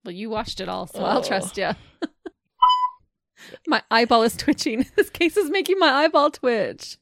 Well, 0.06 0.14
you 0.14 0.30
watched 0.30 0.60
it 0.60 0.68
all, 0.68 0.86
so 0.86 1.02
I'll 1.04 1.18
Oh. 1.18 1.22
trust 1.22 1.56
you. 1.58 1.70
my 3.66 3.82
eyeball 3.90 4.22
is 4.22 4.36
twitching. 4.36 4.86
This 4.96 5.10
case 5.10 5.36
is 5.36 5.50
making 5.50 5.80
my 5.80 5.88
eyeball 5.88 6.30
twitch. 6.30 6.96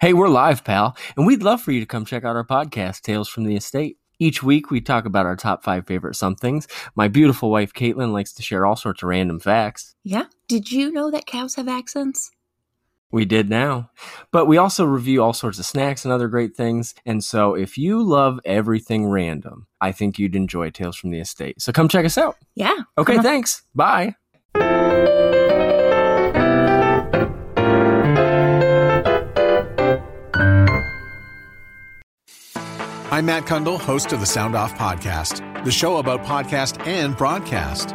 Hey, 0.00 0.12
we're 0.12 0.28
live, 0.28 0.62
pal, 0.64 0.96
and 1.16 1.26
we'd 1.26 1.42
love 1.42 1.60
for 1.60 1.72
you 1.72 1.80
to 1.80 1.86
come 1.86 2.04
check 2.04 2.24
out 2.24 2.36
our 2.36 2.44
podcast, 2.46 3.00
Tales 3.02 3.28
from 3.28 3.44
the 3.44 3.56
Estate. 3.56 3.96
Each 4.20 4.42
week, 4.44 4.70
we 4.70 4.80
talk 4.80 5.04
about 5.06 5.26
our 5.26 5.34
top 5.34 5.64
five 5.64 5.86
favorite 5.86 6.14
somethings. 6.14 6.68
My 6.94 7.08
beautiful 7.08 7.50
wife, 7.50 7.72
Caitlin, 7.72 8.12
likes 8.12 8.32
to 8.34 8.42
share 8.42 8.64
all 8.64 8.76
sorts 8.76 9.02
of 9.02 9.08
random 9.08 9.40
facts. 9.40 9.96
Yeah. 10.04 10.24
Did 10.46 10.70
you 10.70 10.92
know 10.92 11.10
that 11.10 11.26
cows 11.26 11.56
have 11.56 11.66
accents? 11.68 12.30
We 13.10 13.24
did 13.24 13.48
now. 13.48 13.90
But 14.32 14.46
we 14.46 14.58
also 14.58 14.84
review 14.84 15.22
all 15.22 15.32
sorts 15.32 15.58
of 15.58 15.64
snacks 15.64 16.04
and 16.04 16.12
other 16.12 16.28
great 16.28 16.54
things. 16.54 16.94
And 17.06 17.24
so, 17.24 17.54
if 17.54 17.78
you 17.78 18.02
love 18.02 18.38
everything 18.44 19.06
random, 19.06 19.66
I 19.80 19.92
think 19.92 20.18
you'd 20.18 20.36
enjoy 20.36 20.70
Tales 20.70 20.96
from 20.96 21.10
the 21.10 21.20
Estate. 21.20 21.60
So, 21.62 21.72
come 21.72 21.88
check 21.88 22.04
us 22.04 22.18
out. 22.18 22.36
Yeah. 22.54 22.76
Okay, 22.98 23.18
thanks. 23.18 23.62
Bye. 23.74 24.14
I'm 33.10 33.24
Matt 33.26 33.46
Cundill, 33.46 33.80
host 33.80 34.12
of 34.12 34.20
the 34.20 34.26
Sound 34.26 34.54
Off 34.54 34.74
Podcast, 34.74 35.64
the 35.64 35.72
show 35.72 35.96
about 35.96 36.24
podcast 36.24 36.86
and 36.86 37.16
broadcast. 37.16 37.94